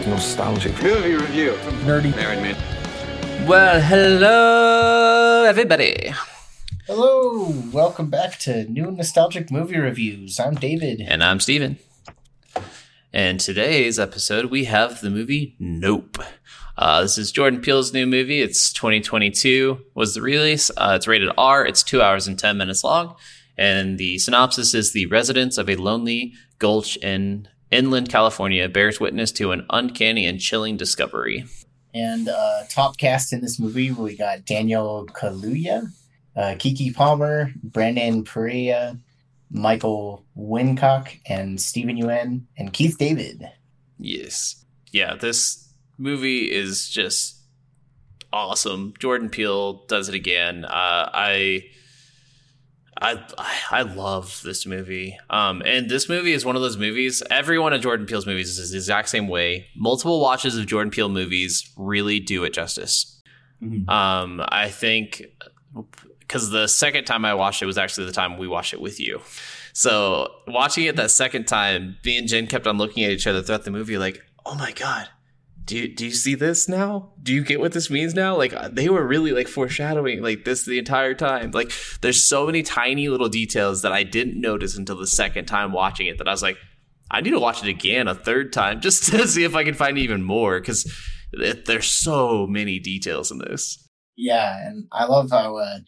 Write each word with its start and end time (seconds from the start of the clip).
like 0.00 0.08
nostalgic. 0.08 0.82
Movie 0.82 1.14
review. 1.14 1.52
From 1.56 1.74
nerdy. 1.80 2.14
Married 2.16 2.40
man. 2.40 3.46
Well, 3.46 3.80
hello, 3.80 5.44
everybody. 5.44 6.12
Hello, 6.86 7.52
welcome 7.70 8.08
back 8.08 8.38
to 8.40 8.64
new 8.64 8.90
nostalgic 8.90 9.50
movie 9.50 9.78
reviews. 9.78 10.40
I'm 10.40 10.54
David. 10.54 11.02
And 11.02 11.22
I'm 11.22 11.38
Steven. 11.38 11.78
And 13.12 13.40
today's 13.40 13.98
episode, 13.98 14.46
we 14.46 14.64
have 14.64 15.00
the 15.00 15.10
movie 15.10 15.54
Nope. 15.58 16.18
Uh, 16.78 17.02
this 17.02 17.18
is 17.18 17.30
Jordan 17.30 17.60
Peele's 17.60 17.92
new 17.92 18.06
movie. 18.06 18.40
It's 18.40 18.72
2022 18.72 19.80
was 19.94 20.14
the 20.14 20.22
release. 20.22 20.70
Uh, 20.78 20.94
it's 20.96 21.06
rated 21.06 21.30
R. 21.36 21.66
It's 21.66 21.82
two 21.82 22.00
hours 22.00 22.26
and 22.26 22.38
10 22.38 22.56
minutes 22.56 22.82
long. 22.84 23.16
And 23.58 23.98
the 23.98 24.18
synopsis 24.18 24.72
is 24.72 24.92
the 24.92 25.06
residents 25.06 25.58
of 25.58 25.68
a 25.68 25.76
lonely 25.76 26.32
gulch 26.58 26.96
in 26.98 27.48
inland 27.70 28.08
California 28.08 28.68
bears 28.68 29.00
witness 29.00 29.32
to 29.32 29.52
an 29.52 29.66
uncanny 29.70 30.26
and 30.26 30.40
chilling 30.40 30.76
discovery. 30.76 31.44
And 31.92 32.28
uh, 32.28 32.62
top 32.68 32.98
cast 32.98 33.32
in 33.32 33.40
this 33.40 33.58
movie, 33.58 33.90
we 33.90 34.16
got 34.16 34.44
Daniel 34.44 35.06
Kaluuya, 35.12 35.88
uh, 36.36 36.54
Keke 36.56 36.94
Palmer, 36.94 37.52
Brandon 37.62 38.24
Perea, 38.24 38.96
Michael 39.50 40.24
Wincott, 40.36 41.18
and 41.26 41.60
Steven 41.60 41.96
Yeun, 41.96 42.42
and 42.56 42.72
Keith 42.72 42.96
David. 42.96 43.48
Yes. 43.98 44.64
Yeah, 44.92 45.16
this 45.16 45.72
movie 45.98 46.50
is 46.50 46.88
just 46.88 47.40
awesome. 48.32 48.94
Jordan 49.00 49.28
Peele 49.28 49.84
does 49.86 50.08
it 50.08 50.14
again. 50.14 50.64
Uh, 50.64 51.10
I. 51.12 51.64
I 53.00 53.22
I 53.70 53.82
love 53.82 54.40
this 54.44 54.66
movie. 54.66 55.18
Um, 55.30 55.62
and 55.64 55.88
this 55.88 56.08
movie 56.08 56.32
is 56.32 56.44
one 56.44 56.56
of 56.56 56.62
those 56.62 56.76
movies. 56.76 57.22
Every 57.30 57.58
one 57.58 57.72
of 57.72 57.80
Jordan 57.80 58.06
Peele's 58.06 58.26
movies 58.26 58.58
is 58.58 58.70
the 58.70 58.76
exact 58.76 59.08
same 59.08 59.28
way. 59.28 59.66
Multiple 59.74 60.20
watches 60.20 60.56
of 60.56 60.66
Jordan 60.66 60.90
Peele 60.90 61.08
movies 61.08 61.70
really 61.76 62.20
do 62.20 62.44
it 62.44 62.52
justice. 62.52 63.20
Mhm. 63.62 63.88
Um, 63.88 64.42
I 64.48 64.68
think 64.68 65.22
because 66.20 66.50
the 66.50 66.66
second 66.68 67.04
time 67.04 67.24
I 67.24 67.34
watched 67.34 67.62
it 67.62 67.66
was 67.66 67.78
actually 67.78 68.06
the 68.06 68.12
time 68.12 68.38
we 68.38 68.46
watched 68.48 68.72
it 68.72 68.80
with 68.80 69.00
you. 69.00 69.20
So 69.72 70.28
watching 70.46 70.84
it 70.84 70.96
that 70.96 71.10
second 71.10 71.46
time, 71.46 71.96
me 72.04 72.18
and 72.18 72.28
Jen 72.28 72.46
kept 72.46 72.66
on 72.66 72.78
looking 72.78 73.04
at 73.04 73.10
each 73.10 73.26
other 73.26 73.42
throughout 73.42 73.64
the 73.64 73.70
movie, 73.70 73.98
like, 73.98 74.20
"Oh 74.44 74.54
my 74.54 74.72
god, 74.72 75.08
do 75.70 75.78
you, 75.78 75.94
do 75.94 76.06
you 76.06 76.10
see 76.10 76.34
this 76.34 76.68
now? 76.68 77.12
Do 77.22 77.32
you 77.32 77.44
get 77.44 77.60
what 77.60 77.70
this 77.70 77.90
means 77.90 78.12
now? 78.12 78.36
Like 78.36 78.52
they 78.72 78.88
were 78.88 79.06
really 79.06 79.30
like 79.30 79.46
foreshadowing 79.46 80.20
like 80.20 80.44
this 80.44 80.64
the 80.64 80.80
entire 80.80 81.14
time. 81.14 81.52
Like 81.52 81.70
there's 82.00 82.26
so 82.26 82.44
many 82.44 82.64
tiny 82.64 83.08
little 83.08 83.28
details 83.28 83.82
that 83.82 83.92
I 83.92 84.02
didn't 84.02 84.40
notice 84.40 84.76
until 84.76 84.96
the 84.96 85.06
second 85.06 85.44
time 85.44 85.70
watching 85.70 86.08
it 86.08 86.18
that 86.18 86.26
I 86.26 86.32
was 86.32 86.42
like, 86.42 86.56
I 87.08 87.20
need 87.20 87.30
to 87.30 87.38
watch 87.38 87.62
it 87.62 87.68
again 87.68 88.08
a 88.08 88.16
third 88.16 88.52
time 88.52 88.80
just 88.86 89.12
to 89.12 89.28
see 89.28 89.44
if 89.44 89.54
I 89.54 89.62
can 89.62 89.74
find 89.74 89.96
even 89.96 90.24
more 90.24 90.58
because 90.58 90.92
there's 91.32 91.86
so 91.86 92.48
many 92.48 92.80
details 92.80 93.30
in 93.30 93.38
this. 93.38 93.88
Yeah, 94.16 94.66
and 94.66 94.88
I 94.90 95.04
love 95.04 95.30
how, 95.30 95.56
uh, 95.56 95.78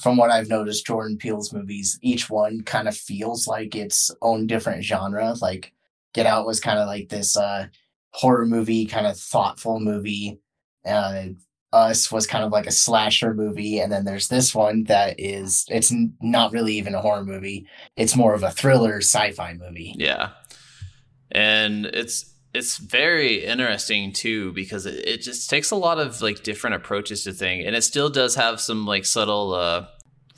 from 0.00 0.16
what 0.16 0.30
I've 0.30 0.48
noticed, 0.48 0.86
Jordan 0.86 1.18
Peele's 1.18 1.52
movies, 1.52 1.98
each 2.00 2.30
one 2.30 2.62
kind 2.62 2.88
of 2.88 2.96
feels 2.96 3.46
like 3.46 3.76
its 3.76 4.10
own 4.22 4.46
different 4.46 4.82
genre. 4.82 5.34
Like 5.42 5.74
Get 6.14 6.24
Out 6.24 6.46
was 6.46 6.58
kind 6.58 6.78
of 6.78 6.86
like 6.86 7.10
this 7.10 7.36
uh, 7.36 7.66
horror 8.12 8.46
movie, 8.46 8.86
kind 8.86 9.06
of 9.06 9.18
thoughtful 9.18 9.80
movie. 9.80 10.40
Uh, 10.86 11.26
Us 11.72 12.10
was 12.10 12.26
kind 12.26 12.44
of 12.44 12.50
like 12.50 12.66
a 12.66 12.70
slasher 12.72 13.34
movie, 13.34 13.78
and 13.78 13.92
then 13.92 14.04
there's 14.04 14.28
this 14.28 14.54
one 14.54 14.84
that 14.84 15.16
is 15.18 15.66
it's 15.68 15.92
not 16.20 16.52
really 16.52 16.74
even 16.74 16.94
a 16.94 17.00
horror 17.02 17.24
movie. 17.24 17.66
It's 17.96 18.16
more 18.16 18.32
of 18.34 18.42
a 18.42 18.50
thriller 18.50 18.98
sci-fi 18.98 19.52
movie. 19.54 19.94
Yeah. 19.98 20.30
And 21.30 21.84
it's 21.86 22.34
it's 22.54 22.78
very 22.78 23.44
interesting 23.44 24.12
too 24.12 24.52
because 24.52 24.86
it, 24.86 25.06
it 25.06 25.22
just 25.22 25.50
takes 25.50 25.70
a 25.70 25.76
lot 25.76 25.98
of 25.98 26.22
like 26.22 26.42
different 26.42 26.76
approaches 26.76 27.24
to 27.24 27.32
thing 27.32 27.66
and 27.66 27.76
it 27.76 27.82
still 27.82 28.08
does 28.08 28.34
have 28.34 28.60
some 28.60 28.86
like 28.86 29.04
subtle 29.04 29.52
uh 29.52 29.86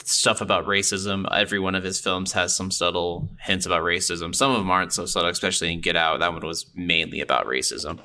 stuff 0.04 0.40
about 0.40 0.66
racism 0.66 1.26
every 1.32 1.58
one 1.58 1.74
of 1.74 1.82
his 1.82 2.00
films 2.00 2.32
has 2.32 2.54
some 2.54 2.70
subtle 2.70 3.28
hints 3.40 3.66
about 3.66 3.82
racism 3.82 4.34
some 4.34 4.50
of 4.50 4.58
them 4.58 4.70
aren't 4.70 4.92
so 4.92 5.06
subtle 5.06 5.28
especially 5.30 5.72
in 5.72 5.80
get 5.80 5.96
out 5.96 6.20
that 6.20 6.32
one 6.32 6.44
was 6.46 6.66
mainly 6.74 7.20
about 7.20 7.46
racism 7.46 7.98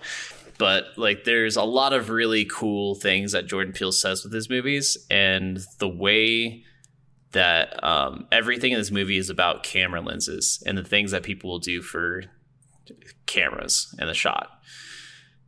but 0.57 0.85
like 0.97 1.23
there's 1.23 1.55
a 1.55 1.63
lot 1.63 1.93
of 1.93 2.09
really 2.09 2.45
cool 2.45 2.95
things 2.95 3.31
that 3.31 3.47
jordan 3.47 3.73
peele 3.73 3.91
says 3.91 4.23
with 4.23 4.33
his 4.33 4.49
movies 4.49 4.97
and 5.09 5.59
the 5.79 5.87
way 5.89 6.63
that 7.31 7.83
um, 7.83 8.27
everything 8.31 8.71
in 8.71 8.77
this 8.77 8.91
movie 8.91 9.17
is 9.17 9.29
about 9.29 9.61
camera 9.63 9.99
lenses 9.99 10.63
and 10.65 10.77
the 10.77 10.83
things 10.85 11.11
that 11.11 11.21
people 11.23 11.49
will 11.49 11.59
do 11.59 11.81
for 11.81 12.23
cameras 13.25 13.93
and 13.99 14.07
the 14.07 14.13
shot. 14.13 14.47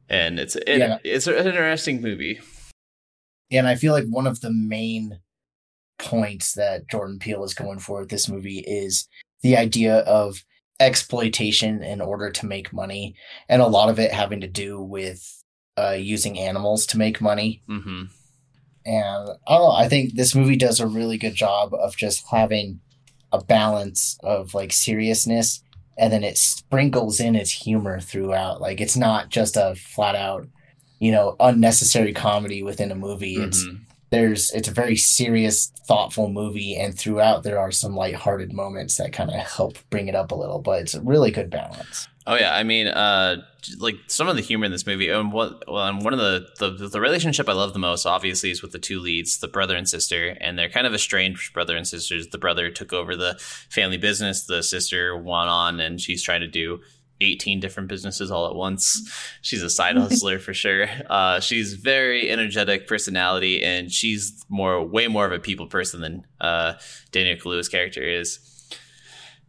And 0.09 0.37
it's 0.37 0.57
it, 0.57 0.79
Yeah. 0.79 0.97
it's 1.05 1.27
an 1.27 1.35
interesting 1.35 2.01
movie. 2.01 2.39
Yeah, 3.49 3.59
And 3.59 3.67
I 3.69 3.75
feel 3.75 3.93
like 3.93 4.05
one 4.09 4.27
of 4.27 4.41
the 4.41 4.51
main 4.51 5.19
points 5.99 6.53
that 6.53 6.87
Jordan 6.89 7.19
Peele 7.19 7.43
is 7.43 7.53
going 7.53 7.79
for 7.79 7.99
with 8.01 8.09
this 8.09 8.29
movie 8.29 8.59
is 8.59 9.07
the 9.41 9.57
idea 9.57 9.99
of 9.99 10.43
exploitation 10.79 11.83
in 11.83 12.01
order 12.01 12.29
to 12.31 12.45
make 12.45 12.73
money, 12.73 13.15
and 13.49 13.61
a 13.61 13.67
lot 13.67 13.89
of 13.89 13.99
it 13.99 14.11
having 14.11 14.41
to 14.41 14.47
do 14.47 14.81
with 14.81 15.43
uh, 15.77 15.91
using 15.99 16.37
animals 16.39 16.85
to 16.87 16.97
make 16.97 17.21
money. 17.21 17.61
hmm 17.67 18.03
And 18.85 19.29
I 19.47 19.57
don't 19.57 19.67
know, 19.67 19.71
I 19.71 19.87
think 19.89 20.13
this 20.15 20.33
movie 20.33 20.55
does 20.55 20.79
a 20.79 20.87
really 20.87 21.17
good 21.17 21.35
job 21.35 21.73
of 21.73 21.95
just 21.97 22.25
having 22.31 22.79
a 23.31 23.43
balance 23.43 24.17
of 24.23 24.53
like 24.53 24.71
seriousness, 24.71 25.61
and 25.97 26.13
then 26.13 26.23
it 26.23 26.37
sprinkles 26.37 27.19
in 27.19 27.35
its 27.35 27.51
humor 27.51 27.99
throughout. 27.99 28.61
Like 28.61 28.79
it's 28.79 28.95
not 28.97 29.29
just 29.29 29.57
a 29.57 29.75
flat 29.75 30.15
out, 30.15 30.47
you 30.99 31.11
know, 31.11 31.35
unnecessary 31.39 32.13
comedy 32.13 32.63
within 32.63 32.91
a 32.91 32.95
movie. 32.95 33.35
It's 33.35 33.63
Mhm. 33.65 33.81
There's 34.09 34.51
it's 34.51 34.67
a 34.67 34.73
very 34.73 34.95
serious 34.95 35.67
thoughtful 35.87 36.29
movie 36.29 36.75
and 36.75 36.97
throughout 36.97 37.43
there 37.43 37.59
are 37.59 37.71
some 37.71 37.95
lighthearted 37.95 38.53
moments 38.53 38.97
that 38.97 39.13
kind 39.13 39.29
of 39.29 39.35
help 39.35 39.77
bring 39.89 40.07
it 40.07 40.15
up 40.15 40.31
a 40.31 40.35
little 40.35 40.59
but 40.59 40.81
it's 40.81 40.93
a 40.93 41.01
really 41.01 41.31
good 41.31 41.49
balance 41.49 42.07
Oh 42.29 42.35
yeah, 42.35 42.53
I 42.53 42.63
mean, 42.63 42.87
uh, 42.87 43.37
like 43.79 43.95
some 44.07 44.27
of 44.27 44.35
the 44.35 44.41
humor 44.41 44.65
in 44.65 44.71
this 44.73 44.85
movie, 44.85 45.07
and 45.07 45.31
what 45.31 45.63
well, 45.65 45.87
and 45.87 46.03
one 46.03 46.11
of 46.13 46.19
the, 46.19 46.45
the 46.59 46.89
the 46.89 46.99
relationship 46.99 47.47
I 47.47 47.53
love 47.53 47.71
the 47.71 47.79
most, 47.79 48.05
obviously, 48.05 48.51
is 48.51 48.61
with 48.61 48.73
the 48.73 48.79
two 48.79 48.99
leads, 48.99 49.37
the 49.37 49.47
brother 49.47 49.77
and 49.77 49.87
sister, 49.87 50.35
and 50.41 50.59
they're 50.59 50.67
kind 50.67 50.85
of 50.85 50.93
estranged 50.93 51.53
brother 51.53 51.77
and 51.77 51.87
sisters. 51.87 52.27
The 52.27 52.37
brother 52.37 52.69
took 52.69 52.91
over 52.91 53.15
the 53.15 53.37
family 53.69 53.95
business, 53.95 54.43
the 54.43 54.61
sister 54.61 55.15
went 55.15 55.49
on, 55.49 55.79
and 55.79 56.01
she's 56.01 56.21
trying 56.21 56.41
to 56.41 56.47
do 56.47 56.81
18 57.21 57.59
different 57.59 57.89
businesses 57.89 58.29
all 58.31 58.47
at 58.47 58.55
once. 58.55 59.11
She's 59.41 59.63
a 59.63 59.69
side 59.69 59.97
hustler 59.97 60.39
for 60.39 60.53
sure. 60.53 60.87
Uh, 61.09 61.39
she's 61.39 61.73
very 61.73 62.29
energetic 62.29 62.87
personality, 62.87 63.63
and 63.63 63.91
she's 63.91 64.43
more, 64.49 64.83
way 64.85 65.07
more 65.07 65.25
of 65.25 65.31
a 65.31 65.39
people 65.39 65.67
person 65.67 66.01
than 66.01 66.25
uh, 66.41 66.73
Daniel 67.11 67.37
Kaluuya's 67.37 67.69
character 67.69 68.01
is. 68.03 68.39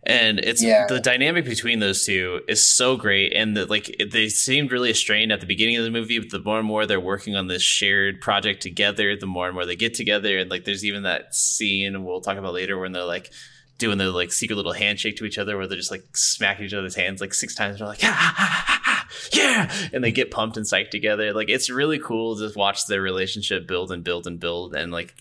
And 0.04 0.38
it's 0.38 0.62
Yeah. 0.62 0.86
the 0.88 1.00
dynamic 1.00 1.44
between 1.44 1.80
those 1.80 2.04
two 2.06 2.40
is 2.48 2.66
so 2.66 2.96
great, 2.96 3.32
and 3.34 3.56
the, 3.56 3.66
like 3.66 3.88
it- 4.00 4.12
they 4.12 4.28
seemed 4.28 4.70
really 4.72 4.94
strained 4.94 5.32
at 5.32 5.40
the 5.40 5.46
beginning 5.46 5.76
of 5.76 5.84
the 5.84 5.90
movie. 5.90 6.18
But 6.18 6.30
the 6.30 6.38
more 6.38 6.58
and 6.58 6.66
more 6.66 6.86
they're 6.86 7.00
working 7.00 7.34
on 7.36 7.48
this 7.48 7.62
shared 7.62 8.20
project 8.20 8.62
together, 8.62 9.16
the 9.16 9.26
more 9.26 9.46
and 9.46 9.54
more 9.54 9.66
they 9.66 9.76
get 9.76 9.94
together. 9.94 10.38
And 10.38 10.50
like, 10.50 10.64
there's 10.64 10.84
even 10.84 11.02
that 11.02 11.34
scene 11.34 12.04
we'll 12.04 12.20
talk 12.20 12.38
about 12.38 12.54
later 12.54 12.78
when 12.78 12.92
they're 12.92 13.04
like 13.04 13.32
doing 13.78 13.98
the 13.98 14.10
like 14.10 14.32
secret 14.32 14.56
little 14.56 14.72
handshake 14.72 15.16
to 15.16 15.24
each 15.24 15.38
other, 15.38 15.56
where 15.56 15.66
they're 15.66 15.78
just 15.78 15.90
like 15.90 16.04
smacking 16.16 16.66
each 16.66 16.74
other's 16.74 16.94
hands 16.96 17.20
like 17.20 17.32
six 17.34 17.54
times. 17.54 17.72
And 17.72 17.80
They're 17.80 17.88
like, 17.88 18.00
"Ah, 18.02 18.34
ah, 18.36 18.36
ah, 18.38 18.64
ah, 18.68 18.82
ah, 18.86 19.08
yeah, 19.32 19.72
and 19.92 20.02
they 20.04 20.12
get 20.12 20.30
pumped 20.30 20.56
and 20.56 20.66
psyched 20.66 20.90
together. 20.90 21.32
Like 21.32 21.48
it's 21.48 21.70
really 21.70 21.98
cool 21.98 22.36
to 22.36 22.50
watch 22.56 22.86
their 22.86 23.00
relationship 23.02 23.66
build 23.66 23.90
and 23.92 24.04
build 24.04 24.26
and 24.26 24.38
build, 24.40 24.74
and 24.74 24.92
like 24.92 25.14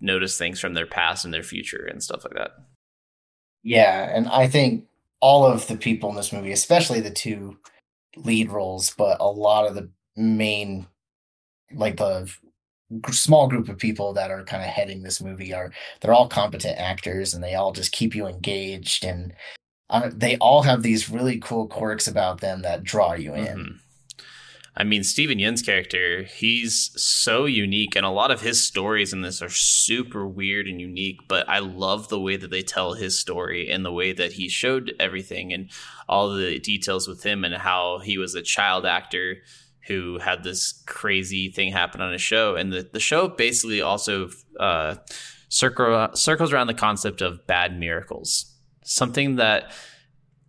notice 0.00 0.38
things 0.38 0.60
from 0.60 0.74
their 0.74 0.86
past 0.86 1.24
and 1.24 1.34
their 1.34 1.42
future 1.42 1.84
and 1.90 2.02
stuff 2.02 2.24
like 2.24 2.34
that. 2.34 2.52
yeah 3.64 4.08
and 4.16 4.28
i 4.28 4.46
think 4.46 4.84
all 5.20 5.44
of 5.44 5.66
the 5.66 5.76
people 5.76 6.08
in 6.08 6.14
this 6.16 6.32
movie 6.32 6.52
especially 6.52 7.00
the 7.00 7.10
two 7.10 7.56
lead 8.16 8.48
roles 8.50 8.94
but 8.96 9.16
a 9.20 9.26
lot 9.26 9.66
of 9.66 9.74
the 9.74 9.90
main 10.16 10.86
like 11.74 11.96
the 11.96 12.32
small 13.10 13.48
group 13.48 13.68
of 13.68 13.78
people 13.78 14.12
that 14.12 14.30
are 14.30 14.44
kind 14.44 14.62
of 14.62 14.68
heading 14.68 15.02
this 15.02 15.20
movie 15.20 15.52
are 15.52 15.72
they're 16.00 16.14
all 16.14 16.28
competent 16.28 16.78
actors 16.78 17.34
and 17.34 17.42
they 17.42 17.54
all 17.54 17.72
just 17.72 17.92
keep 17.92 18.14
you 18.14 18.26
engaged 18.26 19.04
and 19.04 19.34
uh, 19.90 20.10
they 20.12 20.36
all 20.38 20.62
have 20.62 20.82
these 20.82 21.08
really 21.10 21.38
cool 21.38 21.66
quirks 21.66 22.06
about 22.06 22.40
them 22.40 22.62
that 22.62 22.84
draw 22.84 23.12
you 23.14 23.34
in 23.34 23.58
Mhm. 23.58 23.78
I 24.78 24.84
mean, 24.84 25.04
Steven 25.04 25.38
Yeun's 25.38 25.62
character, 25.62 26.24
he's 26.24 26.90
so 27.02 27.46
unique, 27.46 27.96
and 27.96 28.04
a 28.04 28.10
lot 28.10 28.30
of 28.30 28.42
his 28.42 28.62
stories 28.62 29.14
in 29.14 29.22
this 29.22 29.40
are 29.40 29.48
super 29.48 30.26
weird 30.28 30.66
and 30.66 30.78
unique. 30.78 31.20
But 31.28 31.48
I 31.48 31.60
love 31.60 32.08
the 32.08 32.20
way 32.20 32.36
that 32.36 32.50
they 32.50 32.62
tell 32.62 32.92
his 32.92 33.18
story 33.18 33.70
and 33.70 33.86
the 33.86 33.92
way 33.92 34.12
that 34.12 34.32
he 34.32 34.50
showed 34.50 34.94
everything 35.00 35.50
and 35.54 35.70
all 36.10 36.28
the 36.28 36.58
details 36.58 37.08
with 37.08 37.22
him 37.22 37.42
and 37.42 37.54
how 37.54 38.00
he 38.00 38.18
was 38.18 38.34
a 38.34 38.42
child 38.42 38.84
actor 38.84 39.38
who 39.86 40.18
had 40.18 40.42
this 40.42 40.82
crazy 40.86 41.50
thing 41.50 41.72
happen 41.72 42.00
on 42.00 42.12
a 42.12 42.18
show. 42.18 42.56
And 42.56 42.72
the, 42.72 42.88
the 42.92 43.00
show 43.00 43.28
basically 43.28 43.80
also 43.80 44.30
uh, 44.58 44.96
circle, 45.48 46.08
circles 46.14 46.52
around 46.52 46.66
the 46.66 46.74
concept 46.74 47.20
of 47.20 47.46
bad 47.46 47.78
miracles, 47.78 48.52
something 48.84 49.36
that 49.36 49.72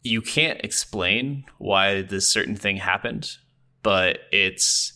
you 0.03 0.21
can't 0.21 0.59
explain 0.63 1.43
why 1.57 2.01
this 2.01 2.29
certain 2.29 2.55
thing 2.55 2.77
happened 2.77 3.37
but 3.87 4.19
it's 4.33 4.91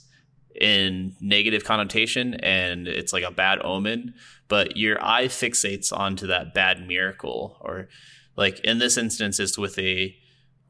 in 0.59 1.15
negative 1.21 1.63
connotation 1.63 2.33
and 2.33 2.89
it's 2.89 3.13
like 3.13 3.23
a 3.23 3.31
bad 3.31 3.57
omen, 3.63 4.13
but 4.49 4.75
your 4.75 5.01
eye 5.01 5.27
fixates 5.27 5.97
onto 5.97 6.27
that 6.27 6.53
bad 6.53 6.85
miracle 6.85 7.55
or 7.61 7.87
like 8.35 8.59
in 8.65 8.79
this 8.79 8.97
instance 8.97 9.39
is 9.39 9.57
with 9.57 9.79
a 9.79 10.13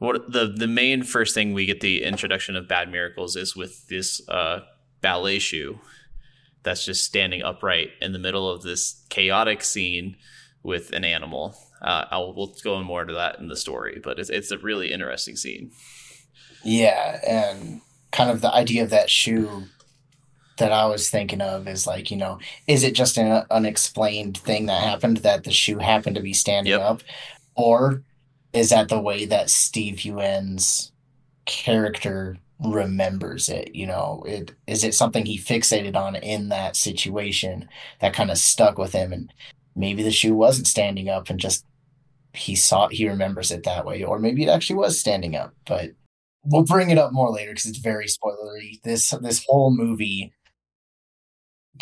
what 0.02 0.32
the 0.32 0.46
the 0.46 0.66
main 0.66 1.02
first 1.02 1.34
thing 1.34 1.52
we 1.54 1.66
get 1.66 1.80
the 1.80 2.02
introduction 2.02 2.56
of 2.56 2.68
bad 2.68 2.90
miracles 2.90 3.36
is 3.36 3.54
with 3.56 3.86
this 3.88 4.26
uh 4.28 4.60
ballet 5.00 5.38
shoe 5.38 5.78
that's 6.62 6.84
just 6.84 7.04
standing 7.04 7.42
upright 7.42 7.90
in 8.00 8.12
the 8.12 8.18
middle 8.18 8.48
of 8.48 8.62
this 8.62 9.04
chaotic 9.08 9.62
scene 9.64 10.16
with 10.62 10.92
an 10.92 11.04
animal. 11.04 11.56
Uh, 11.80 12.04
I'll 12.12 12.32
we'll 12.34 12.54
go 12.62 12.78
in 12.78 12.84
more 12.86 13.02
into 13.02 13.14
that 13.14 13.38
in 13.40 13.48
the 13.48 13.56
story, 13.56 14.00
but 14.02 14.18
it's 14.20 14.30
it's 14.30 14.52
a 14.52 14.58
really 14.58 14.92
interesting 14.92 15.34
scene. 15.36 15.72
Yeah, 16.64 17.18
and 17.26 17.80
kind 18.12 18.30
of 18.30 18.40
the 18.40 18.54
idea 18.54 18.84
of 18.84 18.90
that 18.90 19.10
shoe 19.10 19.64
that 20.58 20.70
I 20.70 20.86
was 20.86 21.10
thinking 21.10 21.40
of 21.40 21.66
is 21.66 21.86
like, 21.86 22.10
you 22.12 22.16
know, 22.16 22.38
is 22.68 22.84
it 22.84 22.94
just 22.94 23.18
an 23.18 23.44
unexplained 23.50 24.38
thing 24.38 24.66
that 24.66 24.82
happened 24.84 25.18
that 25.18 25.42
the 25.42 25.50
shoe 25.50 25.78
happened 25.78 26.14
to 26.16 26.22
be 26.22 26.32
standing 26.32 26.72
Yep. 26.72 26.80
up, 26.80 27.02
or 27.56 28.04
is 28.52 28.70
that 28.70 28.88
the 28.88 29.00
way 29.00 29.24
that 29.26 29.50
Steve 29.50 30.04
Yeun's 30.04 30.92
character 31.46 32.38
remembers 32.60 33.48
it? 33.48 33.74
You 33.74 33.86
know, 33.86 34.22
it 34.26 34.52
is 34.66 34.84
it 34.84 34.94
something 34.94 35.26
he 35.26 35.38
fixated 35.38 35.96
on 35.96 36.16
in 36.16 36.48
that 36.50 36.76
situation 36.76 37.68
that 38.00 38.14
kind 38.14 38.30
of 38.30 38.38
stuck 38.38 38.78
with 38.78 38.92
him, 38.92 39.12
and 39.12 39.32
maybe 39.74 40.02
the 40.02 40.10
shoe 40.10 40.34
wasn't 40.34 40.66
standing 40.66 41.08
up 41.08 41.30
and 41.30 41.40
just 41.40 41.64
he 42.34 42.54
saw 42.54 42.88
he 42.88 43.08
remembers 43.08 43.50
it 43.50 43.64
that 43.64 43.84
way, 43.86 44.02
or 44.04 44.18
maybe 44.18 44.44
it 44.44 44.48
actually 44.48 44.76
was 44.76 44.98
standing 44.98 45.36
up, 45.36 45.54
but 45.66 45.90
we'll 46.44 46.64
bring 46.64 46.90
it 46.90 46.98
up 46.98 47.12
more 47.12 47.30
later 47.30 47.52
because 47.52 47.66
it's 47.66 47.78
very 47.78 48.06
spoilery. 48.06 48.82
This 48.82 49.10
this 49.20 49.44
whole 49.46 49.70
movie 49.70 50.32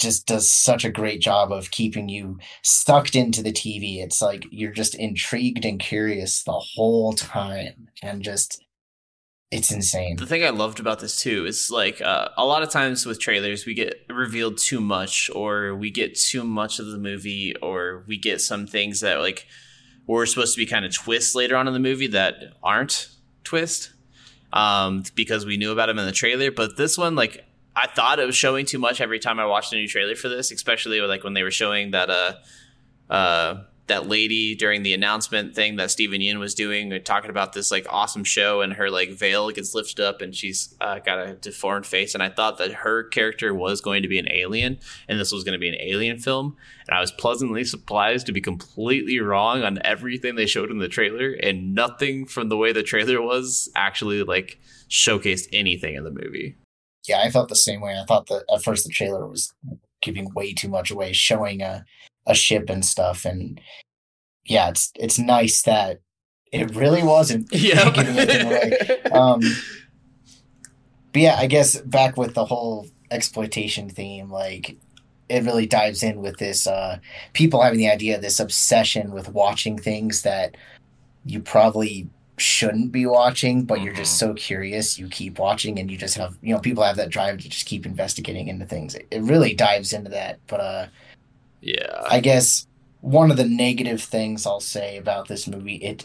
just 0.00 0.26
does 0.26 0.50
such 0.50 0.84
a 0.84 0.90
great 0.90 1.20
job 1.20 1.52
of 1.52 1.70
keeping 1.70 2.08
you 2.08 2.38
sucked 2.62 3.14
into 3.14 3.42
the 3.42 3.52
TV. 3.52 4.02
It's 4.02 4.20
like 4.20 4.44
you're 4.50 4.72
just 4.72 4.94
intrigued 4.94 5.64
and 5.64 5.78
curious 5.78 6.42
the 6.42 6.52
whole 6.52 7.12
time, 7.12 7.88
and 8.02 8.22
just 8.22 8.64
it's 9.50 9.70
insane. 9.70 10.16
The 10.16 10.26
thing 10.26 10.44
I 10.44 10.50
loved 10.50 10.80
about 10.80 11.00
this 11.00 11.20
too 11.20 11.46
is 11.46 11.70
like 11.70 12.00
uh, 12.00 12.28
a 12.36 12.44
lot 12.44 12.62
of 12.62 12.70
times 12.70 13.06
with 13.06 13.20
trailers 13.20 13.66
we 13.66 13.74
get 13.74 14.04
revealed 14.08 14.58
too 14.58 14.80
much, 14.80 15.30
or 15.34 15.74
we 15.74 15.90
get 15.90 16.16
too 16.16 16.44
much 16.44 16.78
of 16.78 16.86
the 16.86 16.98
movie, 16.98 17.54
or 17.62 18.04
we 18.06 18.16
get 18.16 18.40
some 18.40 18.66
things 18.66 19.00
that 19.00 19.20
like 19.20 19.46
were 20.06 20.26
supposed 20.26 20.54
to 20.54 20.58
be 20.60 20.66
kind 20.66 20.84
of 20.84 20.94
twists 20.94 21.34
later 21.34 21.56
on 21.56 21.68
in 21.68 21.74
the 21.74 21.78
movie 21.78 22.08
that 22.08 22.34
aren't 22.62 23.08
twist 23.44 23.92
um, 24.52 25.04
because 25.14 25.46
we 25.46 25.56
knew 25.56 25.72
about 25.72 25.86
them 25.86 25.98
in 25.98 26.06
the 26.06 26.12
trailer. 26.12 26.50
But 26.50 26.76
this 26.76 26.98
one, 26.98 27.14
like, 27.14 27.44
I 27.74 27.86
thought 27.86 28.18
it 28.18 28.26
was 28.26 28.36
showing 28.36 28.66
too 28.66 28.78
much 28.78 29.00
every 29.00 29.18
time 29.18 29.38
I 29.38 29.46
watched 29.46 29.72
a 29.72 29.76
new 29.76 29.86
trailer 29.86 30.16
for 30.16 30.28
this, 30.28 30.50
especially 30.50 31.00
like 31.00 31.24
when 31.24 31.34
they 31.34 31.42
were 31.42 31.50
showing 31.50 31.92
that 31.92 32.10
uh, 32.10 32.34
uh, 33.12 33.62
that 33.90 34.08
lady 34.08 34.54
during 34.54 34.82
the 34.82 34.94
announcement 34.94 35.54
thing 35.54 35.76
that 35.76 35.90
Steven 35.90 36.20
Yeun 36.20 36.38
was 36.38 36.54
doing, 36.54 36.92
uh, 36.92 36.98
talking 37.00 37.28
about 37.28 37.52
this 37.52 37.70
like 37.70 37.86
awesome 37.90 38.24
show, 38.24 38.60
and 38.60 38.72
her 38.72 38.90
like 38.90 39.10
veil 39.10 39.50
gets 39.50 39.74
lifted 39.74 40.00
up, 40.00 40.20
and 40.20 40.34
she's 40.34 40.74
uh, 40.80 40.98
got 41.00 41.18
a 41.18 41.34
deformed 41.34 41.86
face, 41.86 42.14
and 42.14 42.22
I 42.22 42.28
thought 42.28 42.58
that 42.58 42.72
her 42.72 43.04
character 43.04 43.52
was 43.52 43.80
going 43.80 44.02
to 44.02 44.08
be 44.08 44.18
an 44.18 44.30
alien, 44.30 44.78
and 45.08 45.20
this 45.20 45.32
was 45.32 45.44
going 45.44 45.54
to 45.54 45.58
be 45.58 45.68
an 45.68 45.80
alien 45.80 46.18
film, 46.18 46.56
and 46.88 46.96
I 46.96 47.00
was 47.00 47.12
pleasantly 47.12 47.64
surprised 47.64 48.26
to 48.26 48.32
be 48.32 48.40
completely 48.40 49.18
wrong 49.20 49.62
on 49.62 49.78
everything 49.84 50.36
they 50.36 50.46
showed 50.46 50.70
in 50.70 50.78
the 50.78 50.88
trailer, 50.88 51.32
and 51.32 51.74
nothing 51.74 52.26
from 52.26 52.48
the 52.48 52.56
way 52.56 52.72
the 52.72 52.82
trailer 52.82 53.20
was 53.20 53.68
actually 53.74 54.22
like 54.22 54.60
showcased 54.88 55.48
anything 55.52 55.94
in 55.94 56.04
the 56.04 56.10
movie. 56.10 56.56
Yeah, 57.08 57.20
I 57.20 57.30
felt 57.30 57.48
the 57.48 57.56
same 57.56 57.80
way. 57.80 57.98
I 57.98 58.04
thought 58.04 58.26
that 58.28 58.44
at 58.52 58.62
first 58.62 58.84
the 58.84 58.90
trailer 58.90 59.26
was 59.26 59.52
giving 60.02 60.32
way 60.34 60.52
too 60.52 60.68
much 60.68 60.90
away, 60.90 61.12
showing 61.12 61.62
a 61.62 61.84
a 62.26 62.34
ship 62.34 62.68
and 62.68 62.84
stuff, 62.84 63.24
and 63.24 63.60
yeah, 64.44 64.68
it's 64.68 64.92
it's 64.96 65.18
nice 65.18 65.62
that 65.62 66.00
it 66.52 66.74
really 66.74 67.02
wasn't 67.02 67.48
Yeah. 67.52 67.90
giving 67.90 68.18
anything 68.18 68.46
away. 68.46 68.78
Um, 69.12 69.40
but 71.12 71.22
yeah, 71.22 71.36
I 71.38 71.46
guess 71.46 71.80
back 71.80 72.16
with 72.16 72.34
the 72.34 72.44
whole 72.44 72.86
exploitation 73.10 73.88
theme, 73.88 74.30
like 74.30 74.76
it 75.28 75.44
really 75.44 75.66
dives 75.66 76.02
in 76.02 76.20
with 76.20 76.38
this 76.38 76.66
uh, 76.66 76.98
people 77.32 77.62
having 77.62 77.78
the 77.78 77.88
idea, 77.90 78.20
this 78.20 78.40
obsession 78.40 79.12
with 79.12 79.28
watching 79.28 79.78
things 79.78 80.22
that 80.22 80.56
you 81.24 81.40
probably 81.40 82.08
shouldn't 82.40 82.92
be 82.92 83.06
watching, 83.06 83.64
but 83.64 83.80
you're 83.82 83.94
just 83.94 84.18
so 84.18 84.34
curious, 84.34 84.98
you 84.98 85.08
keep 85.08 85.38
watching, 85.38 85.78
and 85.78 85.90
you 85.90 85.96
just 85.96 86.16
have 86.16 86.36
you 86.42 86.54
know 86.54 86.60
people 86.60 86.82
have 86.82 86.96
that 86.96 87.10
drive 87.10 87.38
to 87.38 87.48
just 87.48 87.66
keep 87.66 87.86
investigating 87.86 88.48
into 88.48 88.66
things. 88.66 88.94
It, 88.94 89.06
it 89.10 89.22
really 89.22 89.54
dives 89.54 89.92
into 89.92 90.10
that, 90.10 90.40
but 90.46 90.60
uh, 90.60 90.86
yeah. 91.60 92.02
I 92.08 92.20
guess 92.20 92.66
one 93.00 93.30
of 93.30 93.36
the 93.36 93.44
negative 93.48 94.02
things 94.02 94.46
I'll 94.46 94.60
say 94.60 94.96
about 94.96 95.28
this 95.28 95.46
movie, 95.46 95.76
it 95.76 96.04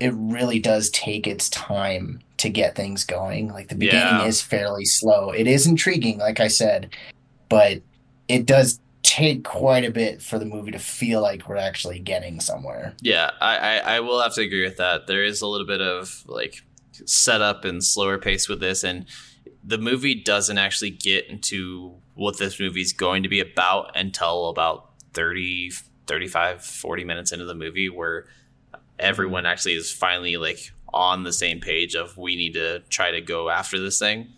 it 0.00 0.12
really 0.14 0.58
does 0.58 0.90
take 0.90 1.26
its 1.26 1.48
time 1.50 2.20
to 2.38 2.48
get 2.50 2.74
things 2.74 3.04
going. 3.04 3.48
Like 3.48 3.68
the 3.68 3.76
beginning 3.76 4.20
Yeah. 4.20 4.26
is 4.26 4.42
fairly 4.42 4.84
slow. 4.84 5.30
It 5.30 5.46
is 5.46 5.66
intriguing, 5.66 6.18
like 6.18 6.40
I 6.40 6.48
said, 6.48 6.94
but 7.48 7.80
it 8.28 8.46
does 8.46 8.80
take 9.12 9.44
quite 9.44 9.84
a 9.84 9.90
bit 9.90 10.22
for 10.22 10.38
the 10.38 10.46
movie 10.46 10.70
to 10.70 10.78
feel 10.78 11.20
like 11.20 11.46
we're 11.46 11.56
actually 11.56 11.98
getting 11.98 12.40
somewhere. 12.40 12.94
Yeah, 13.02 13.30
I, 13.42 13.56
I, 13.56 13.76
I 13.96 14.00
will 14.00 14.22
have 14.22 14.34
to 14.36 14.40
agree 14.40 14.64
with 14.64 14.78
that. 14.78 15.06
There 15.06 15.22
is 15.22 15.42
a 15.42 15.46
little 15.46 15.66
bit 15.66 15.82
of 15.82 16.24
like 16.26 16.62
setup 17.04 17.66
and 17.66 17.84
slower 17.84 18.16
pace 18.16 18.48
with 18.48 18.60
this, 18.60 18.82
and 18.82 19.04
the 19.62 19.76
movie 19.76 20.14
doesn't 20.14 20.56
actually 20.56 20.92
get 20.92 21.26
into 21.26 21.94
what 22.14 22.38
this 22.38 22.58
movie's 22.58 22.94
going 22.94 23.22
to 23.22 23.28
be 23.28 23.40
about 23.40 23.94
until 23.94 24.48
about 24.48 24.88
30, 25.12 25.72
35, 26.06 26.64
40 26.64 27.04
minutes 27.04 27.32
into 27.32 27.44
the 27.44 27.54
movie, 27.54 27.90
where 27.90 28.24
everyone 28.98 29.44
actually 29.44 29.74
is 29.74 29.92
finally 29.92 30.38
like 30.38 30.72
on 30.94 31.22
the 31.22 31.34
same 31.34 31.60
page 31.60 31.94
of 31.94 32.16
we 32.16 32.34
need 32.34 32.54
to 32.54 32.80
try 32.88 33.10
to 33.10 33.20
go 33.20 33.50
after 33.50 33.78
this 33.78 33.98
thing. 33.98 34.32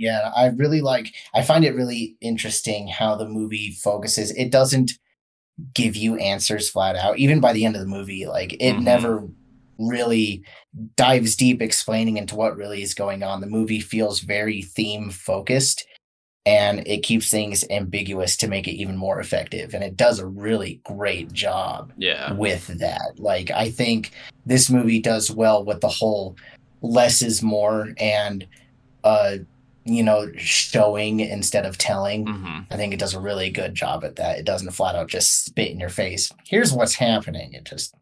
Yeah, 0.00 0.32
I 0.34 0.46
really 0.46 0.80
like 0.80 1.12
I 1.34 1.42
find 1.42 1.62
it 1.62 1.74
really 1.74 2.16
interesting 2.22 2.88
how 2.88 3.16
the 3.16 3.28
movie 3.28 3.72
focuses. 3.72 4.30
It 4.32 4.50
doesn't 4.50 4.92
give 5.74 5.94
you 5.94 6.16
answers 6.16 6.70
flat 6.70 6.96
out. 6.96 7.18
Even 7.18 7.38
by 7.38 7.52
the 7.52 7.66
end 7.66 7.76
of 7.76 7.82
the 7.82 7.86
movie, 7.86 8.26
like 8.26 8.54
it 8.54 8.76
Mhm. 8.76 8.82
never 8.82 9.28
really 9.78 10.42
dives 10.96 11.36
deep 11.36 11.60
explaining 11.60 12.16
into 12.16 12.34
what 12.34 12.56
really 12.56 12.82
is 12.82 12.94
going 12.94 13.22
on. 13.22 13.42
The 13.42 13.46
movie 13.46 13.80
feels 13.80 14.20
very 14.20 14.62
theme 14.62 15.10
focused 15.10 15.84
and 16.46 16.86
it 16.86 17.02
keeps 17.02 17.28
things 17.28 17.62
ambiguous 17.68 18.38
to 18.38 18.48
make 18.48 18.66
it 18.66 18.72
even 18.80 18.96
more 18.96 19.20
effective 19.20 19.74
and 19.74 19.84
it 19.84 19.96
does 19.98 20.18
a 20.18 20.26
really 20.26 20.80
great 20.84 21.30
job 21.34 21.92
Yeah. 21.98 22.32
with 22.32 22.66
that. 22.78 23.12
Like 23.18 23.50
I 23.50 23.70
think 23.70 24.12
this 24.46 24.70
movie 24.70 25.00
does 25.00 25.30
well 25.30 25.62
with 25.62 25.82
the 25.82 25.88
whole 25.88 26.36
less 26.80 27.20
is 27.20 27.42
more 27.42 27.90
and 27.98 28.46
uh 29.04 29.36
you 29.84 30.02
know 30.02 30.30
showing 30.36 31.20
instead 31.20 31.66
of 31.66 31.78
telling. 31.78 32.26
hmm 32.26 32.58
I 32.70 32.76
think 32.76 32.92
it 32.92 33.00
does 33.00 33.14
a 33.14 33.20
really 33.20 33.50
good 33.50 33.74
job 33.74 34.04
at 34.04 34.16
that. 34.16 34.38
It 34.38 34.44
doesn't 34.44 34.70
flat 34.72 34.94
out 34.94 35.08
just 35.08 35.44
spit 35.44 35.70
in 35.70 35.80
your 35.80 35.88
face. 35.88 36.30
Here's 36.46 36.72
what's 36.72 36.94
happening. 36.94 37.52
It 37.52 37.64
just 37.64 37.94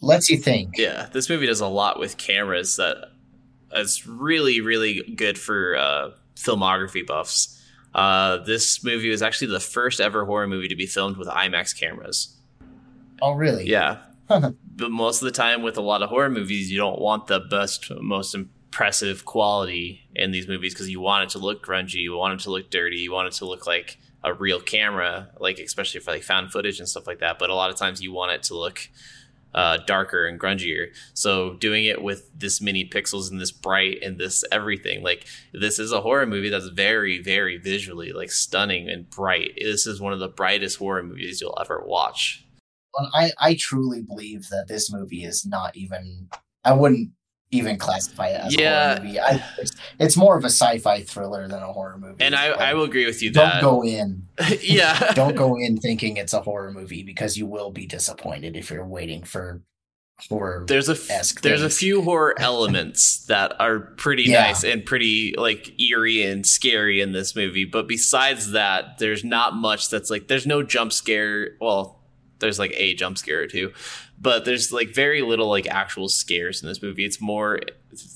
lets 0.00 0.30
you 0.30 0.38
think. 0.38 0.76
Yeah, 0.76 1.08
this 1.12 1.28
movie 1.28 1.46
does 1.46 1.60
a 1.60 1.66
lot 1.66 1.98
with 1.98 2.16
cameras 2.16 2.76
that 2.76 2.96
is 3.74 4.06
really, 4.06 4.60
really 4.60 5.02
good 5.16 5.38
for 5.38 5.76
uh, 5.76 6.10
filmography 6.36 7.06
buffs. 7.06 7.56
Uh, 7.94 8.38
this 8.38 8.84
movie 8.84 9.10
was 9.10 9.22
actually 9.22 9.48
the 9.48 9.60
first 9.60 10.00
ever 10.00 10.24
horror 10.24 10.46
movie 10.46 10.68
to 10.68 10.76
be 10.76 10.86
filmed 10.86 11.16
with 11.16 11.28
IMAX 11.28 11.78
cameras. 11.78 12.36
Oh 13.20 13.32
really? 13.32 13.66
Yeah. 13.66 13.98
but 14.28 14.90
most 14.90 15.22
of 15.22 15.26
the 15.26 15.32
time, 15.32 15.62
with 15.62 15.76
a 15.76 15.80
lot 15.82 16.02
of 16.02 16.08
horror 16.08 16.30
movies, 16.30 16.70
you 16.70 16.78
don't 16.78 17.00
want 17.00 17.26
the 17.26 17.40
best, 17.40 17.90
most 18.00 18.36
impressive 18.70 19.24
quality 19.24 20.00
in 20.14 20.30
these 20.30 20.46
movies 20.46 20.72
because 20.72 20.88
you 20.88 21.00
want 21.00 21.24
it 21.24 21.30
to 21.30 21.38
look 21.38 21.64
grungy, 21.64 21.94
you 21.94 22.16
want 22.16 22.40
it 22.40 22.44
to 22.44 22.50
look 22.50 22.70
dirty, 22.70 22.98
you 22.98 23.10
want 23.10 23.26
it 23.26 23.34
to 23.34 23.44
look 23.44 23.66
like 23.66 23.98
a 24.22 24.32
real 24.32 24.60
camera, 24.60 25.28
like 25.40 25.58
especially 25.58 25.98
for 25.98 26.12
like 26.12 26.22
found 26.22 26.52
footage 26.52 26.78
and 26.78 26.88
stuff 26.88 27.04
like 27.04 27.18
that. 27.18 27.36
But 27.40 27.50
a 27.50 27.54
lot 27.54 27.70
of 27.70 27.76
times, 27.76 28.00
you 28.00 28.12
want 28.12 28.30
it 28.30 28.44
to 28.44 28.56
look 28.56 28.88
uh, 29.52 29.78
darker 29.88 30.24
and 30.24 30.38
grungier. 30.38 30.94
So 31.14 31.54
doing 31.54 31.84
it 31.84 32.00
with 32.00 32.30
this 32.38 32.60
many 32.60 32.88
pixels 32.88 33.28
and 33.28 33.40
this 33.40 33.50
bright 33.50 33.98
and 34.04 34.18
this 34.18 34.44
everything, 34.52 35.02
like 35.02 35.26
this 35.52 35.80
is 35.80 35.90
a 35.90 36.02
horror 36.02 36.26
movie 36.26 36.48
that's 36.48 36.68
very, 36.68 37.20
very 37.20 37.58
visually 37.58 38.12
like 38.12 38.30
stunning 38.30 38.88
and 38.88 39.10
bright. 39.10 39.50
This 39.60 39.84
is 39.84 40.00
one 40.00 40.12
of 40.12 40.20
the 40.20 40.28
brightest 40.28 40.78
horror 40.78 41.02
movies 41.02 41.40
you'll 41.40 41.58
ever 41.60 41.82
watch. 41.84 42.46
I 43.14 43.32
I 43.40 43.56
truly 43.58 44.00
believe 44.00 44.48
that 44.50 44.68
this 44.68 44.92
movie 44.92 45.24
is 45.24 45.44
not 45.44 45.76
even. 45.76 46.28
I 46.62 46.72
wouldn't 46.74 47.10
even 47.52 47.76
classify 47.76 48.28
it 48.28 48.40
as 48.44 48.56
Yeah. 48.56 48.92
a 48.92 48.96
horror 48.96 49.04
movie. 49.06 49.20
I, 49.20 49.44
it's, 49.98 50.16
more 50.16 50.36
of 50.36 50.44
a 50.44 50.50
sci-fi 50.50 51.02
thriller 51.02 51.48
than 51.48 51.60
a 51.62 51.72
horror 51.72 51.98
movie. 51.98 52.16
And 52.20 52.34
I, 52.36 52.50
Like, 52.52 52.60
I 52.60 52.74
will 52.74 52.84
agree 52.84 53.06
with 53.06 53.22
you 53.22 53.30
don't 53.32 53.44
that 53.50 53.60
go 53.62 53.82
in. 53.82 54.26
yeah. 54.60 55.12
don't 55.14 55.34
go 55.34 55.56
in 55.56 55.76
thinking 55.76 56.16
it's 56.16 56.32
a 56.32 56.40
horror 56.42 56.72
movie 56.72 57.02
because 57.02 57.36
you 57.36 57.46
will 57.46 57.70
be 57.70 57.86
disappointed 57.86 58.56
if 58.56 58.70
you're 58.70 58.86
waiting 58.86 59.24
for 59.24 59.62
horror. 60.28 60.64
there's 60.68 60.90
a 60.90 60.96
there's 61.40 61.62
a 61.62 61.70
few 61.70 62.02
horror 62.02 62.34
elements 62.38 63.24
that 63.26 63.58
are 63.58 63.80
pretty 63.80 64.24
Yeah. 64.24 64.42
nice 64.48 64.62
and 64.64 64.84
pretty 64.84 65.34
like 65.38 65.72
eerie 65.80 66.22
and 66.22 66.44
scary 66.46 67.00
in 67.00 67.12
this 67.12 67.34
movie 67.34 67.64
but 67.64 67.88
besides 67.88 68.50
that 68.52 68.98
there's 68.98 69.24
not 69.24 69.54
much 69.54 69.88
that's 69.88 70.10
like 70.10 70.28
there's 70.28 70.46
no 70.46 70.62
jump 70.62 70.92
scare 70.92 71.56
well 71.58 72.02
there's 72.38 72.58
like 72.58 72.74
a 72.76 72.92
jump 72.94 73.16
scare 73.16 73.40
or 73.40 73.46
two 73.46 73.72
but 74.20 74.44
there's 74.44 74.70
like 74.70 74.94
very 74.94 75.22
little 75.22 75.48
like 75.48 75.66
actual 75.66 76.08
scares 76.08 76.62
in 76.62 76.68
this 76.68 76.82
movie. 76.82 77.04
It's 77.04 77.20
more 77.20 77.60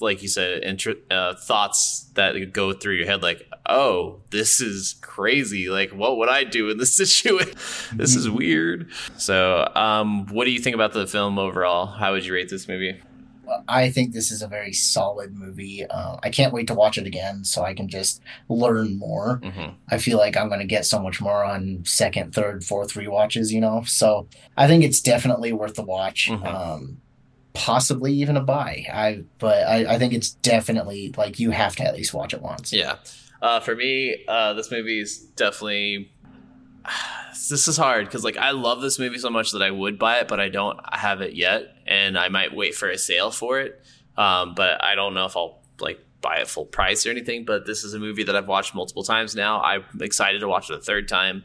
like 0.00 0.22
you 0.22 0.28
said 0.28 0.62
intro, 0.62 0.94
uh, 1.10 1.34
thoughts 1.34 2.10
that 2.14 2.52
go 2.52 2.72
through 2.72 2.94
your 2.94 3.06
head 3.06 3.22
like 3.22 3.48
oh 3.66 4.20
this 4.30 4.60
is 4.60 4.96
crazy. 5.00 5.68
Like 5.68 5.90
what 5.90 6.18
would 6.18 6.28
i 6.28 6.44
do 6.44 6.70
in 6.70 6.78
this 6.78 6.94
situation 6.96 7.54
this 7.94 8.14
is 8.14 8.28
weird. 8.28 8.90
So 9.16 9.70
um 9.74 10.26
what 10.26 10.44
do 10.44 10.50
you 10.50 10.60
think 10.60 10.74
about 10.74 10.92
the 10.92 11.06
film 11.06 11.38
overall? 11.38 11.86
How 11.86 12.12
would 12.12 12.24
you 12.26 12.34
rate 12.34 12.50
this 12.50 12.68
movie 12.68 13.00
I 13.68 13.90
think 13.90 14.12
this 14.12 14.30
is 14.30 14.42
a 14.42 14.48
very 14.48 14.72
solid 14.72 15.34
movie. 15.34 15.84
Uh, 15.88 16.16
I 16.22 16.30
can't 16.30 16.52
wait 16.52 16.66
to 16.68 16.74
watch 16.74 16.98
it 16.98 17.06
again 17.06 17.44
so 17.44 17.62
I 17.62 17.74
can 17.74 17.88
just 17.88 18.20
learn 18.48 18.98
more. 18.98 19.40
mm-hmm. 19.42 19.74
I 19.88 19.98
feel 19.98 20.18
like 20.18 20.36
I'm 20.36 20.48
going 20.48 20.60
to 20.60 20.66
get 20.66 20.86
so 20.86 21.00
much 21.00 21.20
more 21.20 21.44
on 21.44 21.82
second, 21.84 22.34
third, 22.34 22.64
fourth 22.64 22.94
rewatches, 22.94 23.50
you 23.50 23.60
know? 23.60 23.82
So 23.86 24.28
I 24.56 24.66
think 24.66 24.84
it's 24.84 25.00
definitely 25.00 25.52
worth 25.52 25.74
the 25.74 25.82
watch. 25.82 26.28
Mhm. 26.30 26.44
Um, 26.46 26.98
possibly 27.54 28.12
even 28.12 28.36
a 28.36 28.42
buy. 28.42 28.84
I, 28.92 29.22
but 29.38 29.66
I, 29.66 29.94
I 29.94 29.98
think 29.98 30.12
it's 30.12 30.30
definitely 30.30 31.14
like 31.16 31.38
you 31.38 31.50
have 31.52 31.76
to 31.76 31.84
at 31.84 31.94
least 31.94 32.12
watch 32.12 32.34
it 32.34 32.42
once. 32.42 32.72
Yeah. 32.72 32.96
Uh, 33.40 33.60
for 33.60 33.76
me, 33.76 34.24
uh, 34.26 34.54
this 34.54 34.70
movie 34.70 35.00
is 35.00 35.18
definitely. 35.18 36.10
This 37.50 37.68
is 37.68 37.76
hard 37.76 38.06
because 38.06 38.24
like 38.24 38.38
I 38.38 38.52
love 38.52 38.80
this 38.80 38.98
movie 38.98 39.18
so 39.18 39.28
much 39.28 39.52
that 39.52 39.60
I 39.62 39.70
would 39.70 39.98
buy 39.98 40.18
it, 40.20 40.28
but 40.28 40.40
I 40.40 40.48
don't 40.48 40.78
have 40.94 41.20
it 41.20 41.34
yet, 41.34 41.73
and 41.86 42.18
I 42.18 42.28
might 42.28 42.54
wait 42.54 42.74
for 42.74 42.88
a 42.88 42.98
sale 42.98 43.30
for 43.30 43.60
it. 43.60 43.82
Um, 44.16 44.54
but 44.54 44.82
I 44.82 44.94
don't 44.94 45.14
know 45.14 45.26
if 45.26 45.36
I'll 45.36 45.60
like 45.80 46.00
buy 46.20 46.38
it 46.38 46.48
full 46.48 46.64
price 46.64 47.06
or 47.06 47.10
anything. 47.10 47.44
But 47.44 47.66
this 47.66 47.84
is 47.84 47.94
a 47.94 47.98
movie 47.98 48.24
that 48.24 48.34
I've 48.34 48.48
watched 48.48 48.74
multiple 48.74 49.02
times 49.04 49.34
now. 49.36 49.60
I'm 49.60 49.84
excited 50.00 50.40
to 50.40 50.48
watch 50.48 50.70
it 50.70 50.78
a 50.78 50.80
third 50.80 51.08
time. 51.08 51.44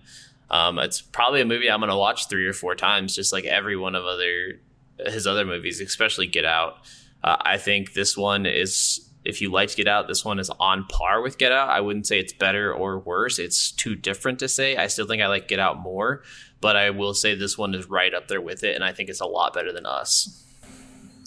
Um, 0.50 0.80
it's 0.80 1.02
probably 1.02 1.42
a 1.42 1.46
movie 1.46 1.70
I'm 1.70 1.80
going 1.80 1.92
to 1.92 1.98
watch 1.98 2.28
three 2.28 2.48
or 2.48 2.54
four 2.54 2.74
times, 2.76 3.16
just 3.16 3.32
like 3.32 3.46
every 3.46 3.78
one 3.78 3.96
of 3.96 4.06
other 4.06 4.60
his 4.98 5.28
other 5.28 5.46
movies, 5.46 5.80
especially 5.80 6.28
Get 6.28 6.46
Out. 6.46 6.78
Uh, 7.24 7.38
I 7.40 7.58
think 7.58 7.94
this 7.94 8.18
one 8.18 8.46
is 8.46 9.09
if 9.30 9.42
you 9.42 9.52
liked 9.52 9.78
Get 9.78 9.88
Out, 9.88 10.08
this 10.08 10.26
one 10.26 10.40
is 10.40 10.50
on 10.60 10.86
par 10.86 11.22
with 11.22 11.38
Get 11.38 11.52
Out. 11.52 11.70
I 11.70 11.80
wouldn't 11.80 12.08
say 12.08 12.20
it's 12.20 12.34
better 12.34 12.74
or 12.74 13.00
worse. 13.00 13.40
It's 13.40 13.72
too 13.72 13.96
different 13.96 14.40
to 14.40 14.50
say. 14.50 14.76
I 14.76 14.88
still 14.88 15.08
think 15.08 15.22
I 15.22 15.28
like 15.28 15.48
Get 15.48 15.60
Out 15.60 15.80
more, 15.80 16.24
but 16.60 16.76
I 16.76 16.90
will 16.90 17.14
say 17.14 17.36
this 17.36 17.58
one 17.58 17.74
is 17.74 17.90
right 17.90 18.14
up 18.14 18.28
there 18.28 18.42
with 18.42 18.64
it, 18.64 18.76
and 18.76 18.84
I 18.84 18.92
think 18.92 19.10
it's 19.10 19.22
a 19.22 19.26
lot 19.26 19.54
better 19.54 19.72
than 19.72 19.86
Us. 19.86 20.44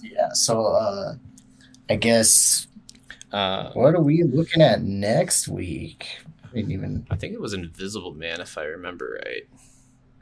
Yeah. 0.03 0.29
So, 0.35 0.67
uh, 0.67 1.15
I 1.89 1.97
guess, 1.97 2.67
Uh, 3.33 3.71
what 3.73 3.95
are 3.95 4.03
we 4.03 4.23
looking 4.25 4.61
at 4.61 4.83
next 4.83 5.49
week? 5.49 6.07
I 6.45 6.57
didn't 6.57 6.73
even 6.73 7.07
I 7.11 7.17
think 7.17 7.33
it 7.33 7.41
was 7.41 7.55
Invisible 7.55 8.13
Man, 8.13 8.43
if 8.43 8.59
I 8.59 8.65
remember 8.65 9.19
right. 9.25 9.43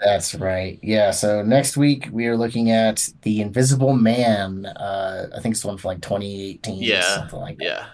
That's 0.03 0.35
right. 0.35 0.79
Yeah. 0.83 1.11
So 1.11 1.43
next 1.43 1.77
week 1.77 2.09
we 2.11 2.27
are 2.27 2.37
looking 2.37 2.71
at 2.71 3.09
the 3.23 3.41
Invisible 3.41 3.95
Man. 3.95 4.67
Uh, 4.67 5.29
I 5.37 5.41
think 5.41 5.53
it's 5.53 5.63
the 5.63 5.69
one 5.69 5.77
from 5.77 5.89
like 5.89 6.01
2018. 6.01 6.83
Yeah, 6.83 7.03
something 7.03 7.39
like 7.39 7.59
that. 7.59 7.65
Yeah, 7.65 7.87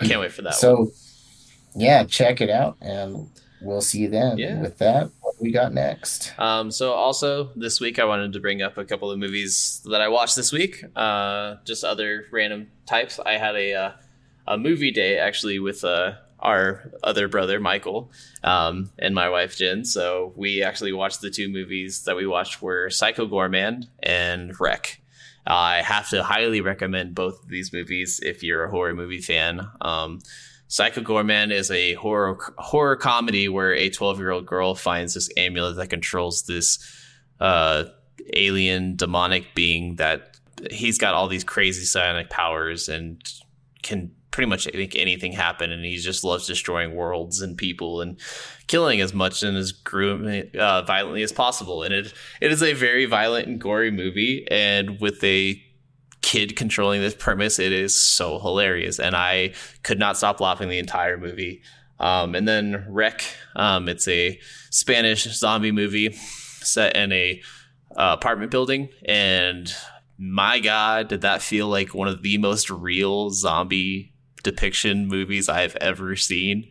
can't 0.00 0.20
wait 0.20 0.32
for 0.32 0.42
that. 0.42 0.50
one. 0.50 0.58
So, 0.58 0.90
yeah, 1.74 2.04
check 2.04 2.40
it 2.40 2.50
out, 2.50 2.76
and 2.80 3.28
we'll 3.60 3.82
see 3.82 4.00
you 4.00 4.08
then. 4.08 4.38
Yeah. 4.38 4.60
With 4.60 4.78
that, 4.78 5.10
what 5.20 5.34
we 5.40 5.50
got 5.50 5.74
next? 5.74 6.32
Um, 6.38 6.70
so 6.70 6.92
also 6.92 7.50
this 7.56 7.80
week 7.80 7.98
I 7.98 8.04
wanted 8.04 8.32
to 8.32 8.40
bring 8.40 8.62
up 8.62 8.78
a 8.78 8.84
couple 8.84 9.10
of 9.10 9.18
movies 9.18 9.82
that 9.90 10.00
I 10.00 10.08
watched 10.08 10.36
this 10.36 10.52
week. 10.52 10.82
Uh, 10.94 11.56
just 11.64 11.84
other 11.84 12.24
random 12.32 12.68
types. 12.86 13.20
I 13.24 13.32
had 13.32 13.54
a 13.54 13.74
uh, 13.74 13.92
a 14.48 14.56
movie 14.56 14.90
day 14.90 15.18
actually 15.18 15.58
with 15.58 15.84
uh, 15.84 16.12
our 16.38 16.92
other 17.02 17.28
brother 17.28 17.58
Michael 17.60 18.10
um, 18.44 18.90
and 18.98 19.14
my 19.14 19.28
wife 19.28 19.56
Jen. 19.56 19.84
So 19.84 20.32
we 20.36 20.62
actually 20.62 20.92
watched 20.92 21.20
the 21.20 21.30
two 21.30 21.48
movies 21.48 22.04
that 22.04 22.16
we 22.16 22.26
watched 22.26 22.62
were 22.62 22.90
Psycho 22.90 23.26
Goreman 23.26 23.88
and 24.02 24.58
Rec. 24.60 25.00
I 25.46 25.82
have 25.82 26.08
to 26.10 26.22
highly 26.22 26.60
recommend 26.60 27.14
both 27.14 27.42
of 27.42 27.48
these 27.48 27.72
movies 27.72 28.20
if 28.22 28.42
you're 28.42 28.64
a 28.64 28.70
horror 28.70 28.94
movie 28.94 29.20
fan. 29.20 29.68
Um, 29.80 30.20
Psycho 30.68 31.02
Goreman 31.02 31.52
is 31.52 31.70
a 31.70 31.94
horror 31.94 32.38
horror 32.58 32.96
comedy 32.96 33.48
where 33.48 33.72
a 33.72 33.88
12 33.88 34.18
year 34.18 34.32
old 34.32 34.46
girl 34.46 34.74
finds 34.74 35.14
this 35.14 35.30
amulet 35.36 35.76
that 35.76 35.88
controls 35.88 36.42
this 36.42 36.78
uh, 37.38 37.84
alien 38.34 38.96
demonic 38.96 39.54
being 39.54 39.96
that 39.96 40.36
he's 40.70 40.98
got 40.98 41.14
all 41.14 41.28
these 41.28 41.44
crazy 41.44 41.84
psionic 41.84 42.30
powers 42.30 42.88
and 42.88 43.22
can 43.82 44.10
pretty 44.36 44.50
much 44.50 44.68
make 44.74 44.94
anything 44.94 45.32
happen. 45.32 45.72
And 45.72 45.82
he 45.82 45.96
just 45.96 46.22
loves 46.22 46.46
destroying 46.46 46.94
worlds 46.94 47.40
and 47.40 47.56
people 47.56 48.02
and 48.02 48.20
killing 48.66 49.00
as 49.00 49.14
much 49.14 49.42
and 49.42 49.56
as 49.56 49.72
uh, 49.90 50.82
violently 50.82 51.22
as 51.22 51.32
possible. 51.32 51.82
And 51.82 51.94
it 51.94 52.12
it 52.42 52.52
is 52.52 52.62
a 52.62 52.74
very 52.74 53.06
violent 53.06 53.48
and 53.48 53.58
gory 53.58 53.90
movie, 53.90 54.46
and 54.50 55.00
with 55.00 55.24
a 55.24 55.60
kid 56.20 56.54
controlling 56.54 57.00
this 57.00 57.14
premise, 57.14 57.58
it 57.58 57.72
is 57.72 57.98
so 57.98 58.38
hilarious, 58.38 59.00
and 59.00 59.16
I 59.16 59.54
could 59.82 59.98
not 59.98 60.18
stop 60.18 60.38
laughing 60.38 60.68
the 60.68 60.78
entire 60.78 61.16
movie. 61.16 61.62
Um, 61.98 62.34
and 62.34 62.46
then 62.46 62.84
Rec, 62.90 63.22
um, 63.54 63.88
it's 63.88 64.06
a 64.06 64.38
Spanish 64.70 65.24
zombie 65.32 65.72
movie 65.72 66.12
set 66.12 66.94
in 66.94 67.10
a 67.10 67.40
uh, 67.96 68.14
apartment 68.18 68.50
building, 68.50 68.90
and 69.06 69.74
my 70.18 70.58
God, 70.58 71.08
did 71.08 71.22
that 71.22 71.40
feel 71.40 71.68
like 71.68 71.94
one 71.94 72.08
of 72.08 72.22
the 72.22 72.36
most 72.36 72.68
real 72.68 73.30
zombie 73.30 74.12
depiction 74.42 75.06
movies 75.08 75.48
I've 75.48 75.76
ever 75.76 76.16
seen. 76.16 76.68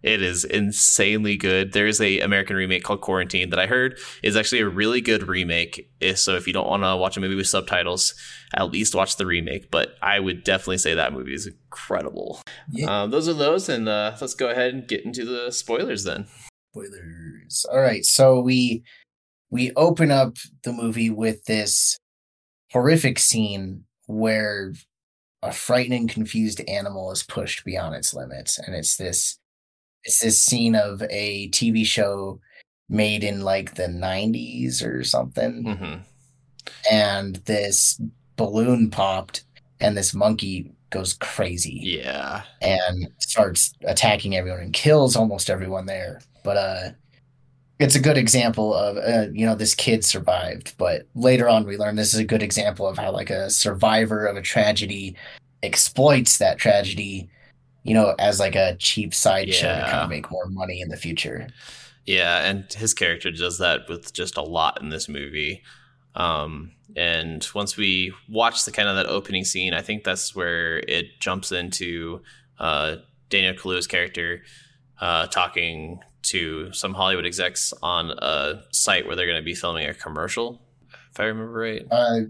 It 0.00 0.22
is 0.22 0.44
insanely 0.44 1.36
good. 1.36 1.72
There's 1.72 2.00
a 2.00 2.20
American 2.20 2.54
remake 2.54 2.84
called 2.84 3.00
Quarantine 3.00 3.50
that 3.50 3.58
I 3.58 3.66
heard 3.66 3.98
is 4.22 4.36
actually 4.36 4.60
a 4.60 4.68
really 4.68 5.00
good 5.00 5.26
remake. 5.26 5.90
So 6.14 6.36
if 6.36 6.46
you 6.46 6.52
don't 6.52 6.68
want 6.68 6.84
to 6.84 6.96
watch 6.96 7.16
a 7.16 7.20
movie 7.20 7.34
with 7.34 7.48
subtitles, 7.48 8.14
at 8.54 8.70
least 8.70 8.94
watch 8.94 9.16
the 9.16 9.26
remake. 9.26 9.72
But 9.72 9.96
I 10.00 10.20
would 10.20 10.44
definitely 10.44 10.78
say 10.78 10.94
that 10.94 11.12
movie 11.12 11.34
is 11.34 11.48
incredible. 11.48 12.40
Yeah. 12.70 13.02
Um, 13.02 13.10
those 13.10 13.28
are 13.28 13.34
those, 13.34 13.68
and 13.68 13.88
uh, 13.88 14.16
let's 14.20 14.34
go 14.34 14.48
ahead 14.48 14.72
and 14.72 14.86
get 14.86 15.04
into 15.04 15.24
the 15.24 15.50
spoilers 15.50 16.04
then. 16.04 16.28
Spoilers. 16.72 17.66
All 17.72 17.80
right. 17.80 18.04
So 18.04 18.40
we 18.40 18.84
we 19.50 19.72
open 19.72 20.12
up 20.12 20.36
the 20.62 20.72
movie 20.72 21.10
with 21.10 21.44
this 21.46 21.98
horrific 22.70 23.18
scene 23.18 23.84
where 24.06 24.74
a 25.42 25.52
frightening, 25.52 26.08
confused 26.08 26.60
animal 26.68 27.10
is 27.12 27.22
pushed 27.22 27.64
beyond 27.64 27.94
its 27.94 28.14
limits, 28.14 28.58
and 28.58 28.74
it's 28.74 28.96
this 28.96 29.38
it's 30.04 30.20
this 30.20 30.40
scene 30.42 30.74
of 30.74 31.02
a 31.10 31.48
TV 31.50 31.84
show 31.84 32.40
made 32.88 33.24
in 33.24 33.42
like 33.42 33.74
the 33.74 33.88
90s 33.88 34.84
or 34.84 35.04
something. 35.04 35.64
Hmm 35.64 35.96
and 36.90 37.36
this 37.46 38.00
balloon 38.36 38.90
popped 38.90 39.44
and 39.80 39.96
this 39.96 40.14
monkey 40.14 40.72
goes 40.90 41.14
crazy. 41.14 41.80
Yeah, 41.82 42.42
and 42.62 43.08
starts 43.18 43.72
attacking 43.84 44.36
everyone 44.36 44.60
and 44.60 44.72
kills 44.72 45.16
almost 45.16 45.50
everyone 45.50 45.86
there. 45.86 46.20
But 46.44 46.56
uh 46.56 46.90
it's 47.78 47.94
a 47.94 48.00
good 48.00 48.18
example 48.18 48.74
of 48.74 48.96
uh, 48.96 49.30
you 49.32 49.46
know 49.46 49.54
this 49.54 49.74
kid 49.74 50.04
survived, 50.04 50.74
but 50.78 51.06
later 51.14 51.48
on 51.48 51.66
we 51.66 51.76
learn 51.76 51.96
this 51.96 52.12
is 52.12 52.20
a 52.20 52.24
good 52.24 52.42
example 52.42 52.86
of 52.86 52.98
how 52.98 53.12
like 53.12 53.30
a 53.30 53.50
survivor 53.50 54.26
of 54.26 54.36
a 54.36 54.42
tragedy 54.42 55.16
exploits 55.62 56.38
that 56.38 56.58
tragedy, 56.58 57.28
you 57.84 57.94
know, 57.94 58.14
as 58.18 58.40
like 58.40 58.56
a 58.56 58.76
cheap 58.76 59.14
sideshow 59.14 59.74
to 59.74 59.82
kind 59.82 60.02
of 60.02 60.10
make 60.10 60.30
more 60.30 60.46
money 60.46 60.80
in 60.80 60.88
the 60.88 60.96
future. 60.96 61.48
Yeah, 62.04 62.44
and 62.44 62.72
his 62.72 62.94
character 62.94 63.30
does 63.30 63.58
that 63.58 63.88
with 63.88 64.12
just 64.12 64.36
a 64.36 64.42
lot 64.42 64.80
in 64.80 64.88
this 64.88 65.08
movie. 65.08 65.62
Um, 66.14 66.72
and 66.96 67.46
once 67.54 67.76
we 67.76 68.12
watch 68.28 68.64
the 68.64 68.72
kind 68.72 68.88
of 68.88 68.96
that 68.96 69.06
opening 69.06 69.44
scene, 69.44 69.74
I 69.74 69.82
think 69.82 70.04
that's 70.04 70.34
where 70.34 70.78
it 70.78 71.20
jumps 71.20 71.52
into 71.52 72.22
uh, 72.58 72.96
Daniel 73.28 73.54
Kaluuya's 73.54 73.86
character 73.86 74.42
uh, 75.00 75.26
talking 75.26 76.00
to 76.30 76.72
some 76.72 76.94
Hollywood 76.94 77.26
execs 77.26 77.72
on 77.82 78.10
a 78.10 78.62
site 78.72 79.06
where 79.06 79.16
they're 79.16 79.26
going 79.26 79.38
to 79.38 79.44
be 79.44 79.54
filming 79.54 79.86
a 79.88 79.94
commercial, 79.94 80.60
if 81.10 81.20
I 81.20 81.24
remember 81.24 81.52
right. 81.52 81.86
Uh 81.90 82.20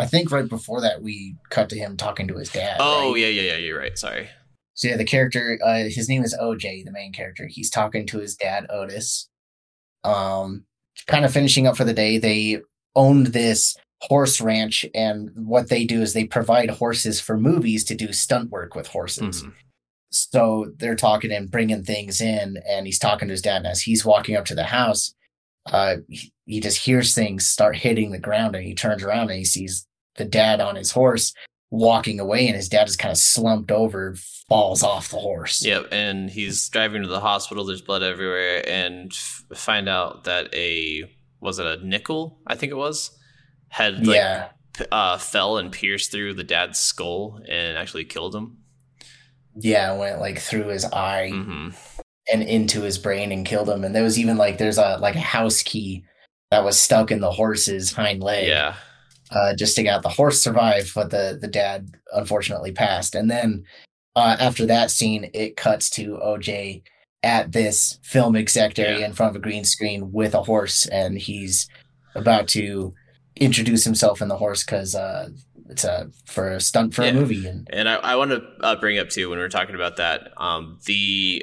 I 0.00 0.06
think 0.06 0.30
right 0.30 0.48
before 0.48 0.80
that 0.82 1.02
we 1.02 1.34
cut 1.50 1.68
to 1.70 1.76
him 1.76 1.96
talking 1.96 2.28
to 2.28 2.36
his 2.36 2.50
dad. 2.50 2.76
Oh 2.78 3.12
right? 3.12 3.20
yeah, 3.20 3.26
yeah, 3.26 3.42
yeah. 3.52 3.56
You're 3.56 3.78
right. 3.78 3.98
Sorry. 3.98 4.28
So 4.74 4.86
yeah, 4.86 4.96
the 4.96 5.04
character, 5.04 5.58
uh, 5.64 5.84
his 5.88 6.08
name 6.08 6.22
is 6.22 6.36
OJ, 6.40 6.84
the 6.84 6.92
main 6.92 7.12
character. 7.12 7.48
He's 7.48 7.68
talking 7.68 8.06
to 8.06 8.20
his 8.20 8.36
dad, 8.36 8.64
Otis. 8.70 9.28
Um, 10.04 10.66
kind 11.08 11.24
of 11.24 11.32
finishing 11.32 11.66
up 11.66 11.76
for 11.76 11.82
the 11.82 11.92
day. 11.92 12.16
They 12.16 12.60
owned 12.94 13.28
this 13.28 13.76
horse 14.02 14.40
ranch, 14.40 14.86
and 14.94 15.30
what 15.34 15.68
they 15.68 15.84
do 15.84 16.00
is 16.00 16.12
they 16.12 16.24
provide 16.24 16.70
horses 16.70 17.20
for 17.20 17.36
movies 17.36 17.82
to 17.86 17.96
do 17.96 18.12
stunt 18.12 18.50
work 18.50 18.76
with 18.76 18.86
horses. 18.86 19.42
Mhm. 19.42 19.52
So 20.10 20.72
they're 20.76 20.96
talking 20.96 21.32
and 21.32 21.50
bringing 21.50 21.84
things 21.84 22.20
in, 22.20 22.58
and 22.68 22.86
he's 22.86 22.98
talking 22.98 23.28
to 23.28 23.32
his 23.32 23.42
dad. 23.42 23.58
And 23.58 23.66
as 23.66 23.82
he's 23.82 24.04
walking 24.04 24.36
up 24.36 24.44
to 24.46 24.54
the 24.54 24.64
house, 24.64 25.14
uh, 25.66 25.96
he, 26.08 26.32
he 26.46 26.60
just 26.60 26.84
hears 26.84 27.14
things 27.14 27.46
start 27.46 27.76
hitting 27.76 28.10
the 28.10 28.18
ground 28.18 28.56
and 28.56 28.64
he 28.64 28.74
turns 28.74 29.02
around 29.02 29.30
and 29.30 29.38
he 29.38 29.44
sees 29.44 29.86
the 30.16 30.24
dad 30.24 30.60
on 30.60 30.76
his 30.76 30.90
horse 30.90 31.34
walking 31.70 32.18
away 32.18 32.46
and 32.46 32.56
his 32.56 32.68
dad 32.68 32.88
is 32.88 32.96
kind 32.96 33.12
of 33.12 33.18
slumped 33.18 33.70
over, 33.70 34.16
falls 34.48 34.82
off 34.82 35.10
the 35.10 35.18
horse. 35.18 35.64
Yep, 35.64 35.88
and 35.92 36.30
he's 36.30 36.68
driving 36.68 37.02
to 37.02 37.08
the 37.08 37.20
hospital. 37.20 37.64
There's 37.64 37.82
blood 37.82 38.02
everywhere, 38.02 38.62
and 38.66 39.12
f- 39.12 39.44
find 39.54 39.88
out 39.88 40.24
that 40.24 40.52
a 40.54 41.04
was 41.40 41.58
it 41.58 41.66
a 41.66 41.84
nickel? 41.86 42.40
I 42.46 42.54
think 42.54 42.72
it 42.72 42.76
was 42.76 43.10
had 43.68 44.06
like 44.06 44.16
yeah. 44.16 44.48
p- 44.72 44.86
uh, 44.90 45.18
fell 45.18 45.58
and 45.58 45.70
pierced 45.70 46.10
through 46.10 46.34
the 46.34 46.44
dad's 46.44 46.78
skull 46.78 47.40
and 47.48 47.76
actually 47.76 48.04
killed 48.04 48.34
him. 48.34 48.58
Yeah, 49.60 49.92
went 49.96 50.20
like 50.20 50.38
through 50.38 50.68
his 50.68 50.84
eye 50.84 51.30
hmm 51.32 51.68
and 52.30 52.42
into 52.42 52.82
his 52.82 52.98
brain 52.98 53.32
and 53.32 53.46
killed 53.46 53.70
him. 53.70 53.84
And 53.84 53.94
there 53.94 54.02
was 54.02 54.18
even 54.18 54.36
like 54.36 54.58
there's 54.58 54.76
a 54.76 54.98
like 54.98 55.14
a 55.16 55.20
house 55.20 55.62
key 55.62 56.04
that 56.50 56.62
was 56.62 56.78
stuck 56.78 57.10
in 57.10 57.20
the 57.20 57.30
horse's 57.32 57.92
hind 57.92 58.22
leg. 58.22 58.46
Yeah, 58.48 58.74
uh, 59.30 59.54
just 59.56 59.76
to 59.76 59.82
get 59.82 59.94
out. 59.94 60.02
The 60.02 60.10
horse 60.10 60.42
survived, 60.42 60.92
but 60.94 61.10
the 61.10 61.38
the 61.40 61.48
dad 61.48 61.88
unfortunately 62.12 62.72
passed. 62.72 63.14
And 63.14 63.30
then 63.30 63.64
uh, 64.14 64.36
after 64.38 64.66
that 64.66 64.90
scene, 64.90 65.30
it 65.32 65.56
cuts 65.56 65.88
to 65.90 66.18
OJ 66.22 66.82
at 67.22 67.52
this 67.52 67.98
film 68.02 68.36
exec 68.36 68.78
area 68.78 68.98
Yeah. 69.00 69.06
in 69.06 69.12
front 69.14 69.30
of 69.30 69.36
a 69.36 69.42
green 69.42 69.64
screen 69.64 70.12
with 70.12 70.34
a 70.34 70.42
horse, 70.42 70.84
and 70.86 71.18
he's 71.18 71.66
about 72.14 72.46
to 72.48 72.92
introduce 73.36 73.84
himself 73.84 74.20
in 74.20 74.28
the 74.28 74.36
horse 74.36 74.64
because 74.64 74.94
uh, 74.94 75.28
it's 75.68 75.84
a 75.84 76.10
for 76.24 76.48
a 76.52 76.60
stunt 76.60 76.94
for 76.94 77.02
Yeah. 77.02 77.10
a 77.10 77.14
movie. 77.14 77.46
And 77.46 77.68
and 77.72 77.88
I, 77.88 77.94
I 77.96 78.16
want 78.16 78.30
to 78.30 78.42
uh, 78.60 78.76
bring 78.76 78.98
up 78.98 79.08
too 79.10 79.28
when 79.30 79.38
we 79.38 79.42
were 79.42 79.48
talking 79.48 79.74
about 79.74 79.96
that, 79.96 80.32
um, 80.36 80.78
the 80.86 81.42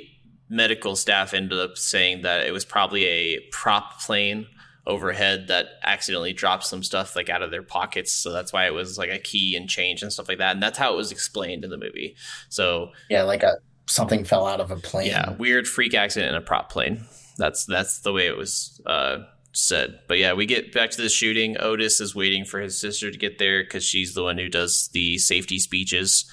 medical 0.49 0.95
staff 0.95 1.33
ended 1.33 1.59
up 1.59 1.77
saying 1.77 2.21
that 2.21 2.45
it 2.45 2.51
was 2.51 2.65
probably 2.65 3.05
a 3.05 3.39
prop 3.51 3.99
plane 4.01 4.45
overhead 4.87 5.47
that 5.47 5.65
accidentally 5.83 6.31
dropped 6.33 6.63
some 6.63 6.83
stuff 6.83 7.15
like 7.15 7.27
out 7.27 7.41
of 7.41 7.49
their 7.49 7.63
pockets 7.63 8.11
so 8.11 8.31
that's 8.31 8.53
why 8.53 8.67
it 8.67 8.73
was 8.73 8.99
like 8.99 9.09
a 9.09 9.17
key 9.17 9.55
and 9.55 9.67
change 9.67 10.03
and 10.03 10.13
stuff 10.13 10.29
like 10.29 10.37
that 10.37 10.51
and 10.53 10.61
that's 10.61 10.77
how 10.77 10.93
it 10.93 10.95
was 10.95 11.11
explained 11.11 11.63
in 11.63 11.71
the 11.71 11.77
movie 11.77 12.15
so 12.49 12.91
yeah, 13.09 13.23
like 13.23 13.41
a 13.41 13.53
something 13.87 14.23
fell 14.23 14.45
out 14.45 14.59
of 14.61 14.69
a 14.69 14.75
plane. 14.75 15.07
yeah 15.07 15.31
weird 15.37 15.67
freak 15.67 15.95
accident 15.95 16.29
in 16.29 16.35
a 16.35 16.41
prop 16.45 16.71
plane 16.71 17.03
that's 17.39 17.65
that's 17.65 18.01
the 18.01 18.13
way 18.13 18.27
it 18.27 18.37
was 18.37 18.79
uh 18.85 19.17
said. 19.55 19.99
But 20.07 20.17
yeah 20.17 20.33
we 20.33 20.45
get 20.45 20.73
back 20.73 20.91
to 20.91 21.01
the 21.01 21.09
shooting. 21.09 21.55
Otis 21.59 22.01
is 22.01 22.13
waiting 22.13 22.45
for 22.45 22.59
his 22.59 22.79
sister 22.79 23.09
to 23.09 23.17
get 23.17 23.39
there 23.39 23.63
because 23.63 23.83
she's 23.83 24.13
the 24.13 24.23
one 24.23 24.37
who 24.37 24.49
does 24.49 24.89
the 24.93 25.17
safety 25.17 25.59
speeches 25.59 26.29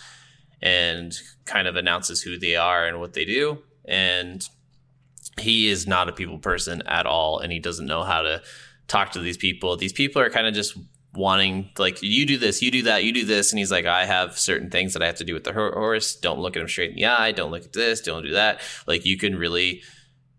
and 0.61 1.15
kind 1.45 1.67
of 1.67 1.77
announces 1.77 2.23
who 2.23 2.39
they 2.39 2.57
are 2.57 2.87
and 2.87 3.01
what 3.01 3.15
they 3.15 3.25
do. 3.25 3.59
And 3.85 4.47
he 5.41 5.69
is 5.69 5.87
not 5.87 6.09
a 6.09 6.13
people 6.13 6.39
person 6.39 6.83
at 6.83 7.07
all 7.07 7.39
and 7.39 7.53
he 7.53 7.59
doesn't 7.59 7.87
know 7.87 8.03
how 8.03 8.23
to 8.23 8.43
talk 8.89 9.13
to 9.13 9.21
these 9.21 9.37
people. 9.37 9.77
These 9.77 9.93
people 9.93 10.21
are 10.21 10.31
kind 10.31 10.47
of 10.47 10.55
just 10.55 10.77
wanting 11.15 11.69
like 11.77 12.03
you 12.03 12.25
do 12.25 12.39
this 12.39 12.63
you 12.63 12.71
do 12.71 12.83
that 12.83 13.05
you 13.05 13.13
do 13.13 13.25
this. 13.25 13.53
And 13.53 13.59
he's 13.59 13.71
like 13.71 13.85
i 13.85 14.07
have 14.07 14.39
certain 14.39 14.71
things 14.71 14.95
that 14.95 15.03
i 15.03 15.07
have 15.07 15.17
to 15.17 15.25
do 15.25 15.35
with 15.35 15.45
the 15.45 15.53
horse. 15.53 16.17
Don't 16.17 16.41
look 16.41 16.57
at 16.57 16.63
him 16.63 16.69
straight 16.69 16.91
in 16.91 16.97
the 16.97 17.07
eye. 17.07 17.33
Don't 17.33 17.51
look 17.51 17.65
at 17.65 17.73
this. 17.73 18.01
Don't 18.01 18.23
do 18.23 18.33
that. 18.33 18.61
Like 18.87 19.05
you 19.05 19.17
can 19.17 19.37
really 19.37 19.83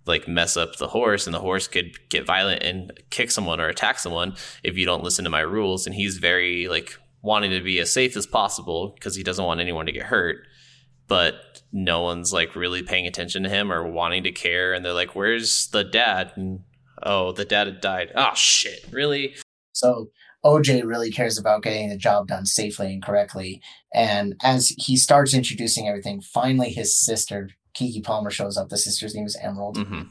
like 0.06 0.28
mess 0.28 0.58
up 0.58 0.76
the 0.78 0.88
horse 0.88 1.26
and 1.26 1.34
the 1.34 1.40
horse 1.40 1.68
could 1.68 1.98
get 2.10 2.26
violent 2.26 2.64
and 2.64 2.92
kick 3.10 3.32
someone 3.32 3.60
or 3.60 3.68
attack 3.68 4.00
someone 4.00 4.36
if 4.64 4.78
you 4.78 4.86
don't 4.86 5.04
listen 5.04 5.24
to 5.24 5.30
my 5.30 5.42
rules. 5.42 5.86
And 5.86 5.96
he's 5.96 6.18
very 6.18 6.68
like 6.68 6.98
wanting 7.22 7.52
to 7.52 7.62
be 7.62 7.80
as 7.80 7.92
safe 7.92 8.18
as 8.18 8.28
possible 8.28 8.92
because 8.96 9.16
he 9.16 9.24
doesn't 9.24 9.46
want 9.46 9.62
anyone 9.62 9.86
to 9.86 9.92
get 9.92 10.04
hurt. 10.04 10.38
But 11.08 11.62
no 11.72 12.02
one's 12.02 12.34
like 12.34 12.56
really 12.56 12.82
paying 12.82 13.08
attention 13.08 13.44
to 13.44 13.50
him 13.50 13.72
or 13.72 13.90
wanting 13.90 14.24
to 14.24 14.32
care. 14.32 14.74
And 14.74 14.84
they're 14.84 14.94
like 14.94 15.16
where's 15.16 15.68
the 15.70 15.84
dad? 15.84 16.34
And 16.36 16.62
oh 17.02 17.32
the 17.32 17.46
dad 17.46 17.68
had 17.68 17.82
died. 17.82 18.12
Oh 18.16 18.34
shit. 18.36 18.86
Really? 18.92 19.36
So 19.72 20.10
OJ 20.46 20.86
really 20.86 21.10
cares 21.10 21.38
about 21.38 21.64
getting 21.64 21.90
the 21.90 21.98
job 21.98 22.28
done 22.28 22.46
safely 22.46 22.94
and 22.94 23.04
correctly. 23.04 23.62
And 23.94 24.36
as 24.44 24.70
he 24.78 24.98
starts 24.98 25.34
introducing 25.34 25.88
everything, 25.88 26.22
finally 26.22 26.70
his 26.70 27.00
sister, 27.00 27.50
Keke 27.78 28.04
Palmer, 28.04 28.30
shows 28.32 28.58
up. 28.58 28.70
The 28.70 28.78
sister's 28.78 29.16
name 29.16 29.26
is 29.26 29.38
Emerald. 29.42 29.78
hmm 29.78 30.02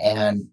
And 0.00 0.48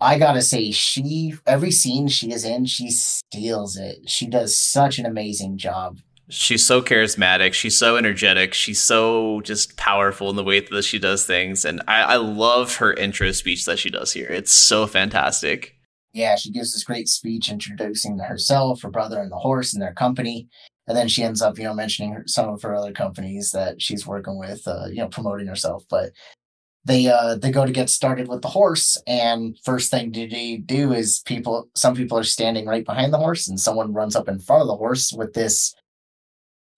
I 0.00 0.18
gotta 0.18 0.42
say, 0.42 0.70
she 0.70 1.34
every 1.46 1.70
scene 1.70 2.08
she 2.08 2.32
is 2.32 2.44
in, 2.44 2.66
she 2.66 2.90
steals 2.90 3.76
it. 3.76 4.08
She 4.08 4.26
does 4.26 4.58
such 4.58 4.98
an 4.98 5.06
amazing 5.06 5.56
job. 5.58 5.98
she's 6.30 6.64
so 6.64 6.80
charismatic 6.80 7.52
she's 7.52 7.76
so 7.76 7.96
energetic 7.96 8.54
she's 8.54 8.80
so 8.80 9.42
just 9.42 9.76
powerful 9.76 10.30
in 10.30 10.36
the 10.36 10.42
way 10.44 10.58
that 10.58 10.82
she 10.82 10.98
does 10.98 11.26
things 11.26 11.66
and 11.66 11.82
I, 11.86 12.14
I 12.14 12.16
love 12.16 12.76
her 12.76 12.94
intro 12.94 13.30
speech 13.32 13.66
that 13.66 13.78
she 13.78 13.90
does 13.90 14.10
here 14.14 14.28
it's 14.28 14.50
so 14.52 14.86
fantastic 14.86 15.76
Yeah, 16.14 16.36
she 16.36 16.50
gives 16.50 16.72
this 16.72 16.82
great 16.84 17.08
speech 17.08 17.50
introducing 17.50 18.18
herself, 18.18 18.80
her 18.82 18.90
brother, 18.90 19.20
and 19.20 19.30
the 19.30 19.36
horse 19.36 19.74
and 19.74 19.82
their 19.82 19.92
company. 19.92 20.48
And 20.86 20.96
then 20.96 21.08
she 21.08 21.22
ends 21.22 21.40
up, 21.40 21.58
you 21.58 21.64
know, 21.64 21.74
mentioning 21.74 22.12
her, 22.12 22.24
some 22.26 22.48
of 22.48 22.62
her 22.62 22.74
other 22.74 22.92
companies 22.92 23.52
that 23.52 23.80
she's 23.80 24.06
working 24.06 24.38
with, 24.38 24.66
uh, 24.66 24.86
you 24.88 24.96
know, 24.96 25.08
promoting 25.08 25.46
herself. 25.46 25.84
But 25.88 26.10
they 26.84 27.06
uh 27.06 27.36
they 27.36 27.50
go 27.50 27.64
to 27.64 27.72
get 27.72 27.88
started 27.88 28.28
with 28.28 28.42
the 28.42 28.48
horse, 28.48 29.00
and 29.06 29.58
first 29.64 29.90
thing 29.90 30.12
they 30.12 30.56
do 30.58 30.92
is 30.92 31.20
people. 31.20 31.70
Some 31.74 31.94
people 31.94 32.18
are 32.18 32.24
standing 32.24 32.66
right 32.66 32.84
behind 32.84 33.12
the 33.12 33.18
horse, 33.18 33.48
and 33.48 33.58
someone 33.58 33.94
runs 33.94 34.14
up 34.14 34.28
in 34.28 34.38
front 34.38 34.60
of 34.60 34.68
the 34.68 34.76
horse 34.76 35.10
with 35.12 35.32
this 35.32 35.74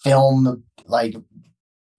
film 0.05 0.63
like 0.87 1.17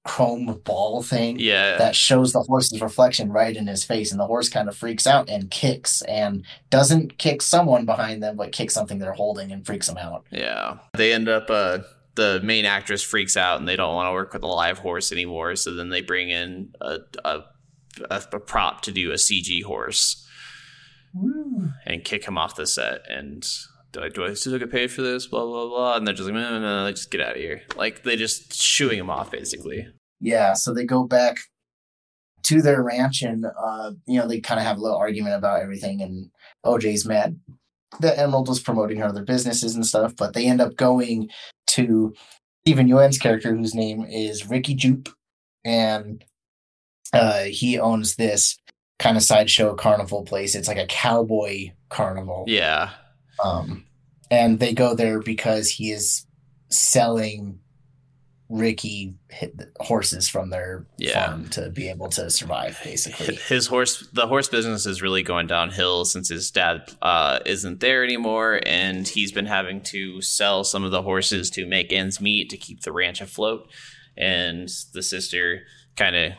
chrome 0.06 0.62
ball 0.63 1.04
thing 1.04 1.38
yeah 1.38 1.76
that 1.78 1.93
shows 1.93 2.32
the 2.32 2.39
horse's 2.39 2.82
reflection 2.82 3.30
right 3.30 3.58
in 3.58 3.67
his 3.67 3.84
face 3.84 4.10
and 4.12 4.20
the 4.22 4.26
horse 4.26 4.48
kind 4.48 4.70
of 4.70 4.78
freaks 4.78 5.06
out 5.06 5.28
and 5.30 5.52
kicks 5.52 6.02
and 6.04 6.46
doesn't 6.70 7.17
kick 7.17 7.41
someone 7.41 7.86
behind 7.86 8.24
them 8.24 8.38
but 8.38 8.54
kicks 8.54 8.74
something 8.74 9.00
they're 9.00 9.12
holding 9.12 9.52
and 9.52 9.65
freaks 9.65 9.88
them 9.88 9.98
out 9.98 10.26
Yeah. 10.32 10.78
They 10.93 11.12
end 11.12 11.28
up 11.28 11.50
uh 11.50 11.80
the 12.18 12.42
main 12.44 12.66
actress 12.66 13.02
freaks 13.02 13.38
out 13.38 13.60
and 13.60 13.68
they 13.68 13.78
don't 13.78 13.96
want 13.96 14.08
to 14.08 14.12
work 14.12 14.34
with 14.34 14.44
a 14.44 14.48
live 14.48 14.80
horse 14.80 15.14
anymore, 15.14 15.56
so 15.56 15.74
then 15.74 15.88
they 15.90 16.02
bring 16.02 16.30
in 16.30 16.74
a 16.82 16.98
a, 17.24 17.44
a, 18.12 18.24
a 18.34 18.40
prop 18.42 18.82
to 18.82 18.92
do 18.92 19.12
a 19.12 19.16
CG 19.16 19.64
horse 19.64 20.28
and 21.86 22.04
kick 22.04 22.26
him 22.26 22.38
off 22.38 22.56
the 22.56 22.68
set 22.68 23.10
and 23.10 23.48
do 23.94 24.02
I, 24.04 24.10
do 24.10 24.26
I 24.26 24.34
still 24.34 24.60
get 24.60 24.70
paid 24.70 24.92
for 24.92 25.02
this? 25.02 25.26
Blah 25.28 25.46
blah 25.46 25.68
blah. 25.68 25.96
And 25.96 26.06
they're 26.06 26.14
just 26.14 26.26
like, 26.30 26.36
no, 26.36 26.60
no, 26.60 26.84
no, 26.84 26.92
just 26.92 27.10
get 27.10 27.22
out 27.22 27.32
of 27.38 27.42
here. 27.42 27.62
Like 27.78 28.04
they 28.04 28.18
just 28.18 28.54
shooing 28.54 29.00
him 29.00 29.10
off 29.10 29.32
basically. 29.32 29.88
yeah 30.20 30.54
so 30.54 30.74
they 30.74 30.86
go 30.86 31.04
back 31.06 31.38
to 32.44 32.62
their 32.62 32.82
ranch 32.84 33.22
and 33.22 33.46
uh 33.46 33.92
you 34.06 34.20
know 34.20 34.28
they 34.28 34.40
kind 34.40 34.60
of 34.60 34.66
have 34.66 34.78
a 34.78 34.82
little 34.82 34.98
argument 34.98 35.36
about 35.36 35.62
everything 35.62 36.02
and 36.02 36.30
oj's 36.64 37.06
mad 37.06 37.40
that 38.00 38.18
emerald 38.18 38.48
was 38.48 38.60
promoting 38.60 38.98
her 38.98 39.06
other 39.06 39.24
businesses 39.24 39.76
and 39.76 39.86
stuff 39.86 40.14
but 40.18 40.34
they 40.34 40.46
end 40.46 40.62
up 40.62 40.76
going 40.76 41.30
to 41.78 42.13
Steven 42.66 42.88
Yeun's 42.88 43.18
character 43.18 43.56
whose 43.56 43.74
name 43.76 44.06
is 44.06 44.50
Ricky 44.50 44.74
Jupe 44.76 45.10
and 45.66 46.24
uh 47.13 47.44
he 47.44 47.80
owns 47.80 48.16
this 48.16 48.58
kind 49.00 49.16
of 49.16 49.24
sideshow 49.24 49.74
carnival 49.76 50.24
place 50.24 50.56
it's 50.56 50.68
like 50.68 50.78
a 50.78 50.86
cowboy 50.88 51.72
carnival 51.90 52.44
Yeah. 52.48 52.90
um 53.44 53.86
and 54.30 54.60
they 54.60 54.74
go 54.74 54.94
there 54.96 55.22
because 55.22 55.70
he 55.70 55.92
is 55.92 56.26
selling 56.70 57.60
Ricky 58.50 59.14
horses 59.82 60.30
from 60.30 60.50
their 60.50 60.86
Yeah. 60.98 61.26
farm 61.28 61.50
to 61.50 61.70
be 61.70 61.90
able 61.90 62.08
to 62.10 62.30
survive, 62.30 62.80
basically. 62.84 63.36
His 63.36 63.68
horse, 63.68 64.08
the 64.14 64.28
horse 64.28 64.48
business 64.48 64.86
is 64.86 65.02
really 65.02 65.22
going 65.22 65.48
downhill 65.48 66.06
since 66.06 66.30
his 66.30 66.50
dad 66.50 66.90
uh, 67.02 67.40
isn't 67.46 67.82
there 67.82 68.04
anymore, 68.04 68.62
and 68.66 69.06
he's 69.08 69.32
been 69.34 69.48
having 69.48 69.82
to 69.82 70.22
sell 70.22 70.64
some 70.64 70.84
of 70.86 70.92
the 70.92 71.02
horses 71.02 71.50
to 71.52 71.66
make 71.66 71.92
ends 71.92 72.22
meet 72.22 72.50
to 72.52 72.58
keep 72.58 72.82
the 72.84 72.92
ranch 72.94 73.20
afloat. 73.20 73.70
And 74.16 74.70
the 74.94 75.04
sister 75.04 75.64
kind 75.98 76.16
of 76.16 76.34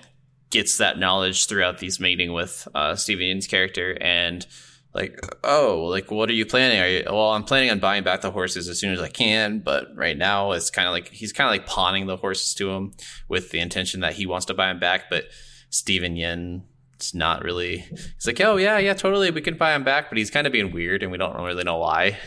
gets 0.50 0.78
that 0.78 0.98
knowledge 0.98 1.46
throughout 1.46 1.78
these 1.78 2.00
meeting 2.00 2.32
with 2.32 2.66
uh, 2.74 2.96
Yeun's 3.06 3.46
character, 3.46 3.98
and 4.00 4.46
like, 4.94 5.18
oh, 5.44 5.84
like 5.90 6.10
what 6.10 6.28
are 6.30 6.34
you 6.34 6.46
planning? 6.46 6.80
Are 6.80 6.88
you? 6.88 7.02
Well, 7.06 7.30
I'm 7.32 7.44
planning 7.44 7.70
on 7.70 7.78
buying 7.78 8.02
back 8.04 8.20
the 8.22 8.30
horses 8.30 8.68
as 8.68 8.80
soon 8.80 8.92
as 8.92 9.00
I 9.00 9.08
can, 9.08 9.60
but 9.60 9.88
right 9.94 10.16
now 10.16 10.52
it's 10.52 10.70
kind 10.70 10.88
of 10.88 10.92
like 10.92 11.08
he's 11.08 11.32
kind 11.32 11.46
of 11.48 11.52
like 11.52 11.66
pawning 11.66 12.06
the 12.06 12.16
horses 12.16 12.54
to 12.54 12.70
him 12.70 12.92
with 13.28 13.50
the 13.50 13.58
intention 13.60 14.00
that 14.00 14.14
he 14.14 14.26
wants 14.26 14.46
to 14.46 14.54
buy 14.54 14.68
them 14.68 14.80
back, 14.80 15.04
but 15.10 15.24
Steven 15.70 16.16
Yeun 16.16 16.62
it's 16.94 17.14
not 17.14 17.44
really 17.44 17.76
he's 17.78 18.26
like 18.26 18.40
oh 18.40 18.56
yeah 18.56 18.76
yeah 18.76 18.92
totally 18.92 19.30
we 19.30 19.40
can 19.40 19.56
buy 19.56 19.72
him 19.72 19.84
back 19.84 20.08
but 20.08 20.18
he's 20.18 20.32
kind 20.32 20.48
of 20.48 20.52
being 20.52 20.72
weird 20.72 21.00
and 21.00 21.12
we 21.12 21.18
don't 21.18 21.36
really 21.36 21.62
know 21.62 21.78
why 21.78 22.18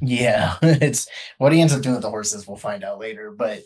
Yeah, 0.00 0.56
it's 0.62 1.06
what 1.38 1.52
he 1.52 1.60
ends 1.60 1.72
up 1.72 1.82
doing 1.82 1.94
with 1.94 2.02
the 2.02 2.10
horses. 2.10 2.46
We'll 2.46 2.56
find 2.56 2.82
out 2.84 2.98
later. 2.98 3.30
But 3.30 3.60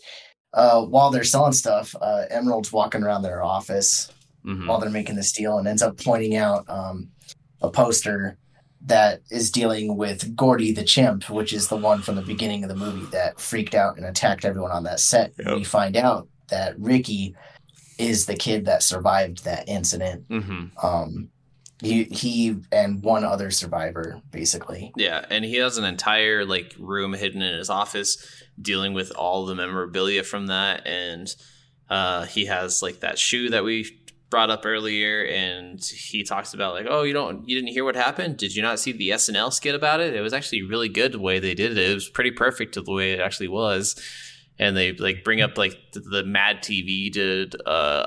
uh, 0.54 0.82
while 0.84 1.10
they're 1.10 1.24
selling 1.24 1.52
stuff, 1.52 1.94
uh, 2.00 2.24
Emerald's 2.30 2.72
walking 2.72 3.02
around 3.02 3.22
their 3.22 3.42
office 3.42 4.10
Mhm. 4.44 4.66
while 4.66 4.80
they're 4.80 4.90
making 4.90 5.14
this 5.14 5.30
deal 5.32 5.56
and 5.58 5.68
ends 5.68 5.82
up 5.82 5.96
pointing 6.02 6.34
out 6.34 6.64
um, 6.68 7.10
a 7.62 7.70
poster 7.70 8.38
that 8.84 9.20
is 9.30 9.50
dealing 9.50 9.96
with 9.96 10.34
Gordy 10.34 10.72
the 10.72 10.82
chimp, 10.84 11.30
which 11.30 11.52
is 11.52 11.68
the 11.68 11.76
one 11.76 12.02
from 12.02 12.16
the 12.16 12.22
beginning 12.22 12.64
of 12.64 12.68
the 12.68 12.76
movie 12.76 13.06
that 13.12 13.40
freaked 13.40 13.74
out 13.74 13.96
and 13.96 14.04
attacked 14.04 14.44
everyone 14.44 14.72
on 14.72 14.82
that 14.84 14.98
set. 15.00 15.32
Yep. 15.38 15.54
We 15.56 15.64
find 15.64 15.96
out 15.96 16.28
that 16.50 16.78
Ricky 16.78 17.36
is 17.98 18.26
the 18.26 18.34
kid 18.34 18.64
that 18.64 18.82
survived 18.82 19.44
that 19.44 19.68
incident. 19.68 20.28
Mhm. 20.28 20.70
Um, 20.82 21.28
he 21.80 22.04
he 22.04 22.56
and 22.70 23.02
one 23.02 23.24
other 23.24 23.50
survivor 23.50 24.20
basically. 24.30 24.92
Yeah, 24.96 25.24
and 25.30 25.44
he 25.44 25.56
has 25.56 25.78
an 25.78 25.84
entire 25.84 26.44
like 26.44 26.74
room 26.78 27.12
hidden 27.12 27.42
in 27.42 27.56
his 27.56 27.70
office 27.70 28.18
dealing 28.60 28.94
with 28.94 29.12
all 29.12 29.46
the 29.46 29.54
memorabilia 29.54 30.22
from 30.22 30.46
that 30.48 30.86
and 30.86 31.34
uh 31.90 32.24
he 32.26 32.46
has 32.46 32.82
like 32.82 33.00
that 33.00 33.18
shoe 33.18 33.50
that 33.50 33.64
we 33.64 33.84
brought 34.32 34.48
up 34.48 34.64
earlier 34.64 35.26
and 35.26 35.84
he 35.84 36.24
talks 36.24 36.54
about 36.54 36.72
like 36.72 36.86
oh 36.88 37.02
you 37.02 37.12
don't 37.12 37.46
you 37.46 37.54
didn't 37.54 37.70
hear 37.70 37.84
what 37.84 37.94
happened 37.94 38.38
did 38.38 38.56
you 38.56 38.62
not 38.62 38.80
see 38.80 38.90
the 38.90 39.10
snl 39.10 39.52
skit 39.52 39.74
about 39.74 40.00
it 40.00 40.14
it 40.14 40.22
was 40.22 40.32
actually 40.32 40.62
really 40.62 40.88
good 40.88 41.12
the 41.12 41.20
way 41.20 41.38
they 41.38 41.52
did 41.52 41.76
it 41.76 41.90
it 41.90 41.92
was 41.92 42.08
pretty 42.08 42.30
perfect 42.30 42.72
to 42.72 42.80
the 42.80 42.90
way 42.90 43.12
it 43.12 43.20
actually 43.20 43.46
was 43.46 43.94
and 44.58 44.74
they 44.74 44.94
like 44.94 45.22
bring 45.22 45.42
up 45.42 45.58
like 45.58 45.78
the, 45.92 46.24
mad 46.24 46.62
tv 46.62 47.12
did 47.12 47.54
uh, 47.66 48.06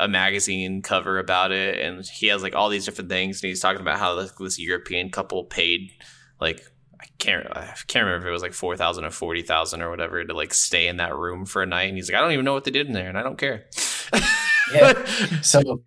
a 0.00 0.08
magazine 0.08 0.82
cover 0.82 1.20
about 1.20 1.52
it 1.52 1.78
and 1.78 2.04
he 2.04 2.26
has 2.26 2.42
like 2.42 2.56
all 2.56 2.68
these 2.68 2.84
different 2.84 3.08
things 3.08 3.40
and 3.40 3.48
he's 3.48 3.60
talking 3.60 3.80
about 3.80 3.96
how 3.96 4.16
this, 4.16 4.32
this 4.40 4.58
european 4.58 5.08
couple 5.08 5.44
paid 5.44 5.92
like 6.40 6.64
I 7.00 7.06
can't 7.18 7.46
I 7.56 7.74
can't 7.86 8.04
remember 8.04 8.26
if 8.26 8.30
it 8.30 8.32
was 8.32 8.42
like 8.42 8.54
four 8.54 8.76
thousand 8.76 9.04
or 9.04 9.10
forty 9.10 9.42
thousand 9.42 9.82
or 9.82 9.88
whatever 9.88 10.24
to 10.24 10.34
like 10.34 10.52
stay 10.52 10.88
in 10.88 10.96
that 10.96 11.16
room 11.16 11.46
for 11.46 11.62
a 11.62 11.66
night. 11.66 11.88
And 11.88 11.96
he's 11.96 12.10
like, 12.10 12.18
I 12.18 12.20
don't 12.20 12.32
even 12.32 12.44
know 12.44 12.52
what 12.52 12.64
they 12.64 12.70
did 12.70 12.88
in 12.88 12.92
there, 12.92 13.08
and 13.08 13.16
I 13.16 13.22
don't 13.22 13.38
care. 13.38 13.64
Yeah. 14.72 14.92
So, 15.42 15.82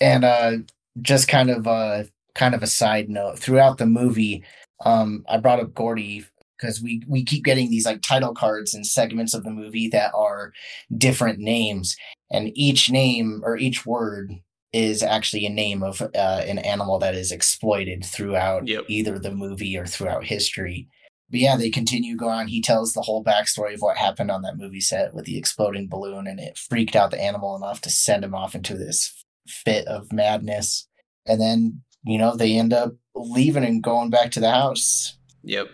and 0.00 0.24
uh, 0.24 0.52
just 1.00 1.28
kind 1.28 1.50
of 1.50 1.66
uh, 1.66 2.04
kind 2.34 2.54
of 2.54 2.62
a 2.62 2.66
side 2.66 3.08
note 3.08 3.38
throughout 3.38 3.78
the 3.78 3.86
movie, 3.86 4.44
um, 4.84 5.24
I 5.28 5.38
brought 5.38 5.60
up 5.60 5.74
Gordy 5.74 6.24
because 6.58 6.80
we 6.82 7.02
we 7.08 7.24
keep 7.24 7.44
getting 7.44 7.70
these 7.70 7.86
like 7.86 8.02
title 8.02 8.34
cards 8.34 8.74
and 8.74 8.86
segments 8.86 9.34
of 9.34 9.44
the 9.44 9.50
movie 9.50 9.88
that 9.88 10.12
are 10.14 10.52
different 10.96 11.38
names, 11.38 11.96
and 12.30 12.50
each 12.54 12.90
name 12.90 13.40
or 13.44 13.56
each 13.56 13.86
word 13.86 14.34
is 14.72 15.02
actually 15.04 15.46
a 15.46 15.50
name 15.50 15.82
of 15.84 16.02
uh, 16.02 16.42
an 16.46 16.58
animal 16.58 16.98
that 16.98 17.14
is 17.14 17.30
exploited 17.30 18.04
throughout 18.04 18.66
Yep. 18.66 18.84
either 18.88 19.18
the 19.20 19.30
movie 19.30 19.76
or 19.78 19.86
throughout 19.86 20.24
history. 20.24 20.88
But 21.34 21.40
yeah, 21.40 21.56
they 21.56 21.68
continue 21.68 22.16
going. 22.16 22.46
He 22.46 22.62
tells 22.62 22.92
the 22.92 23.02
whole 23.02 23.24
backstory 23.24 23.74
of 23.74 23.80
what 23.80 23.96
happened 23.96 24.30
on 24.30 24.42
that 24.42 24.56
movie 24.56 24.80
set 24.80 25.14
with 25.14 25.24
the 25.24 25.36
exploding 25.36 25.88
balloon, 25.88 26.28
and 26.28 26.38
it 26.38 26.56
freaked 26.56 26.94
out 26.94 27.10
the 27.10 27.20
animal 27.20 27.56
enough 27.56 27.80
to 27.80 27.90
send 27.90 28.22
him 28.22 28.36
off 28.36 28.54
into 28.54 28.76
this 28.76 29.24
fit 29.48 29.84
of 29.88 30.12
madness. 30.12 30.86
And 31.26 31.40
then, 31.40 31.82
you 32.04 32.18
know, 32.18 32.36
they 32.36 32.56
end 32.56 32.72
up 32.72 32.92
leaving 33.16 33.64
and 33.64 33.82
going 33.82 34.10
back 34.10 34.30
to 34.30 34.38
the 34.38 34.52
house. 34.52 35.18
Yep. 35.42 35.70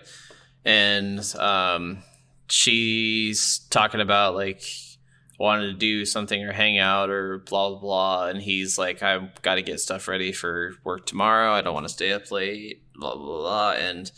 And 0.64 1.20
um 1.38 2.04
she's 2.48 3.58
talking 3.68 4.00
about 4.00 4.34
like 4.34 4.62
wanted 5.38 5.66
to 5.66 5.74
do 5.74 6.06
something 6.06 6.42
or 6.42 6.52
hang 6.52 6.78
out 6.78 7.10
or 7.10 7.40
blah 7.40 7.68
blah 7.68 7.80
blah 7.80 8.26
and 8.28 8.40
he's 8.40 8.78
like 8.78 9.02
I've 9.02 9.42
got 9.42 9.56
to 9.56 9.62
get 9.62 9.78
stuff 9.78 10.08
ready 10.08 10.32
for 10.32 10.72
work 10.84 11.04
tomorrow. 11.04 11.52
I 11.52 11.60
don't 11.60 11.74
want 11.74 11.86
to 11.86 11.92
stay 11.92 12.12
up 12.12 12.30
late, 12.30 12.82
blah 12.94 13.14
blah 13.14 13.40
blah 13.40 13.72
and 13.72 14.10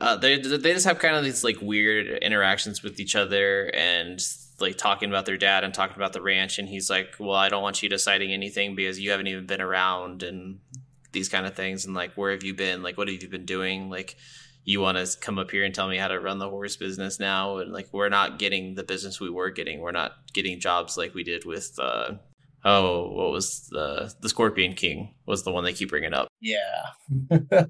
uh, 0.00 0.16
they 0.16 0.38
they 0.38 0.72
just 0.72 0.86
have 0.86 0.98
kind 0.98 1.16
of 1.16 1.24
these 1.24 1.44
like 1.44 1.60
weird 1.60 2.06
interactions 2.22 2.82
with 2.82 2.98
each 3.00 3.14
other 3.16 3.70
and 3.74 4.20
like 4.60 4.76
talking 4.76 5.08
about 5.08 5.26
their 5.26 5.36
dad 5.36 5.64
and 5.64 5.74
talking 5.74 5.96
about 5.96 6.12
the 6.12 6.22
ranch 6.22 6.58
and 6.58 6.68
he's 6.68 6.88
like 6.88 7.14
well 7.18 7.34
i 7.34 7.48
don't 7.48 7.62
want 7.62 7.82
you 7.82 7.88
deciding 7.88 8.32
anything 8.32 8.76
because 8.76 9.00
you 9.00 9.10
haven't 9.10 9.26
even 9.26 9.44
been 9.44 9.60
around 9.60 10.22
and 10.22 10.60
these 11.12 11.28
kind 11.28 11.46
of 11.46 11.54
things 11.54 11.84
and 11.84 11.94
like 11.94 12.14
where 12.14 12.32
have 12.32 12.42
you 12.42 12.54
been? 12.54 12.82
Like 12.82 12.98
what 12.98 13.08
have 13.08 13.22
you 13.22 13.28
been 13.28 13.46
doing? 13.46 13.88
Like 13.88 14.16
you 14.64 14.80
want 14.80 14.98
to 14.98 15.18
come 15.18 15.38
up 15.38 15.50
here 15.50 15.64
and 15.64 15.74
tell 15.74 15.88
me 15.88 15.98
how 15.98 16.08
to 16.08 16.18
run 16.20 16.38
the 16.38 16.48
horse 16.48 16.76
business 16.76 17.20
now? 17.20 17.58
And 17.58 17.72
like 17.72 17.88
we're 17.92 18.08
not 18.08 18.38
getting 18.38 18.74
the 18.74 18.82
business 18.82 19.20
we 19.20 19.30
were 19.30 19.50
getting. 19.50 19.80
We're 19.80 19.92
not 19.92 20.12
getting 20.32 20.60
jobs 20.60 20.96
like 20.96 21.14
we 21.14 21.22
did 21.22 21.44
with 21.44 21.78
uh 21.78 22.12
oh 22.64 23.08
what 23.10 23.32
was 23.32 23.68
the 23.70 24.12
the 24.20 24.28
scorpion 24.28 24.74
king 24.74 25.14
was 25.26 25.42
the 25.42 25.52
one 25.52 25.64
they 25.64 25.72
keep 25.72 25.90
bringing 25.90 26.14
up. 26.14 26.28
Yeah. 26.40 26.90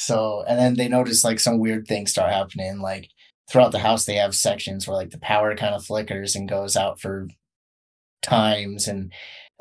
so, 0.00 0.42
and 0.48 0.58
then 0.58 0.74
they 0.76 0.88
notice 0.88 1.24
like 1.24 1.38
some 1.40 1.58
weird 1.58 1.86
things 1.86 2.10
start 2.10 2.32
happening. 2.32 2.80
Like 2.80 3.10
throughout 3.50 3.70
the 3.72 3.80
house, 3.80 4.06
they 4.06 4.14
have 4.16 4.34
sections 4.34 4.88
where 4.88 4.96
like 4.96 5.10
the 5.10 5.18
power 5.18 5.54
kind 5.54 5.74
of 5.74 5.84
flickers 5.84 6.34
and 6.34 6.48
goes 6.48 6.74
out 6.74 6.98
for 6.98 7.28
times, 8.22 8.88
and 8.88 9.12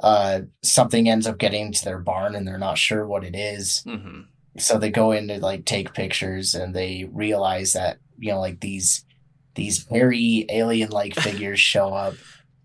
uh, 0.02 0.42
something 0.64 1.10
ends 1.10 1.28
up 1.28 1.38
getting 1.38 1.74
to 1.74 1.84
their 1.84 2.00
barn 2.00 2.36
and 2.36 2.48
they're 2.48 2.58
not 2.58 2.78
sure 2.78 3.06
what 3.06 3.24
it 3.26 3.36
is. 3.36 3.84
mm-hmm. 3.86 4.22
So 4.58 4.78
they 4.78 4.90
go 4.90 5.12
in 5.12 5.28
to 5.28 5.40
like 5.40 5.66
take 5.66 5.94
pictures 5.94 6.56
and 6.56 6.74
they 6.74 7.08
realize 7.14 7.74
that, 7.74 7.98
you 8.18 8.32
know, 8.32 8.40
like 8.40 8.62
these 8.62 9.06
these 9.56 9.80
very 9.84 10.46
alien 10.50 10.90
like 10.90 11.16
figures 11.20 11.60
show 11.60 11.94
up. 11.94 12.16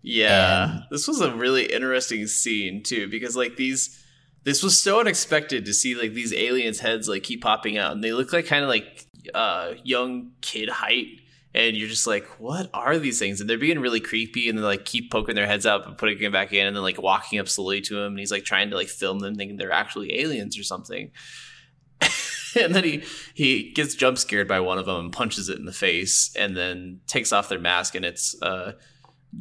Yeah, 0.01 0.71
And- 0.71 0.83
this 0.91 1.07
was 1.07 1.19
a 1.21 1.35
really 1.35 1.65
interesting 1.65 2.27
scene 2.27 2.83
too 2.83 3.07
because 3.09 3.35
like 3.35 3.55
these 3.57 4.01
this 4.45 4.63
was 4.63 4.79
so 4.79 4.99
unexpected 4.99 5.65
to 5.65 5.73
see 5.73 5.95
like 5.95 6.13
these 6.13 6.33
aliens 6.33 6.79
heads 6.79 7.09
like 7.09 7.23
keep 7.23 7.41
popping 7.41 7.77
out 7.77 7.91
and 7.91 8.03
they 8.03 8.13
look 8.13 8.31
like 8.31 8.45
kind 8.45 8.63
of 8.63 8.69
like 8.69 9.05
uh 9.33 9.73
young 9.83 10.31
kid 10.41 10.69
height 10.69 11.19
and 11.55 11.75
you're 11.75 11.89
just 11.89 12.05
like 12.05 12.27
what 12.39 12.69
are 12.73 12.99
these 12.99 13.17
things? 13.17 13.41
And 13.41 13.49
they're 13.49 13.57
being 13.57 13.79
really 13.79 14.01
creepy 14.01 14.49
and 14.49 14.57
they 14.57 14.61
like 14.61 14.85
keep 14.85 15.11
poking 15.11 15.35
their 15.35 15.47
heads 15.47 15.65
up 15.65 15.87
and 15.87 15.97
putting 15.97 16.21
it 16.21 16.31
back 16.31 16.53
in 16.53 16.67
and 16.67 16.75
then 16.75 16.83
like 16.83 17.01
walking 17.01 17.39
up 17.39 17.47
slowly 17.47 17.81
to 17.81 17.97
him 17.97 18.13
and 18.13 18.19
he's 18.19 18.31
like 18.31 18.43
trying 18.43 18.69
to 18.69 18.75
like 18.75 18.87
film 18.87 19.19
them 19.19 19.35
thinking 19.35 19.57
they're 19.57 19.71
actually 19.71 20.19
aliens 20.19 20.57
or 20.57 20.63
something. 20.63 21.11
And 22.57 22.73
then 22.73 22.85
he 22.85 23.03
he 23.33 23.73
gets 23.73 23.95
jump 23.95 24.17
scared 24.17 24.47
by 24.47 24.61
one 24.61 24.77
of 24.77 24.85
them 24.85 24.95
and 24.97 25.11
punches 25.11 25.49
it 25.49 25.59
in 25.59 25.65
the 25.65 25.73
face 25.73 26.33
and 26.37 26.55
then 26.55 27.01
takes 27.05 27.33
off 27.33 27.49
their 27.49 27.59
mask 27.59 27.95
and 27.95 28.05
it's 28.05 28.41
uh 28.41 28.73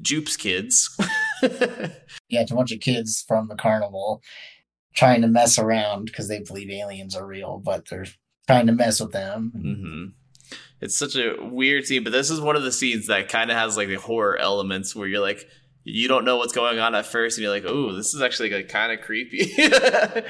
Jupes 0.03 0.37
kids. 0.37 0.99
Yeah, 2.31 2.41
it's 2.41 2.51
a 2.51 2.55
bunch 2.55 2.73
of 2.73 2.81
kids 2.81 3.23
from 3.29 3.49
the 3.49 3.55
carnival 3.55 4.23
trying 4.95 5.23
to 5.23 5.29
mess 5.29 5.59
around 5.59 6.07
because 6.07 6.29
they 6.29 6.41
believe 6.41 6.71
aliens 6.71 7.17
are 7.17 7.27
real, 7.27 7.61
but 7.65 7.89
they're 7.89 8.07
trying 8.47 8.67
to 8.67 8.73
mess 8.73 9.01
with 9.01 9.13
them. 9.13 9.53
hmm 9.55 10.05
It's 10.81 10.97
such 10.97 11.17
a 11.17 11.37
weird 11.41 11.87
scene, 11.87 12.05
but 12.05 12.13
this 12.13 12.31
is 12.31 12.41
one 12.41 12.57
of 12.57 12.63
the 12.63 12.73
scenes 12.73 13.07
that 13.09 13.29
kind 13.29 13.51
of 13.51 13.57
has 13.57 13.77
like 13.77 13.89
the 13.89 13.95
horror 13.97 14.37
elements 14.37 14.95
where 14.95 15.09
you're 15.09 15.21
like, 15.21 15.45
you 15.87 16.09
don't 16.09 16.25
know 16.25 16.39
what's 16.39 16.55
going 16.55 16.79
on 16.79 16.95
at 16.95 17.05
first, 17.05 17.37
and 17.37 17.43
you're 17.43 17.53
like, 17.53 17.67
oh, 17.67 17.93
this 17.93 18.15
is 18.15 18.23
actually 18.23 18.49
like 18.51 18.69
kind 18.69 18.91
of 18.93 19.05
creepy. 19.05 19.53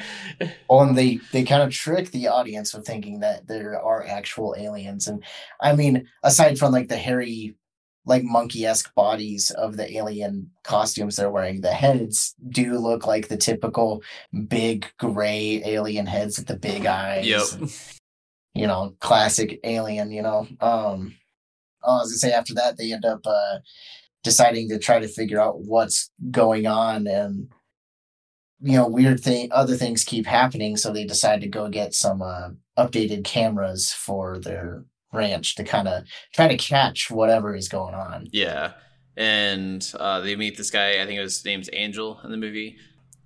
Well, 0.68 0.81
and 0.83 0.98
they 0.98 1.20
they 1.33 1.44
kind 1.44 1.62
of 1.62 1.70
trick 1.70 2.11
the 2.11 2.29
audience 2.29 2.74
with 2.74 2.87
thinking 2.87 3.20
that 3.20 3.46
there 3.46 3.81
are 3.81 4.05
actual 4.05 4.55
aliens. 4.59 5.07
And 5.07 5.22
I 5.61 5.77
mean, 5.77 6.09
aside 6.22 6.59
from 6.59 6.72
like 6.72 6.88
the 6.88 6.96
hairy, 6.96 7.55
like 8.07 8.23
monkey 8.23 8.67
esque 8.67 8.95
bodies 8.95 9.51
of 9.53 9.77
the 9.77 9.97
alien 9.97 10.51
costumes 10.62 11.17
they're 11.17 11.31
wearing, 11.31 11.61
the 11.61 11.73
heads 11.73 12.35
do 12.49 12.79
look 12.79 13.07
like 13.07 13.29
the 13.29 13.37
typical 13.37 14.03
big 14.49 14.87
gray 14.99 15.62
alien 15.64 16.07
heads 16.07 16.38
with 16.38 16.47
the 16.47 16.57
big 16.57 16.87
eyes. 16.87 17.27
yep. 17.27 17.43
and, 17.53 17.75
you 18.55 18.67
know, 18.67 18.95
classic 19.01 19.59
alien, 19.64 20.11
you 20.11 20.23
know. 20.23 20.47
Um 20.61 21.17
oh, 21.83 21.97
I 21.97 22.01
was 22.01 22.11
gonna 22.11 22.19
say 22.19 22.33
after 22.33 22.55
that 22.55 22.77
they 22.77 22.93
end 22.93 23.05
up 23.05 23.21
uh 23.27 23.59
deciding 24.23 24.69
to 24.69 24.79
try 24.79 24.99
to 24.99 25.09
figure 25.09 25.40
out 25.40 25.61
what's 25.61 26.11
going 26.31 26.67
on 26.67 27.07
and 27.07 27.49
you 28.61 28.73
know, 28.73 28.88
weird 28.88 29.21
thing 29.21 29.49
other 29.51 29.77
things 29.77 30.05
keep 30.05 30.27
happening, 30.27 30.77
so 30.77 30.93
they 30.93 31.05
decide 31.05 31.40
to 31.40 31.49
go 31.49 31.69
get 31.69 31.95
some 31.95 32.23
uh 32.23 32.51
updated 32.79 33.25
cameras 33.25 33.93
for 33.93 34.38
their 34.38 34.85
ranch 35.14 35.55
to 35.57 35.64
kind 35.64 35.88
of 35.88 36.05
try 36.33 36.48
to 36.48 36.57
catch 36.57 37.11
whatever 37.11 37.55
is 37.55 37.68
going 37.68 37.94
on. 37.94 38.29
Yeah. 38.33 38.72
And 39.16 39.88
uh, 39.98 40.20
they 40.20 40.35
meet 40.37 40.57
this 40.57 40.70
guy, 40.70 41.00
I 41.03 41.07
think 41.07 41.20
his 41.20 41.44
name's 41.44 41.70
Angel 41.72 42.20
in 42.24 42.31
the 42.31 42.37
movie, 42.37 42.77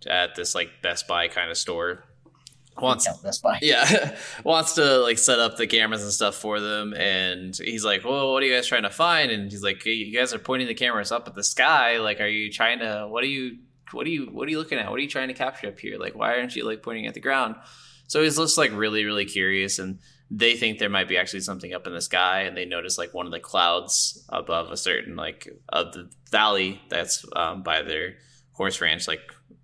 at 0.07 0.35
this 0.35 0.55
like 0.55 0.69
Best 0.83 1.09
Buy 1.09 1.29
kind 1.29 1.51
of 1.51 1.57
store. 1.57 2.05
Wants 2.81 3.07
Yeah, 3.07 3.15
Best 3.25 3.43
Buy. 3.43 3.59
yeah 3.61 4.17
wants 4.45 4.75
to 4.75 4.99
like 4.99 5.19
set 5.19 5.41
up 5.41 5.57
the 5.57 5.67
cameras 5.67 6.05
and 6.05 6.13
stuff 6.13 6.37
for 6.37 6.61
them 6.61 6.95
and 6.95 7.57
he's 7.57 7.85
like 7.85 8.05
well 8.05 8.33
what 8.33 8.41
are 8.41 8.47
you 8.47 8.55
guys 8.55 8.69
trying 8.69 8.85
to 8.85 8.91
find 8.91 9.33
and 9.33 9.51
he's 9.51 9.65
like 9.65 9.83
hey, 9.83 9.95
you 9.95 10.17
guys 10.17 10.33
are 10.33 10.39
pointing 10.39 10.69
the 10.69 10.75
cameras 10.75 11.11
up 11.11 11.27
at 11.27 11.35
the 11.35 11.43
sky 11.43 11.99
like 11.99 12.21
are 12.21 12.29
you 12.29 12.53
trying 12.53 12.79
to 12.79 13.09
what 13.11 13.25
are 13.25 13.27
you 13.27 13.59
what 13.91 14.07
are 14.07 14.11
you 14.11 14.27
what 14.27 14.47
are 14.47 14.53
you 14.53 14.59
looking 14.59 14.79
at 14.79 14.89
what 14.91 14.97
are 15.01 15.03
you 15.03 15.09
trying 15.09 15.27
to 15.27 15.35
capture 15.35 15.67
up 15.67 15.77
here 15.81 15.99
like 15.99 16.15
why 16.15 16.37
aren't 16.39 16.55
you 16.55 16.65
like 16.65 16.81
pointing 16.81 17.07
at 17.09 17.15
the 17.15 17.21
ground 17.21 17.57
so 18.07 18.23
he's 18.23 18.37
just 18.37 18.57
like 18.57 18.71
really 18.73 19.05
really 19.05 19.25
curious 19.25 19.81
and 19.81 19.99
they 20.31 20.57
think 20.57 20.79
there 20.79 20.91
might 20.91 21.09
be 21.09 21.17
actually 21.17 21.41
something 21.41 21.73
up 21.73 21.87
in 21.87 21.95
the 21.95 22.01
sky 22.01 22.43
and 22.43 22.57
they 22.57 22.65
notice 22.67 22.99
like 22.99 23.15
one 23.15 23.27
of 23.27 23.33
the 23.33 23.41
clouds 23.41 24.25
above 24.29 24.71
a 24.71 24.77
certain 24.77 25.17
like 25.17 25.49
of 25.71 25.93
the 25.93 26.11
valley 26.31 26.81
that's 26.91 27.25
um, 27.35 27.63
by 27.63 27.83
their 27.83 28.17
horse 28.53 28.81
ranch 28.81 29.09
like 29.09 29.21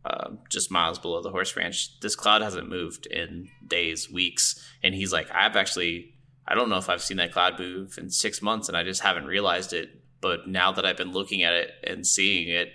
um, 0.07 0.39
just 0.51 0.71
miles 0.71 0.99
below 0.99 1.23
the 1.23 1.31
horse 1.31 1.57
ranch. 1.57 1.99
This 2.01 2.17
cloud 2.17 2.43
hasn't 2.43 2.69
moved 2.69 3.07
in 3.07 3.49
days, 3.67 4.11
weeks, 4.11 4.63
and 4.83 4.95
he's 4.95 5.13
like, 5.13 5.31
I've 5.33 5.57
actually, 5.57 6.15
I 6.47 6.55
don't 6.55 6.69
know 6.69 6.77
if 6.77 6.91
I've 6.91 7.03
seen 7.03 7.17
that 7.17 7.33
cloud 7.33 7.59
move 7.59 7.97
in 7.97 8.11
six 8.11 8.43
months, 8.43 8.69
and 8.69 8.77
I 8.77 8.85
just 8.85 9.01
haven't 9.01 9.27
realized 9.27 9.73
it. 9.73 9.89
But 10.21 10.47
now 10.47 10.73
that 10.73 10.85
I've 10.85 10.97
been 10.97 11.13
looking 11.13 11.43
at 11.43 11.55
it 11.55 11.71
and 11.85 12.07
seeing 12.07 12.49
it, 12.49 12.69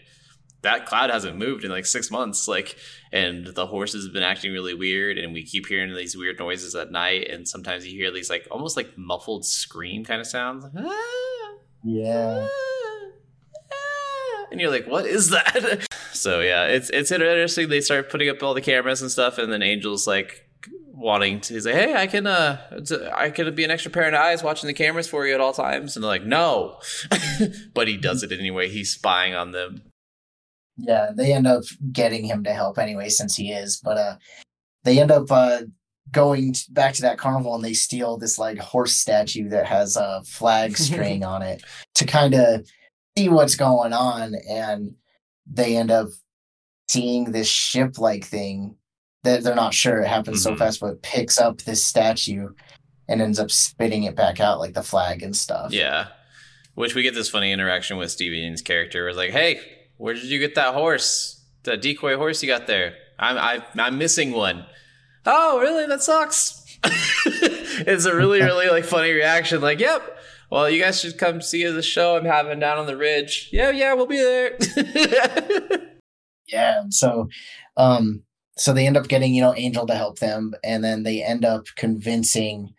that 0.61 0.85
cloud 0.85 1.09
hasn't 1.09 1.37
moved 1.37 1.63
in 1.63 1.71
like 1.71 1.85
six 1.85 2.11
months. 2.11 2.47
Like, 2.47 2.75
and 3.11 3.47
the 3.47 3.65
horses 3.65 4.05
have 4.05 4.13
been 4.13 4.23
acting 4.23 4.51
really 4.51 4.73
weird, 4.73 5.17
and 5.17 5.33
we 5.33 5.43
keep 5.43 5.67
hearing 5.67 5.93
these 5.95 6.15
weird 6.17 6.37
noises 6.39 6.75
at 6.75 6.91
night, 6.91 7.27
and 7.29 7.47
sometimes 7.47 7.87
you 7.87 7.97
hear 7.97 8.11
these 8.11 8.29
like 8.29 8.47
almost 8.51 8.75
like 8.77 8.97
muffled 8.97 9.45
scream 9.45 10.03
kind 10.03 10.19
of 10.21 10.27
sounds, 10.27 10.65
ah, 10.77 11.53
Yeah. 11.83 12.47
ah, 12.49 13.07
ah. 13.71 14.45
and 14.51 14.59
you're 14.59 14.71
like, 14.71 14.87
what 14.87 15.05
is 15.05 15.29
that? 15.29 15.85
So 16.11 16.41
yeah, 16.41 16.65
it's 16.65 16.89
it's 16.89 17.11
interesting. 17.11 17.69
They 17.69 17.79
start 17.79 18.09
putting 18.09 18.27
up 18.29 18.43
all 18.43 18.53
the 18.53 18.61
cameras 18.61 19.01
and 19.01 19.09
stuff, 19.09 19.37
and 19.37 19.53
then 19.53 19.61
Angel's 19.61 20.05
like 20.05 20.49
wanting 20.91 21.39
to 21.41 21.61
say, 21.61 21.71
"Hey, 21.71 21.93
I 21.95 22.07
can 22.07 22.27
uh, 22.27 22.57
I 23.15 23.29
can 23.29 23.55
be 23.55 23.63
an 23.63 23.71
extra 23.71 23.89
pair 23.89 24.07
of 24.09 24.13
eyes 24.15 24.43
watching 24.43 24.67
the 24.67 24.73
cameras 24.73 25.07
for 25.07 25.25
you 25.25 25.33
at 25.33 25.39
all 25.39 25.53
times," 25.53 25.95
and 25.95 26.03
they're 26.03 26.09
like, 26.09 26.25
"No," 26.25 26.79
but 27.73 27.87
he 27.87 27.95
does 27.95 28.21
it 28.23 28.33
anyway. 28.33 28.67
He's 28.69 28.91
spying 28.91 29.33
on 29.33 29.51
them. 29.51 29.83
Yeah, 30.79 31.11
they 31.15 31.33
end 31.33 31.47
up 31.47 31.63
getting 31.91 32.25
him 32.25 32.43
to 32.45 32.53
help 32.53 32.77
anyway, 32.77 33.09
since 33.09 33.35
he 33.35 33.51
is. 33.51 33.79
But 33.83 33.97
uh, 33.97 34.15
they 34.83 34.99
end 34.99 35.11
up 35.11 35.31
uh 35.31 35.61
going 36.11 36.53
t- 36.53 36.63
back 36.71 36.93
to 36.95 37.01
that 37.03 37.19
carnival 37.19 37.53
and 37.53 37.63
they 37.63 37.73
steal 37.73 38.17
this 38.17 38.39
like 38.39 38.57
horse 38.57 38.93
statue 38.93 39.47
that 39.49 39.67
has 39.67 39.95
a 39.95 40.23
flag 40.25 40.75
string 40.77 41.23
on 41.23 41.41
it 41.43 41.61
to 41.95 42.03
kind 42.05 42.33
of 42.33 42.67
see 43.15 43.29
what's 43.29 43.55
going 43.55 43.93
on 43.93 44.33
and 44.49 44.95
they 45.45 45.77
end 45.77 45.91
up 45.91 46.07
seeing 46.89 47.25
this 47.25 47.47
ship 47.47 47.99
like 47.99 48.25
thing 48.25 48.75
that 49.23 49.43
they're 49.43 49.53
not 49.53 49.73
sure 49.73 49.99
it 50.01 50.07
happens 50.07 50.41
so 50.41 50.53
Mhm. 50.53 50.57
fast 50.57 50.79
but 50.79 51.01
picks 51.03 51.39
up 51.39 51.61
this 51.61 51.85
statue 51.85 52.49
and 53.07 53.21
ends 53.21 53.37
up 53.39 53.51
spitting 53.51 54.03
it 54.03 54.15
back 54.15 54.39
out 54.39 54.59
like 54.59 54.73
the 54.73 54.81
flag 54.81 55.21
and 55.21 55.35
stuff 55.35 55.71
Yeah, 55.71 56.07
which 56.73 56.95
we 56.95 57.03
get 57.03 57.13
this 57.13 57.29
funny 57.29 57.51
interaction 57.51 57.97
with 57.97 58.09
Stevie 58.11 58.37
Yeun's 58.39 58.61
character. 58.63 59.05
was 59.05 59.17
like, 59.17 59.31
"Hey, 59.31 59.59
where 59.99 60.15
did 60.15 60.23
you 60.25 60.39
get 60.39 60.55
that 60.55 60.73
horse? 60.73 61.45
That 61.63 61.81
decoy 61.83 62.17
horse 62.17 62.41
you 62.41 62.49
got 62.49 62.65
there? 62.65 62.95
I'm 63.19 63.37
I, 63.37 63.63
I'm 63.77 63.97
missing 63.99 64.31
one." 64.31 64.65
Oh, 65.25 65.59
really? 65.59 65.85
That 65.85 66.01
sucks. 66.01 66.65
it's 66.85 68.05
a 68.05 68.15
really 68.15 68.41
really 68.41 68.69
like 68.69 68.85
funny 68.85 69.11
reaction. 69.11 69.61
Like, 69.61 69.79
"Yep." 69.79 70.17
Well, 70.51 70.67
you 70.67 70.81
guys 70.81 70.99
should 70.99 71.19
come 71.19 71.41
see 71.41 71.63
the 71.67 71.83
show 71.83 72.17
I'm 72.17 72.25
having 72.25 72.59
down 72.59 72.79
on 72.79 72.87
the 72.87 72.97
ridge. 72.97 73.49
Yeah, 73.51 73.69
yeah, 73.69 73.93
we'll 73.93 74.07
be 74.07 74.17
there. 74.17 74.57
yeah 76.47 76.83
so 76.89 77.29
um 77.77 78.23
so 78.57 78.73
they 78.73 78.87
end 78.87 78.97
up 78.97 79.07
getting 79.07 79.35
you 79.35 79.41
know 79.41 79.53
angel 79.55 79.85
to 79.85 79.93
help 79.95 80.17
them 80.17 80.55
and 80.63 80.83
then 80.83 81.03
they 81.03 81.23
end 81.23 81.45
up 81.45 81.65
convincing 81.75 82.73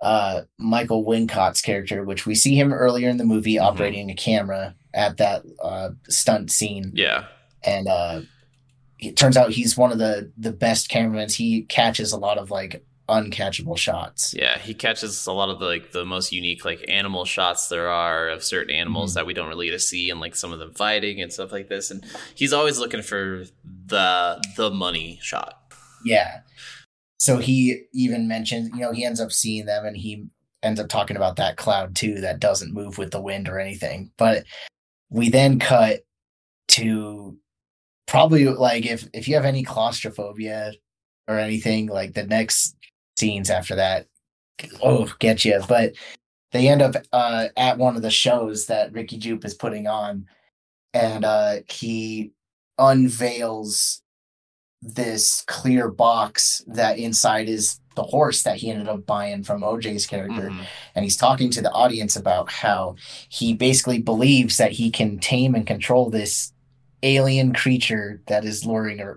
uh 0.00 0.40
michael 0.58 1.04
wincott's 1.04 1.60
character 1.60 2.04
which 2.04 2.24
we 2.24 2.34
see 2.34 2.54
him 2.58 2.72
earlier 2.72 3.10
in 3.10 3.18
the 3.18 3.24
movie 3.24 3.56
Mhm. 3.56 3.62
operating 3.64 4.10
a 4.10 4.14
camera 4.14 4.74
at 4.94 5.16
that 5.18 5.42
uh 5.62 5.90
stunt 6.08 6.50
scene 6.50 6.90
yeah, 6.94 7.26
and 7.64 7.88
uh 7.88 8.20
it 8.98 9.16
turns 9.16 9.36
out 9.36 9.50
he's 9.50 9.76
one 9.76 9.90
of 9.92 9.98
the 9.98 10.32
the 10.36 10.52
best 10.52 10.88
cameramen. 10.88 11.28
he 11.28 11.62
catches 11.62 12.12
a 12.12 12.18
lot 12.18 12.38
of 12.38 12.50
like 12.50 12.84
uncatchable 13.08 13.76
shots 13.76 14.32
yeah. 14.36 14.56
He 14.58 14.74
catches 14.74 15.26
a 15.26 15.32
lot 15.32 15.48
of 15.50 15.58
the 15.58 15.66
like 15.66 15.90
the 15.92 16.04
most 16.04 16.32
unique 16.32 16.64
like 16.64 16.84
animal 16.88 17.24
shots 17.24 17.68
there 17.68 17.88
are 17.88 18.28
of 18.28 18.44
certain 18.44 18.74
animals 18.74 19.10
Mhm. 19.10 19.14
that 19.16 19.26
we 19.26 19.34
don't 19.34 19.48
really 19.48 19.66
get 19.66 19.72
to 19.72 19.78
see, 19.80 20.08
and 20.08 20.20
like 20.20 20.36
some 20.36 20.52
of 20.52 20.60
them 20.60 20.72
fighting 20.72 21.20
and 21.20 21.32
stuff 21.32 21.50
like 21.52 21.68
this. 21.68 21.90
And 21.90 22.04
he's 22.34 22.52
always 22.52 22.78
looking 22.78 23.02
for 23.02 23.44
the 23.86 24.42
the 24.56 24.70
money 24.70 25.18
shot. 25.20 25.60
Yeah. 26.04 26.40
So 27.18 27.38
he 27.38 27.82
even 27.92 28.28
mentions, 28.28 28.70
you 28.72 28.80
know, 28.80 28.92
he 28.92 29.04
ends 29.04 29.20
up 29.20 29.32
seeing 29.32 29.66
them 29.66 29.84
and 29.84 29.96
he 29.96 30.26
ends 30.62 30.80
up 30.80 30.88
talking 30.88 31.16
about 31.16 31.36
that 31.36 31.56
cloud 31.56 31.94
too 31.96 32.20
that 32.20 32.40
doesn't 32.40 32.72
move 32.72 32.98
with 32.98 33.10
the 33.10 33.20
wind 33.20 33.48
or 33.48 33.58
anything. 33.58 34.10
But 34.16 34.44
we 35.12 35.28
then 35.28 35.58
cut 35.58 36.00
to 36.68 37.36
probably 38.06 38.46
like 38.46 38.86
if 38.86 39.06
if 39.12 39.28
you 39.28 39.34
have 39.34 39.44
any 39.44 39.62
claustrophobia 39.62 40.72
or 41.28 41.38
anything, 41.38 41.86
like 41.86 42.14
the 42.14 42.24
next 42.24 42.74
scenes 43.16 43.50
after 43.50 43.76
that, 43.76 44.06
oh, 44.82 45.12
get 45.18 45.44
you. 45.44 45.60
But 45.68 45.92
they 46.52 46.68
end 46.68 46.82
up 46.82 46.96
uh, 47.12 47.48
at 47.56 47.78
one 47.78 47.94
of 47.94 48.02
the 48.02 48.10
shows 48.10 48.66
that 48.66 48.92
Ricky 48.92 49.18
Jupe 49.18 49.44
is 49.44 49.54
putting 49.54 49.86
on, 49.86 50.26
and 50.94 51.24
uh, 51.24 51.56
he 51.68 52.32
unveils 52.78 54.02
this 54.80 55.44
clear 55.46 55.88
box 55.88 56.62
that 56.66 56.98
inside 56.98 57.48
is 57.48 57.80
the 57.94 58.02
horse 58.04 58.42
that 58.44 58.56
he 58.58 58.70
ended 58.70 58.88
up 58.88 59.06
buying 59.06 59.42
from 59.44 59.62
OJ's 59.62 60.06
character. 60.06 60.50
Mhm. 60.50 60.64
And 60.94 61.04
he's 61.04 61.16
talking 61.16 61.50
to 61.50 61.62
the 61.62 61.70
audience 61.72 62.16
about 62.16 62.50
how 62.50 62.96
he 63.28 63.54
basically 63.54 63.98
believes 63.98 64.56
that 64.56 64.72
he 64.72 64.90
can 64.90 65.18
tame 65.18 65.54
and 65.54 65.66
control 65.66 66.10
this 66.10 66.52
alien 67.04 67.52
creature 67.52 68.22
that 68.28 68.44
is 68.44 68.64
luring 68.64 69.00
uh, 69.00 69.14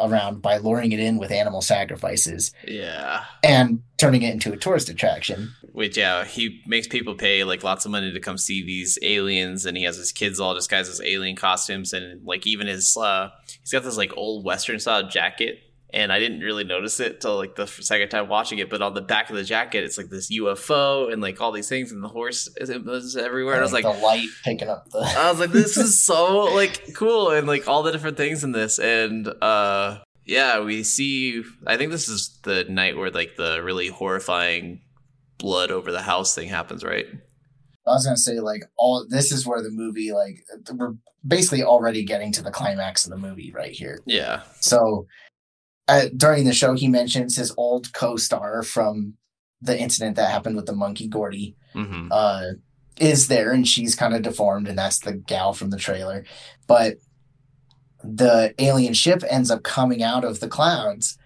around 0.00 0.42
by 0.42 0.56
luring 0.56 0.90
it 0.90 0.98
in 0.98 1.18
with 1.18 1.30
animal 1.30 1.62
sacrifices 1.62 2.52
Yeah. 2.66 3.24
and 3.44 3.80
turning 3.96 4.22
it 4.22 4.32
into 4.32 4.52
a 4.52 4.56
tourist 4.56 4.88
attraction. 4.88 5.52
Which 5.72 5.96
yeah, 5.96 6.24
he 6.24 6.60
makes 6.66 6.88
people 6.88 7.14
pay 7.14 7.44
like 7.44 7.62
lots 7.62 7.84
of 7.84 7.92
money 7.92 8.12
to 8.12 8.18
come 8.18 8.38
see 8.38 8.64
these 8.64 8.98
aliens, 9.02 9.66
and 9.66 9.76
he 9.76 9.84
has 9.84 9.96
his 9.96 10.10
kids 10.10 10.40
all 10.40 10.52
disguised 10.54 10.90
as 10.90 11.00
alien 11.00 11.36
costumes, 11.36 11.92
and 11.92 12.24
like 12.26 12.44
even 12.44 12.66
his 12.66 12.96
uh, 12.96 13.28
he's 13.60 13.70
got 13.70 13.84
this 13.84 13.96
like 13.96 14.12
old 14.16 14.44
western 14.44 14.80
style 14.80 15.08
jacket, 15.08 15.60
and 15.90 16.12
I 16.12 16.18
didn't 16.18 16.40
really 16.40 16.64
notice 16.64 17.00
it 17.00 17.20
till 17.20 17.36
like 17.36 17.54
the 17.54 17.66
second 17.66 18.10
time 18.10 18.28
watching 18.28 18.58
it, 18.58 18.68
but 18.68 18.82
on 18.82 18.94
the 18.94 19.00
back 19.00 19.30
of 19.30 19.36
the 19.36 19.44
jacket, 19.44 19.84
it's 19.84 19.96
like 19.96 20.10
this 20.10 20.30
UFO 20.30 21.10
and 21.12 21.22
like 21.22 21.40
all 21.40 21.50
these 21.50 21.68
things, 21.68 21.92
and 21.92 22.02
the 22.04 22.08
horse 22.08 22.48
is, 22.56 23.16
everywhere, 23.16 23.54
and 23.54 23.60
I 23.60 23.64
was 23.64 23.72
like, 23.72 23.84
the 23.84 23.90
light 23.90 24.28
picking 24.44 24.68
up 24.68 24.90
the. 24.90 24.98
I 24.98 25.30
was 25.30 25.40
like, 25.40 25.50
this 25.50 25.76
is 25.76 26.02
so 26.04 26.44
like 26.54 26.94
cool 26.94 27.30
and 27.30 27.46
like 27.46 27.68
all 27.68 27.82
the 27.82 27.92
different 27.92 28.16
things 28.16 28.44
in 28.44 28.52
this. 28.52 28.78
And 28.78 29.28
uh 29.42 30.00
yeah, 30.24 30.60
we 30.60 30.82
see 30.82 31.42
I 31.66 31.76
think 31.78 31.90
this 31.90 32.08
is 32.08 32.38
the 32.42 32.64
night 32.64 32.96
where 32.96 33.10
like 33.10 33.36
the 33.36 33.62
really 33.62 33.88
horrifying 33.88 34.82
blood 35.38 35.70
over 35.70 35.90
the 35.90 36.02
house 36.02 36.34
thing 36.34 36.48
happens, 36.48 36.84
right? 36.84 37.06
I 37.86 37.92
was 37.92 38.04
gonna 38.04 38.18
say 38.18 38.40
like 38.40 38.64
all 38.76 39.06
this 39.08 39.32
is 39.32 39.46
where 39.46 39.62
the 39.62 39.70
movie 39.70 40.12
like 40.12 40.44
we're 40.70 40.94
basically 41.26 41.62
already 41.62 42.04
getting 42.04 42.32
to 42.32 42.42
the 42.42 42.50
climax 42.50 43.04
of 43.04 43.10
the 43.10 43.16
movie 43.16 43.52
right 43.52 43.72
here. 43.72 44.00
Yeah. 44.04 44.42
So 44.60 45.06
uh, 45.88 46.06
during 46.16 46.44
the 46.44 46.52
show, 46.52 46.74
he 46.74 46.88
mentions 46.88 47.36
his 47.36 47.52
old 47.56 47.92
co-star 47.92 48.62
from 48.62 49.14
the 49.60 49.78
incident 49.78 50.16
that 50.16 50.30
happened 50.30 50.54
with 50.56 50.66
the 50.66 50.74
monkey 50.74 51.08
Gordy 51.08 51.56
hmm 51.72 52.08
uh, 52.10 52.42
is 53.00 53.28
there, 53.28 53.52
and 53.52 53.66
she's 53.66 53.94
kind 53.94 54.14
of 54.14 54.22
deformed, 54.22 54.66
and 54.68 54.76
that's 54.78 54.98
the 54.98 55.12
gal 55.12 55.52
from 55.52 55.70
the 55.70 55.76
trailer. 55.78 56.24
But 56.66 56.96
the 58.02 58.54
alien 58.58 58.94
ship 58.94 59.22
ends 59.28 59.50
up 59.50 59.62
coming 59.62 60.02
out 60.02 60.24
of 60.24 60.40
the 60.40 60.48
clouds 60.48 61.18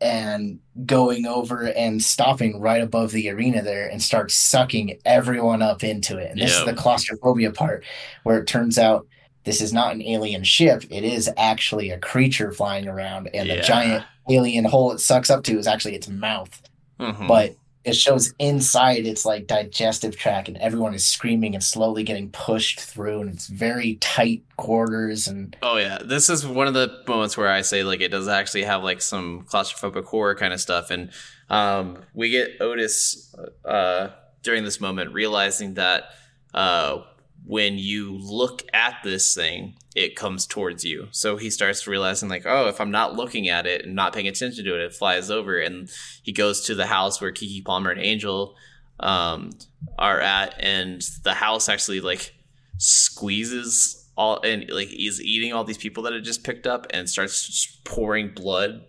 and 0.00 0.60
going 0.86 1.26
over 1.26 1.68
and 1.68 2.02
stopping 2.02 2.60
right 2.60 2.82
above 2.82 3.10
the 3.12 3.28
arena 3.28 3.62
there 3.62 3.86
and 3.88 4.02
starts 4.02 4.34
sucking 4.34 4.98
everyone 5.04 5.60
up 5.62 5.84
into 5.84 6.16
it. 6.16 6.30
And 6.30 6.40
this 6.40 6.52
Yeah. 6.52 6.60
is 6.60 6.64
the 6.66 6.74
claustrophobia 6.74 7.52
part 7.52 7.84
where 8.22 8.38
it 8.38 8.46
turns 8.46 8.78
out 8.78 9.06
this 9.44 9.60
is 9.60 9.72
not 9.72 9.94
an 9.94 10.02
alien 10.02 10.44
ship, 10.44 10.84
it 10.90 11.04
is 11.04 11.30
actually 11.36 11.90
a 11.90 11.98
creature 11.98 12.52
flying 12.52 12.86
around, 12.88 13.28
and 13.34 13.48
Yeah. 13.48 13.56
the 13.56 13.62
giant 13.62 14.04
alien 14.30 14.64
hole 14.64 14.92
it 14.92 15.00
sucks 15.00 15.30
up 15.30 15.42
to 15.44 15.58
is 15.58 15.66
actually 15.66 15.94
its 15.96 16.06
mouth 16.08 16.62
Mhm. 17.00 17.26
but 17.26 17.54
it 17.82 17.96
shows 17.96 18.34
inside 18.38 19.06
its 19.06 19.24
like 19.24 19.46
digestive 19.46 20.14
tract 20.16 20.46
and 20.48 20.56
everyone 20.58 20.92
is 20.94 21.04
screaming 21.08 21.54
and 21.54 21.64
slowly 21.64 22.02
getting 22.02 22.28
pushed 22.30 22.78
through 22.78 23.22
and 23.22 23.30
it's 23.30 23.46
very 23.48 23.94
tight 24.02 24.42
quarters 24.58 25.26
and 25.26 25.56
Oh 25.62 25.78
yeah, 25.78 25.98
this 26.04 26.28
is 26.28 26.46
one 26.46 26.66
of 26.68 26.74
the 26.74 27.02
moments 27.08 27.36
where 27.38 27.48
I 27.48 27.62
say 27.62 27.82
like 27.82 28.02
it 28.02 28.10
does 28.10 28.28
actually 28.28 28.64
have 28.64 28.84
like 28.84 29.00
some 29.00 29.46
claustrophobic 29.50 30.04
horror 30.04 30.34
kind 30.34 30.52
of 30.52 30.60
stuff, 30.60 30.90
and 30.90 31.10
um, 31.48 31.98
we 32.14 32.28
get 32.28 32.50
Otis 32.60 33.34
uh, 33.64 34.08
during 34.42 34.62
this 34.62 34.78
moment 34.80 35.12
realizing 35.14 35.74
that 35.74 36.10
uh, 36.54 36.98
when 37.44 37.78
you 37.78 38.16
look 38.16 38.62
at 38.72 38.96
this 39.02 39.34
thing, 39.34 39.74
it 39.94 40.16
comes 40.16 40.46
towards 40.46 40.84
you. 40.84 41.08
So 41.10 41.36
he 41.36 41.50
starts 41.50 41.86
realizing 41.86 42.28
like, 42.28 42.44
oh, 42.46 42.68
if 42.68 42.80
I'm 42.80 42.90
not 42.90 43.16
looking 43.16 43.48
at 43.48 43.66
it 43.66 43.84
and 43.84 43.94
not 43.94 44.12
paying 44.12 44.28
attention 44.28 44.64
to 44.64 44.74
it, 44.74 44.82
it 44.82 44.94
flies 44.94 45.30
over, 45.30 45.58
and 45.58 45.90
he 46.22 46.32
goes 46.32 46.62
to 46.66 46.74
the 46.74 46.86
house 46.86 47.20
where 47.20 47.32
Keke 47.32 47.64
Palmer 47.64 47.90
and 47.90 48.00
Angel 48.00 48.54
um, 49.00 49.50
are 49.98 50.20
at, 50.20 50.54
and 50.60 51.02
the 51.24 51.34
house 51.34 51.68
actually 51.68 52.00
like 52.00 52.34
squeezes 52.78 54.08
all 54.16 54.40
and 54.42 54.68
like 54.70 54.92
is 54.92 55.20
eating 55.22 55.52
all 55.52 55.64
these 55.64 55.78
people 55.78 56.02
that 56.02 56.12
it 56.12 56.20
just 56.20 56.44
picked 56.44 56.66
up 56.66 56.86
and 56.90 57.08
starts 57.08 57.78
pouring 57.84 58.32
blood 58.34 58.82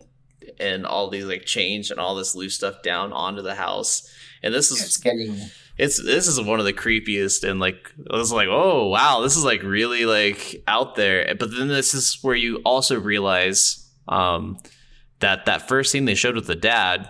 and 0.60 0.86
all 0.86 1.10
these 1.10 1.26
like 1.26 1.46
change 1.46 1.90
and 1.90 2.00
all 2.00 2.16
this 2.16 2.36
loose 2.36 2.56
stuff 2.56 2.82
down 2.84 3.14
onto 3.14 3.42
the 3.42 3.56
house. 3.56 4.14
And 4.44 4.54
this 4.54 4.72
it's 4.72 4.82
is 4.82 4.98
getting 4.98 5.38
it's 5.78 6.02
this 6.04 6.28
is 6.28 6.40
one 6.40 6.60
of 6.60 6.66
the 6.66 6.74
creepiest 6.74 7.48
and 7.50 7.60
like 7.60 7.92
I 8.12 8.16
was 8.16 8.32
like, 8.32 8.48
oh 8.50 8.88
wow, 8.88 9.22
this 9.22 9.36
is 9.36 9.44
like 9.44 9.64
really 9.64 10.06
like 10.06 10.64
out 10.68 10.96
there. 10.96 11.34
But 11.36 11.52
then 11.52 11.68
this 11.68 11.94
is 11.94 12.20
where 12.22 12.36
you 12.36 12.58
also 12.58 13.00
realize 13.00 13.90
um 14.08 14.58
that 15.20 15.46
that 15.46 15.68
first 15.68 15.92
scene 15.92 16.06
they 16.06 16.16
showed 16.16 16.36
with 16.36 16.48
the 16.48 16.56
dad, 16.56 17.10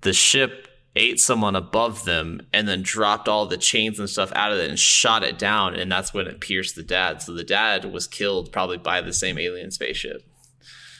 the 0.00 0.12
ship 0.12 0.68
ate 0.96 1.18
someone 1.18 1.56
above 1.56 2.04
them 2.04 2.40
and 2.52 2.68
then 2.68 2.80
dropped 2.80 3.28
all 3.28 3.46
the 3.46 3.56
chains 3.56 3.98
and 3.98 4.08
stuff 4.08 4.32
out 4.34 4.52
of 4.52 4.58
it 4.58 4.70
and 4.70 4.78
shot 4.78 5.24
it 5.24 5.36
down 5.38 5.74
and 5.74 5.90
that's 5.90 6.14
when 6.14 6.26
it 6.26 6.40
pierced 6.40 6.76
the 6.76 6.82
dad. 6.82 7.20
So 7.20 7.32
the 7.34 7.44
dad 7.44 7.92
was 7.92 8.06
killed 8.06 8.52
probably 8.52 8.78
by 8.78 9.00
the 9.00 9.12
same 9.12 9.38
alien 9.38 9.70
spaceship. 9.70 10.24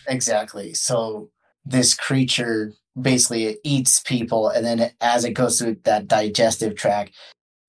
exactly 0.08 0.74
so 0.74 1.30
this 1.64 1.94
creature 1.94 2.72
basically 3.00 3.44
it 3.46 3.58
eats 3.64 4.00
people 4.00 4.48
and 4.50 4.64
then 4.64 4.90
as 5.00 5.24
it 5.24 5.32
goes 5.32 5.58
through 5.58 5.76
that 5.82 6.06
digestive 6.06 6.76
tract 6.76 7.12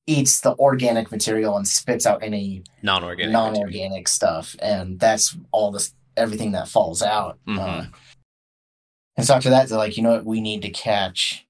eats 0.08 0.42
the 0.42 0.56
organic 0.58 1.12
material 1.12 1.58
and 1.58 1.68
spits 1.68 2.06
out 2.06 2.24
any 2.24 2.64
non-organic. 2.84 3.32
non-organic 3.34 4.08
stuff, 4.08 4.56
and 4.62 5.00
that's 5.00 5.36
all 5.52 5.72
this 5.72 5.94
everything 6.16 6.52
that 6.54 6.68
falls 6.68 7.02
out. 7.02 7.40
Mhm. 7.48 7.60
Uh, 7.60 7.86
and 9.18 9.26
so 9.26 9.34
after 9.34 9.50
that, 9.50 9.68
they're 9.68 9.78
like, 9.78 9.98
you 9.98 10.04
know 10.04 10.12
what, 10.12 10.26
we 10.26 10.42
need 10.42 10.62
to 10.62 10.70
catch 10.70 11.46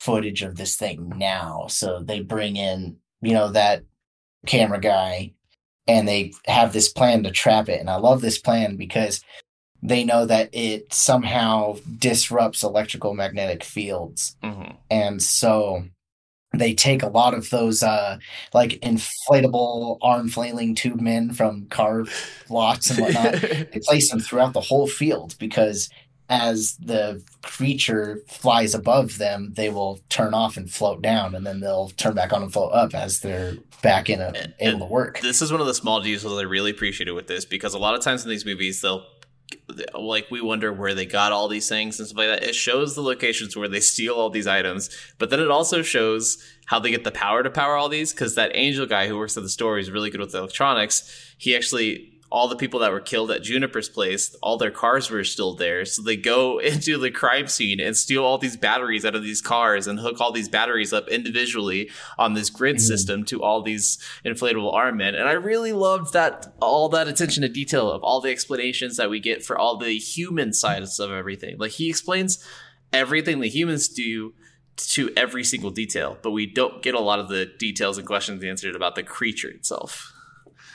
footage 0.00 0.42
of 0.42 0.56
this 0.56 0.76
thing 0.76 1.12
now. 1.16 1.66
So 1.68 2.00
they 2.00 2.20
bring 2.20 2.56
in, 2.56 2.98
you 3.20 3.32
know, 3.32 3.48
that 3.48 3.84
camera 4.46 4.80
guy, 4.80 5.32
and 5.86 6.06
they 6.06 6.32
have 6.46 6.72
this 6.72 6.88
plan 6.88 7.24
to 7.24 7.30
trap 7.30 7.68
it. 7.68 7.80
And 7.80 7.90
I 7.90 7.96
love 7.96 8.20
this 8.20 8.38
plan 8.38 8.76
because 8.76 9.20
they 9.82 10.04
know 10.04 10.26
that 10.26 10.50
it 10.52 10.92
somehow 10.92 11.76
disrupts 11.98 12.62
electrical 12.62 13.14
magnetic 13.14 13.62
fields. 13.64 14.36
Mhm. 14.42 14.76
and 14.90 15.22
so 15.22 15.84
they 16.54 16.72
take 16.74 17.02
a 17.02 17.08
lot 17.08 17.34
of 17.34 17.50
those 17.50 17.82
uh 17.82 18.18
like 18.54 18.80
inflatable 18.80 19.98
arm 20.02 20.28
flailing 20.28 20.74
tube 20.74 21.00
men 21.00 21.32
from 21.32 21.66
car 21.66 22.04
lots 22.48 22.90
and 22.90 23.00
whatnot. 23.00 23.34
They 23.72 23.80
place 23.84 24.10
them 24.10 24.20
throughout 24.20 24.54
the 24.54 24.60
whole 24.62 24.86
field 24.86 25.36
because 25.38 25.88
as 26.30 26.76
the 26.76 27.22
creature 27.42 28.20
flies 28.28 28.74
above 28.74 29.18
them 29.18 29.52
they 29.56 29.68
will 29.70 30.00
turn 30.08 30.34
off 30.34 30.56
and 30.56 30.70
float 30.70 31.00
down 31.02 31.34
and 31.34 31.46
then 31.46 31.60
they'll 31.60 31.88
turn 31.96 32.14
back 32.14 32.32
on 32.32 32.42
and 32.42 32.52
float 32.52 32.72
up 32.72 32.94
as 32.94 33.20
they're 33.20 33.54
back 33.82 34.10
in 34.10 34.20
a, 34.20 34.32
And- 34.34 34.54
able 34.60 34.80
to 34.80 34.84
work. 34.86 35.20
this 35.20 35.40
is 35.42 35.52
one 35.52 35.60
of 35.60 35.66
the 35.66 35.74
small 35.74 36.00
details 36.00 36.36
I 36.38 36.42
really 36.42 36.70
appreciated 36.70 37.12
with 37.12 37.28
this 37.28 37.44
because 37.44 37.74
a 37.74 37.78
lot 37.78 37.94
of 37.94 38.00
times 38.02 38.24
in 38.24 38.30
these 38.30 38.44
movies 38.46 38.80
they'll 38.80 39.04
like 39.94 40.30
we 40.30 40.40
wonder 40.40 40.72
where 40.72 40.94
they 40.94 41.06
got 41.06 41.32
all 41.32 41.48
these 41.48 41.68
things 41.68 41.98
and 41.98 42.08
stuff 42.08 42.18
like 42.18 42.28
that. 42.28 42.42
It 42.42 42.54
shows 42.54 42.94
the 42.94 43.02
locations 43.02 43.56
where 43.56 43.68
they 43.68 43.80
steal 43.80 44.14
all 44.14 44.30
these 44.30 44.46
items, 44.46 44.90
but 45.18 45.30
then 45.30 45.40
it 45.40 45.50
also 45.50 45.82
shows 45.82 46.42
how 46.66 46.78
they 46.78 46.90
get 46.90 47.04
the 47.04 47.10
power 47.10 47.42
to 47.42 47.50
power 47.50 47.76
all 47.76 47.88
these 47.88 48.12
because 48.12 48.34
that 48.34 48.50
angel 48.54 48.86
guy 48.86 49.08
who 49.08 49.16
works 49.16 49.36
at 49.36 49.42
the 49.42 49.48
store 49.48 49.78
is 49.78 49.90
really 49.90 50.10
good 50.10 50.20
with 50.20 50.34
electronics. 50.34 51.34
He 51.38 51.56
actually 51.56 52.17
all 52.30 52.46
the 52.46 52.56
people 52.56 52.80
that 52.80 52.92
were 52.92 53.00
killed 53.00 53.30
at 53.30 53.42
Juniper's 53.42 53.88
place, 53.88 54.34
all 54.42 54.58
their 54.58 54.70
cars 54.70 55.10
were 55.10 55.24
still 55.24 55.54
there. 55.54 55.84
So 55.86 56.02
they 56.02 56.16
go 56.16 56.58
into 56.72 56.98
the 56.98 57.10
crime 57.10 57.46
scene 57.46 57.80
and 57.80 57.96
steal 57.96 58.22
all 58.24 58.36
these 58.36 58.56
batteries 58.56 59.04
out 59.06 59.14
of 59.14 59.22
these 59.22 59.40
cars 59.40 59.86
and 59.86 59.98
hook 59.98 60.20
all 60.20 60.30
these 60.30 60.48
batteries 60.48 60.92
up 60.92 61.08
individually 61.08 61.90
on 62.18 62.34
this 62.34 62.50
grid 62.50 62.76
Mhm. 62.76 62.80
system 62.80 63.24
to 63.26 63.42
all 63.42 63.62
these 63.62 63.98
inflatable 64.26 64.72
arm 64.74 64.98
men. 64.98 65.14
And 65.14 65.26
I 65.28 65.32
really 65.32 65.72
loved 65.72 66.12
that 66.12 66.52
all 66.60 66.88
that 66.90 67.08
attention 67.08 67.42
to 67.42 67.48
detail 67.48 67.90
of 67.90 68.02
all 68.02 68.20
the 68.20 68.30
explanations 68.30 68.98
that 68.98 69.08
we 69.08 69.20
get 69.20 69.42
for 69.42 69.56
all 69.56 69.78
the 69.78 69.96
human 69.98 70.52
sides 70.52 71.00
of 71.00 71.10
everything. 71.10 71.56
Like 71.58 71.72
he 71.72 71.88
explains 71.88 72.44
everything 72.92 73.40
the 73.40 73.48
humans 73.48 73.88
do 73.88 74.34
to 74.76 75.10
every 75.16 75.42
single 75.44 75.70
detail, 75.70 76.18
but 76.22 76.30
we 76.30 76.46
don't 76.46 76.82
get 76.82 76.94
a 76.94 77.00
lot 77.00 77.18
of 77.18 77.28
the 77.28 77.46
details 77.58 77.98
and 77.98 78.06
questions 78.06 78.44
answered 78.44 78.76
about 78.76 78.94
the 78.96 79.02
creature 79.02 79.48
itself. 79.48 80.12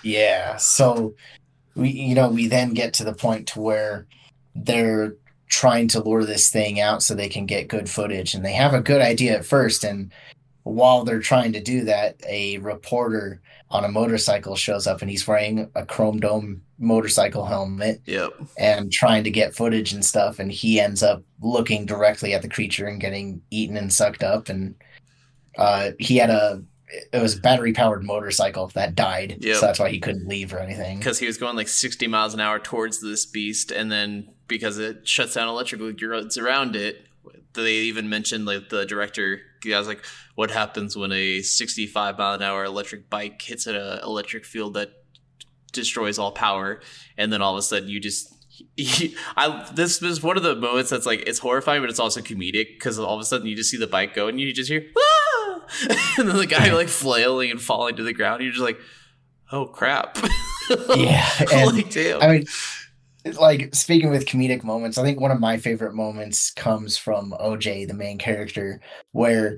Yeah. 0.03 0.57
So 0.57 1.15
we 1.75 1.89
you 1.89 2.15
know, 2.15 2.29
we 2.29 2.47
then 2.47 2.73
get 2.73 2.93
to 2.95 3.03
the 3.03 3.13
point 3.13 3.47
to 3.49 3.61
where 3.61 4.07
they're 4.55 5.15
trying 5.49 5.87
to 5.89 6.01
lure 6.03 6.25
this 6.25 6.49
thing 6.49 6.79
out 6.79 7.03
so 7.03 7.13
they 7.13 7.29
can 7.29 7.45
get 7.45 7.67
good 7.67 7.89
footage. 7.89 8.33
And 8.33 8.43
they 8.43 8.53
have 8.53 8.73
a 8.73 8.81
good 8.81 9.01
idea 9.01 9.35
at 9.37 9.45
first. 9.45 9.83
And 9.83 10.11
while 10.63 11.03
they're 11.03 11.19
trying 11.19 11.53
to 11.53 11.59
do 11.61 11.83
that, 11.85 12.15
a 12.27 12.57
reporter 12.59 13.41
on 13.69 13.83
a 13.83 13.89
motorcycle 13.89 14.55
shows 14.55 14.85
up 14.87 15.01
and 15.01 15.09
he's 15.11 15.27
wearing 15.27 15.69
a 15.75 15.85
chrome 15.85 16.19
dome 16.19 16.61
motorcycle 16.79 17.45
helmet 17.45 18.01
Yep. 18.05 18.33
and 18.57 18.91
trying 18.91 19.23
to 19.23 19.31
get 19.31 19.55
footage 19.55 19.93
and 19.93 20.05
stuff. 20.05 20.39
And 20.39 20.51
he 20.51 20.79
ends 20.79 21.01
up 21.03 21.23
looking 21.41 21.85
directly 21.85 22.33
at 22.33 22.41
the 22.41 22.49
creature 22.49 22.87
and 22.87 23.01
getting 23.01 23.41
eaten 23.51 23.77
and 23.77 23.91
sucked 23.91 24.23
up. 24.23 24.49
And 24.49 24.75
uh 25.57 25.91
he 25.99 26.17
had 26.17 26.29
a 26.29 26.63
it 27.11 27.21
was 27.21 27.37
a 27.37 27.41
battery 27.41 27.73
powered 27.73 28.03
motorcycle 28.03 28.67
that 28.75 28.93
died 28.95 29.37
Yep. 29.39 29.55
so 29.55 29.61
that's 29.65 29.79
why 29.79 29.89
he 29.89 29.99
couldn't 29.99 30.27
leave 30.27 30.53
or 30.53 30.59
anything 30.59 30.97
because 30.99 31.17
he 31.19 31.25
was 31.25 31.37
going 31.37 31.55
like 31.55 31.67
60 31.67 32.07
miles 32.07 32.33
an 32.33 32.39
hour 32.39 32.59
towards 32.59 33.01
this 33.01 33.25
beast 33.25 33.71
and 33.71 33.91
then 33.91 34.29
because 34.47 34.77
it 34.77 35.07
shuts 35.07 35.33
down 35.33 35.47
electrical 35.47 35.91
grids 35.91 36.37
around 36.37 36.75
it 36.75 37.07
they 37.53 37.73
even 37.73 38.09
mentioned 38.09 38.45
like 38.45 38.69
the 38.69 38.85
director 38.85 39.39
the 39.61 39.71
guy's 39.71 39.87
like 39.87 40.03
what 40.35 40.51
happens 40.51 40.95
when 40.95 41.11
a 41.11 41.41
65 41.41 42.17
mile 42.17 42.33
an 42.35 42.41
hour 42.41 42.63
electric 42.65 43.09
bike 43.09 43.41
hits 43.41 43.65
an 43.67 43.75
electric 43.75 44.45
field 44.45 44.73
that 44.75 44.89
destroys 45.71 46.19
all 46.19 46.31
power 46.31 46.81
and 47.17 47.33
then 47.33 47.41
all 47.41 47.53
of 47.53 47.59
a 47.59 47.61
sudden 47.63 47.89
you 47.89 47.99
just 47.99 48.29
I 49.35 49.67
this 49.73 50.01
is 50.03 50.21
one 50.21 50.37
of 50.37 50.43
the 50.43 50.55
moments 50.55 50.91
that's 50.91 51.07
like 51.07 51.21
it's 51.25 51.39
horrifying 51.39 51.81
but 51.81 51.89
it's 51.89 51.99
also 51.99 52.21
comedic 52.21 52.67
because 52.75 52.99
all 52.99 53.15
of 53.15 53.21
a 53.21 53.25
sudden 53.25 53.47
you 53.47 53.55
just 53.55 53.69
see 53.71 53.77
the 53.77 53.87
bike 53.87 54.13
go 54.13 54.27
and 54.27 54.39
you 54.39 54.53
just 54.53 54.69
hear 54.69 54.85
ah! 54.95 55.42
and 56.17 56.29
then 56.29 56.37
the 56.37 56.47
guy 56.47 56.71
like 56.73 56.89
flailing 56.89 57.51
and 57.51 57.61
falling 57.61 57.95
to 57.95 58.03
the 58.03 58.13
ground 58.13 58.41
you're 58.41 58.51
just 58.51 58.63
like 58.63 58.79
oh 59.53 59.65
crap. 59.65 60.17
Yeah, 60.95 61.29
like 61.51 61.89
damn. 61.89 62.21
I 62.21 62.27
mean, 62.29 62.45
like 63.37 63.75
speaking 63.75 64.09
with 64.09 64.25
comedic 64.25 64.63
moments, 64.63 64.97
I 64.97 65.03
think 65.03 65.19
one 65.19 65.29
of 65.29 65.41
my 65.41 65.57
favorite 65.57 65.93
moments 65.93 66.51
comes 66.51 66.95
from 66.95 67.35
OJ, 67.37 67.85
the 67.85 67.93
main 67.93 68.17
character, 68.17 68.79
where 69.11 69.57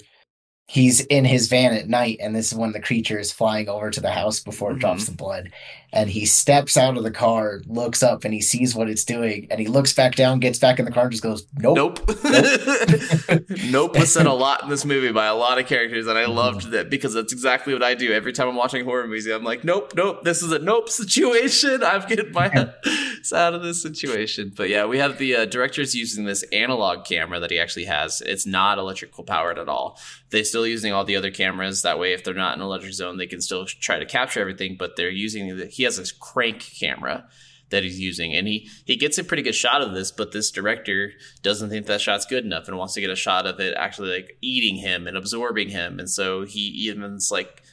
he's 0.65 1.01
in 1.01 1.23
his 1.25 1.47
van 1.47 1.73
at 1.73 1.87
night, 1.87 2.17
and 2.21 2.35
this 2.35 2.51
is 2.51 2.57
when 2.57 2.71
the 2.71 2.79
creature 2.79 3.19
is 3.19 3.31
flying 3.31 3.69
over 3.69 3.91
to 3.91 4.01
the 4.01 4.09
house 4.09 4.39
before 4.39 4.71
it 4.71 4.79
drops 4.79 5.03
mm-hmm. 5.03 5.11
the 5.11 5.17
blood, 5.17 5.51
and 5.95 6.09
he 6.09 6.25
steps 6.25 6.77
out 6.77 6.97
of 6.97 7.03
the 7.03 7.11
car, 7.11 7.61
looks 7.65 8.03
up, 8.03 8.25
and 8.25 8.33
he 8.33 8.41
sees 8.41 8.75
what 8.75 8.89
it's 8.89 9.03
doing, 9.03 9.47
and 9.49 9.59
he 9.59 9.67
looks 9.67 9.93
back 9.93 10.15
down, 10.15 10.39
gets 10.39 10.59
back 10.59 10.77
in 10.77 10.85
the 10.85 10.91
car, 10.91 11.03
and 11.03 11.11
just 11.11 11.23
goes, 11.23 11.47
"Nope." 11.57 11.77
Nope. 11.77 11.99
nope 13.71 13.95
was 13.97 14.13
said 14.13 14.25
a 14.25 14.33
lot 14.33 14.63
in 14.63 14.69
this 14.69 14.85
movie 14.85 15.11
by 15.11 15.25
a 15.25 15.35
lot 15.35 15.57
of 15.57 15.67
characters, 15.67 16.07
and 16.07 16.17
I 16.17 16.25
loved 16.25 16.71
that 16.71 16.89
because 16.89 17.13
that's 17.13 17.33
exactly 17.33 17.73
what 17.73 17.83
I 17.83 17.95
do 17.95 18.11
every 18.11 18.33
time 18.33 18.47
I'm 18.47 18.55
watching 18.55 18.85
horror 18.85 19.07
movies. 19.07 19.25
I'm 19.27 19.43
like, 19.43 19.63
nope, 19.63 19.93
nope, 19.95 20.23
this 20.23 20.43
is 20.43 20.51
a 20.51 20.59
nope 20.59 20.89
situation. 20.89 21.83
I'm 21.83 22.07
getting 22.07 22.31
my 22.31 22.47
ass 22.85 23.33
out 23.33 23.53
of 23.53 23.63
this 23.63 23.81
situation. 23.81 24.53
But 24.55 24.69
yeah, 24.69 24.85
we 24.85 24.99
have 24.99 25.17
the 25.17 25.35
uh, 25.35 25.45
directors 25.45 25.95
using 25.95 26.25
this 26.25 26.43
analog 26.51 27.05
camera 27.05 27.39
that 27.39 27.51
he 27.51 27.59
actually 27.59 27.85
has. 27.85 28.21
It's 28.21 28.45
not 28.45 28.77
electrical 28.77 29.23
powered 29.23 29.57
at 29.57 29.69
all. 29.69 29.99
They're 30.29 30.43
still 30.43 30.67
using 30.67 30.91
all 30.91 31.05
the 31.05 31.15
other 31.15 31.31
cameras. 31.31 31.81
That 31.81 31.99
way, 31.99 32.13
if 32.13 32.23
they're 32.23 32.33
not 32.33 32.55
in 32.55 32.61
an 32.61 32.67
electric 32.67 32.93
zone, 32.93 33.17
they 33.17 33.27
can 33.27 33.41
still 33.41 33.65
try 33.65 33.99
to 33.99 34.05
capture 34.05 34.41
everything. 34.41 34.75
But 34.77 34.95
they're 34.97 35.09
using 35.09 35.57
the, 35.57 35.65
he 35.67 35.84
has 35.85 35.97
this 35.97 36.11
crank 36.11 36.59
camera 36.79 37.25
that 37.71 37.83
he's 37.83 37.99
using 37.99 38.35
and 38.35 38.47
he 38.47 38.69
he 38.85 38.95
gets 38.95 39.17
a 39.17 39.23
pretty 39.23 39.41
good 39.41 39.55
shot 39.55 39.81
of 39.81 39.93
this 39.93 40.11
but 40.11 40.31
this 40.31 40.51
director 40.51 41.11
doesn't 41.41 41.69
think 41.71 41.87
that 41.87 41.99
shot's 41.99 42.25
good 42.25 42.45
enough 42.45 42.67
and 42.67 42.77
wants 42.77 42.93
to 42.93 43.01
get 43.01 43.09
a 43.09 43.15
shot 43.15 43.47
of 43.47 43.59
it 43.59 43.73
actually 43.75 44.11
like 44.13 44.37
eating 44.41 44.75
him 44.75 45.07
and 45.07 45.17
absorbing 45.17 45.69
him 45.69 45.97
and 45.99 46.09
so 46.09 46.45
he 46.45 46.59
even's 46.87 47.31
like 47.31 47.63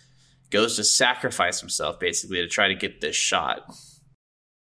goes 0.50 0.76
to 0.76 0.84
sacrifice 0.84 1.60
himself 1.60 2.00
basically 2.00 2.38
to 2.38 2.48
try 2.48 2.68
to 2.68 2.74
get 2.74 3.00
this 3.02 3.16
shot 3.16 3.66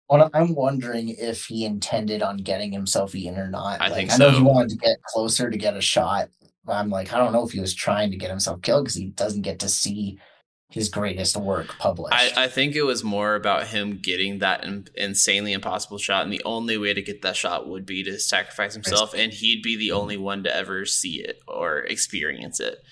Well, 0.10 0.30
I'm 0.34 0.56
wondering 0.56 1.10
if 1.10 1.46
he 1.46 1.66
intended 1.66 2.24
on 2.24 2.38
getting 2.38 2.72
himself 2.72 3.14
eaten 3.14 3.38
or 3.38 3.48
not. 3.48 3.80
I 3.82 3.90
Like, 3.90 3.94
think 3.94 4.12
I 4.12 4.18
know 4.18 4.32
so. 4.32 4.38
he 4.38 4.42
wanted 4.42 4.70
to 4.72 4.78
get 4.78 5.02
closer 5.04 5.50
to 5.50 5.58
get 5.58 5.78
a 5.78 5.82
shot. 5.82 6.30
but 6.66 6.74
I'm 6.74 6.90
like, 6.90 7.14
I 7.14 7.18
don't 7.18 7.32
know 7.34 7.46
if 7.46 7.52
he 7.52 7.60
was 7.60 7.74
trying 7.76 8.10
to 8.12 8.18
get 8.18 8.30
himself 8.32 8.62
killed 8.62 8.86
because 8.86 8.96
he 8.96 9.10
doesn't 9.10 9.44
get 9.44 9.60
to 9.60 9.70
see 9.70 10.20
his 10.69 10.88
greatest 10.88 11.36
work 11.36 11.77
published. 11.79 12.13
I, 12.13 12.43
I 12.43 12.47
think 12.47 12.75
it 12.75 12.84
was 12.84 13.03
more 13.03 13.34
about 13.34 13.67
him 13.67 13.97
getting 13.97 14.39
that 14.39 14.63
in, 14.63 14.88
insanely 14.95 15.51
impossible 15.51 15.97
shot, 15.97 16.23
and 16.23 16.32
the 16.32 16.43
only 16.45 16.77
way 16.77 16.93
to 16.93 17.01
get 17.01 17.23
that 17.23 17.36
shot 17.36 17.67
would 17.67 17.86
be 17.86 18.03
to 18.03 18.19
sacrifice 18.19 18.75
himself, 18.75 19.15
and 19.15 19.34
he'd 19.34 19.63
be 19.63 19.75
the 19.75 19.91
only 19.91 20.15
one 20.15 20.43
to 20.43 20.55
ever 20.55 20.86
see 20.86 21.21
it 21.21 21.41
or 21.47 21.79
experience 21.79 22.60
it. 22.60 22.84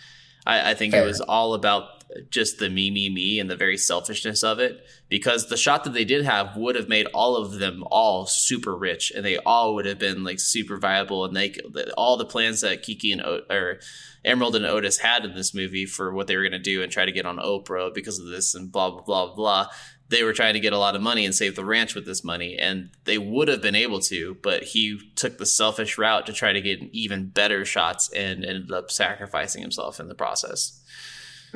I, 0.46 0.72
I 0.72 0.74
think 0.74 0.94
Fair. 0.94 1.04
it 1.04 1.06
was 1.06 1.22
all 1.22 1.54
about 1.54 1.97
just 2.30 2.60
the 2.60 2.70
me, 2.70 2.90
me, 2.90 3.10
me, 3.10 3.40
and 3.40 3.50
the 3.50 3.56
very 3.56 3.78
selfishness 3.78 4.44
of 4.44 4.60
it. 4.60 4.86
Because 5.10 5.48
the 5.48 5.58
shot 5.58 5.84
that 5.84 5.94
they 5.94 6.06
did 6.06 6.24
have 6.24 6.56
would 6.56 6.76
have 6.76 6.90
made 6.90 7.08
all 7.08 7.36
of 7.36 7.60
them 7.60 7.84
all 7.90 8.26
super 8.26 8.76
rich, 8.76 9.12
and 9.16 9.26
they 9.26 9.38
all 9.38 9.76
would 9.76 9.86
have 9.86 10.00
been 10.00 10.24
like 10.24 10.40
super 10.40 10.78
viable, 10.78 11.26
and 11.26 11.36
they 11.36 11.56
all 11.98 12.18
the 12.18 12.26
plans 12.26 12.62
that 12.62 12.84
Keke 12.84 13.14
and 13.14 13.22
o- 13.22 13.44
or 13.50 13.80
Emerald 14.24 14.56
and 14.56 14.66
Otis 14.66 15.00
had 15.00 15.26
in 15.26 15.36
this 15.36 15.54
movie 15.54 15.86
for 15.86 16.14
what 16.14 16.28
they 16.28 16.36
were 16.36 16.44
going 16.44 16.52
to 16.52 16.60
do 16.60 16.82
and 16.82 16.92
try 16.92 17.06
to 17.06 17.12
get 17.12 17.26
on 17.26 17.38
Oprah 17.38 17.94
because 17.94 18.20
of 18.20 18.28
this 18.28 18.56
and 18.56 18.72
blah 18.72 18.90
blah 18.90 19.02
blah 19.02 19.36
blah. 19.36 19.68
They 20.10 20.24
were 20.24 20.34
trying 20.34 20.54
to 20.54 20.62
get 20.62 20.72
a 20.72 20.78
lot 20.78 20.96
of 20.96 21.02
money 21.02 21.26
and 21.26 21.36
save 21.36 21.58
the 21.58 21.66
ranch 21.66 21.94
with 21.94 22.06
this 22.06 22.24
money, 22.24 22.58
and 22.58 22.90
they 23.04 23.18
would 23.18 23.50
have 23.50 23.62
been 23.62 23.76
able 23.76 24.00
to, 24.02 24.38
but 24.42 24.64
he 24.64 25.00
took 25.16 25.38
the 25.38 25.46
selfish 25.46 25.98
route 25.98 26.26
to 26.28 26.34
try 26.34 26.54
to 26.54 26.62
get 26.62 26.82
even 26.94 27.28
better 27.28 27.66
shots 27.66 28.10
and 28.14 28.46
ended 28.46 28.72
up 28.72 28.90
sacrificing 28.90 29.62
himself 29.62 30.00
in 30.00 30.08
the 30.08 30.16
process. 30.16 30.82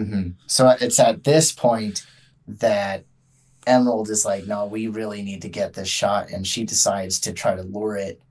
Mhm. 0.01 0.33
So 0.47 0.69
it's 0.69 0.99
at 0.99 1.23
this 1.23 1.51
point 1.51 2.05
that 2.47 3.05
Emerald 3.67 4.09
is 4.09 4.25
like, 4.25 4.47
no, 4.47 4.65
we 4.65 4.87
really 4.87 5.21
need 5.21 5.41
to 5.43 5.49
get 5.49 5.73
this 5.73 5.87
shot, 5.87 6.29
and 6.31 6.45
she 6.47 6.63
decides 6.63 7.19
to 7.21 7.33
try 7.33 7.55
to 7.55 7.63
lure 7.63 7.95
it 7.95 8.21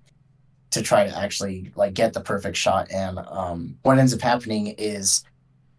to 0.72 0.82
try 0.82 1.04
to 1.04 1.16
actually 1.18 1.70
like 1.74 1.94
get 1.94 2.12
the 2.12 2.20
perfect 2.20 2.56
shot. 2.56 2.88
And 2.92 3.18
um, 3.18 3.76
what 3.82 3.98
ends 3.98 4.14
up 4.14 4.20
happening 4.20 4.68
is 4.78 5.24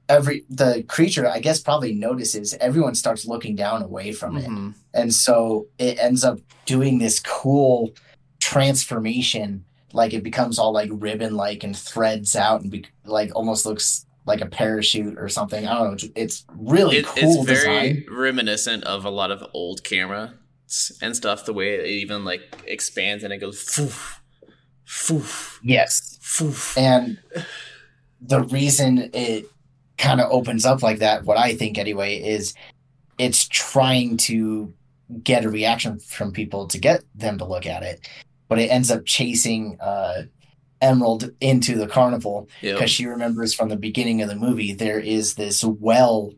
every 0.10 0.44
the 0.50 0.84
creature, 0.88 1.28
I 1.28 1.40
guess, 1.40 1.62
probably 1.62 1.94
notices 1.94 2.54
everyone 2.60 2.96
starts 2.96 3.26
looking 3.26 3.56
down 3.56 3.82
away 3.84 4.12
from 4.12 4.38
it, 4.38 4.50
Mhm. 4.50 4.74
and 4.94 5.14
so 5.14 5.68
it 5.78 5.98
ends 6.00 6.24
up 6.24 6.40
doing 6.66 6.98
this 6.98 7.20
cool 7.20 7.92
transformation. 8.40 9.66
Like 9.94 10.14
it 10.14 10.24
becomes 10.24 10.58
all 10.60 10.72
like 10.72 10.90
ribbon 10.94 11.36
like 11.36 11.64
and 11.64 11.76
threads 11.76 12.36
out 12.36 12.62
and 12.62 12.72
be- 12.72 12.86
like 13.06 13.32
almost 13.36 13.66
looks 13.66 14.06
like 14.26 14.42
a 14.42 14.46
parachute 14.46 15.18
or 15.18 15.28
something. 15.30 15.66
I 15.68 15.74
don't 15.74 16.02
know. 16.04 16.10
It's, 16.16 16.46
really 16.56 16.98
It- 16.98 17.06
cool 17.06 17.42
it's 17.42 17.46
very 17.50 17.94
design. 17.94 18.06
reminiscent 18.10 18.84
of 18.84 19.06
a 19.06 19.10
lot 19.10 19.32
of 19.32 19.44
old 19.54 19.84
camera 19.84 20.34
and 21.02 21.16
stuff. 21.16 21.46
The 21.46 21.54
way 21.54 21.76
it 21.76 21.86
even 21.88 22.24
like 22.24 22.42
expands 22.68 23.24
and 23.24 23.34
it 23.34 23.38
goes 23.40 23.58
foof, 23.60 24.20
foof, 24.86 25.58
Yes. 25.64 26.20
foof. 26.22 26.78
And 26.78 27.18
the 28.22 28.44
reason 28.44 29.10
it 29.14 29.46
kind 29.98 30.22
of 30.22 30.32
opens 30.32 30.66
up 30.66 30.82
like 30.84 31.00
that, 31.00 31.26
what 31.26 31.38
I 31.38 31.56
think 31.56 31.78
anyway, 31.78 32.18
is 32.22 32.54
it's 33.18 33.48
trying 33.48 34.18
to 34.18 34.74
get 35.24 35.44
a 35.46 35.50
reaction 35.50 36.00
from 36.00 36.32
people 36.32 36.68
to 36.68 36.78
get 36.78 37.04
them 37.16 37.38
to 37.38 37.46
look 37.46 37.66
at 37.66 37.84
it. 37.84 38.08
But 38.48 38.60
it 38.60 38.68
ends 38.72 38.92
up 38.92 39.06
chasing 39.06 39.78
uh, 39.82 40.24
Emerald 40.82 41.32
into 41.42 41.76
the 41.78 41.88
carnival 41.88 42.50
Yep. 42.62 42.76
because 42.76 42.90
she 42.92 43.06
remembers 43.06 43.54
from 43.54 43.70
the 43.70 43.76
beginning 43.76 44.22
of 44.22 44.30
the 44.30 44.36
movie 44.36 44.74
there 44.74 45.00
is 45.00 45.36
this 45.36 45.64
well 45.64 46.34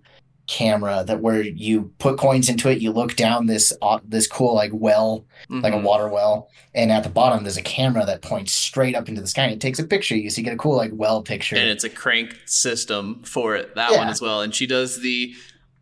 camera 0.45 1.05
that 1.07 1.21
where 1.21 1.41
you 1.41 1.93
put 1.99 2.17
coins 2.17 2.49
into 2.49 2.69
it 2.69 2.79
you 2.81 2.91
look 2.91 3.15
down 3.15 3.45
this 3.45 3.71
uh, 3.81 3.99
this 4.03 4.27
cool 4.27 4.53
like 4.53 4.71
well 4.73 5.25
like 5.49 5.73
a 5.73 5.77
Mhm. 5.77 5.83
water 5.83 6.09
well 6.09 6.49
and 6.75 6.91
at 6.91 7.03
the 7.03 7.09
bottom 7.09 7.43
there's 7.43 7.55
a 7.55 7.61
camera 7.61 8.05
that 8.05 8.21
points 8.21 8.51
straight 8.53 8.93
up 8.93 9.07
into 9.07 9.21
the 9.21 9.27
sky 9.27 9.43
and 9.43 9.53
it 9.53 9.61
takes 9.61 9.79
a 9.79 9.85
picture. 9.85 10.17
You 10.17 10.29
so 10.29 10.39
you 10.39 10.43
get 10.43 10.53
a 10.53 10.57
cool 10.57 10.75
like 10.75 10.91
well 10.93 11.21
picture. 11.21 11.55
And 11.55 11.69
it's 11.69 11.85
a 11.85 11.89
crank 11.89 12.35
system 12.45 13.21
for 13.23 13.55
it 13.55 13.73
that 13.75 13.91
one 13.93 14.09
as 14.09 14.19
well. 14.21 14.41
And 14.41 14.53
she 14.53 14.67
does 14.67 15.01
the 15.01 15.33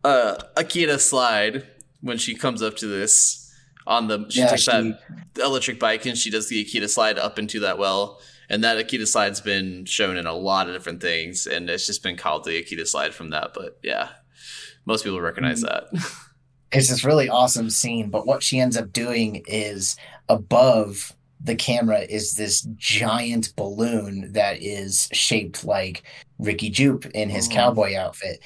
uh 0.03 0.35
Akira 0.55 0.99
slide 0.99 1.65
when 2.01 2.17
she 2.19 2.35
comes 2.35 2.61
up 2.61 2.75
to 2.77 2.87
this 2.87 3.51
on 3.87 4.07
the 4.09 4.27
she 4.29 4.41
Yeah, 4.41 4.47
takes 4.49 4.61
she- 4.63 4.71
that 4.71 4.99
electric 5.43 5.79
bike 5.79 6.05
and 6.05 6.15
she 6.15 6.29
does 6.29 6.49
the 6.49 6.61
Akira 6.61 6.87
slide 6.87 7.17
up 7.17 7.39
into 7.39 7.59
that 7.61 7.79
well 7.79 8.19
and 8.51 8.63
that 8.63 8.77
Akira 8.77 9.07
slide's 9.07 9.41
been 9.41 9.85
shown 9.85 10.17
in 10.17 10.27
a 10.27 10.33
lot 10.33 10.67
of 10.67 10.73
different 10.75 11.01
things 11.01 11.47
and 11.47 11.69
it's 11.69 11.87
just 11.87 12.03
been 12.03 12.17
called 12.17 12.43
the 12.43 12.57
Akira 12.57 12.85
slide 12.85 13.13
from 13.15 13.31
that 13.31 13.53
but 13.55 13.79
yeah 13.81 14.09
most 14.85 15.03
people 15.03 15.21
recognize 15.21 15.61
that 15.61 15.85
it's 16.71 16.89
this 16.89 17.03
really 17.03 17.29
awesome 17.29 17.69
scene 17.69 18.09
but 18.09 18.27
what 18.27 18.43
she 18.43 18.59
ends 18.59 18.77
up 18.77 18.91
doing 18.93 19.41
is 19.47 19.95
above 20.29 21.15
the 21.43 21.55
camera 21.55 22.01
is 22.01 22.35
this 22.35 22.61
giant 22.75 23.55
balloon 23.55 24.31
that 24.33 24.61
is 24.61 25.09
shaped 25.11 25.63
like 25.65 26.03
Ricky 26.37 26.69
Jupe 26.69 27.05
in 27.07 27.29
his 27.31 27.47
Mhm. 27.49 27.53
cowboy 27.53 27.95
outfit. 27.95 28.39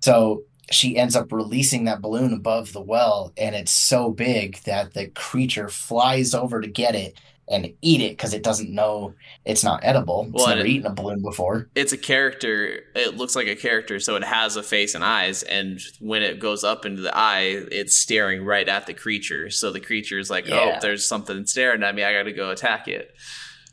So 0.00 0.44
she 0.70 0.96
ends 0.96 1.14
up 1.14 1.32
releasing 1.32 1.84
that 1.84 2.00
balloon 2.00 2.32
above 2.32 2.72
the 2.72 2.80
well, 2.80 3.32
and 3.36 3.54
it's 3.54 3.72
so 3.72 4.10
big 4.10 4.56
that 4.64 4.94
the 4.94 5.08
creature 5.08 5.68
flies 5.68 6.32
over 6.32 6.62
to 6.62 6.68
get 6.68 6.94
it 6.94 7.14
and 7.50 7.70
eat 7.82 8.00
it 8.00 8.12
because 8.12 8.32
it 8.32 8.42
doesn't 8.44 8.70
know 8.72 9.12
it's 9.44 9.64
not 9.64 9.80
edible. 9.82 10.24
It's 10.32 10.34
Well, 10.44 10.48
never 10.54 10.60
it- 10.60 10.68
eaten 10.70 10.86
a 10.86 10.94
balloon 10.94 11.20
before. 11.20 11.68
it's 11.74 11.92
a 11.92 11.98
character 11.98 12.84
it 12.94 13.16
looks 13.16 13.34
like 13.36 13.48
a 13.48 13.56
character 13.56 13.98
so 14.00 14.14
it 14.16 14.24
has 14.24 14.56
a 14.56 14.62
face 14.62 14.94
and 14.94 15.04
eyes 15.04 15.42
and 15.42 15.80
when 15.98 16.22
it 16.22 16.38
goes 16.38 16.62
up 16.64 16.86
into 16.86 17.02
the 17.02 17.16
eye 17.16 17.62
it's 17.72 17.96
staring 17.96 18.44
right 18.44 18.68
at 18.68 18.86
the 18.86 18.94
creature 18.94 19.50
so 19.50 19.70
the 19.72 19.80
creature 19.80 20.18
is 20.18 20.30
like 20.30 20.46
oh, 20.48 20.54
Yeah. 20.54 20.74
oh 20.76 20.78
there's 20.80 21.04
something 21.04 21.44
staring 21.46 21.82
at 21.82 21.94
me 21.94 22.04
i 22.04 22.12
gotta 22.12 22.32
go 22.32 22.50
attack 22.50 22.86
it 22.88 23.12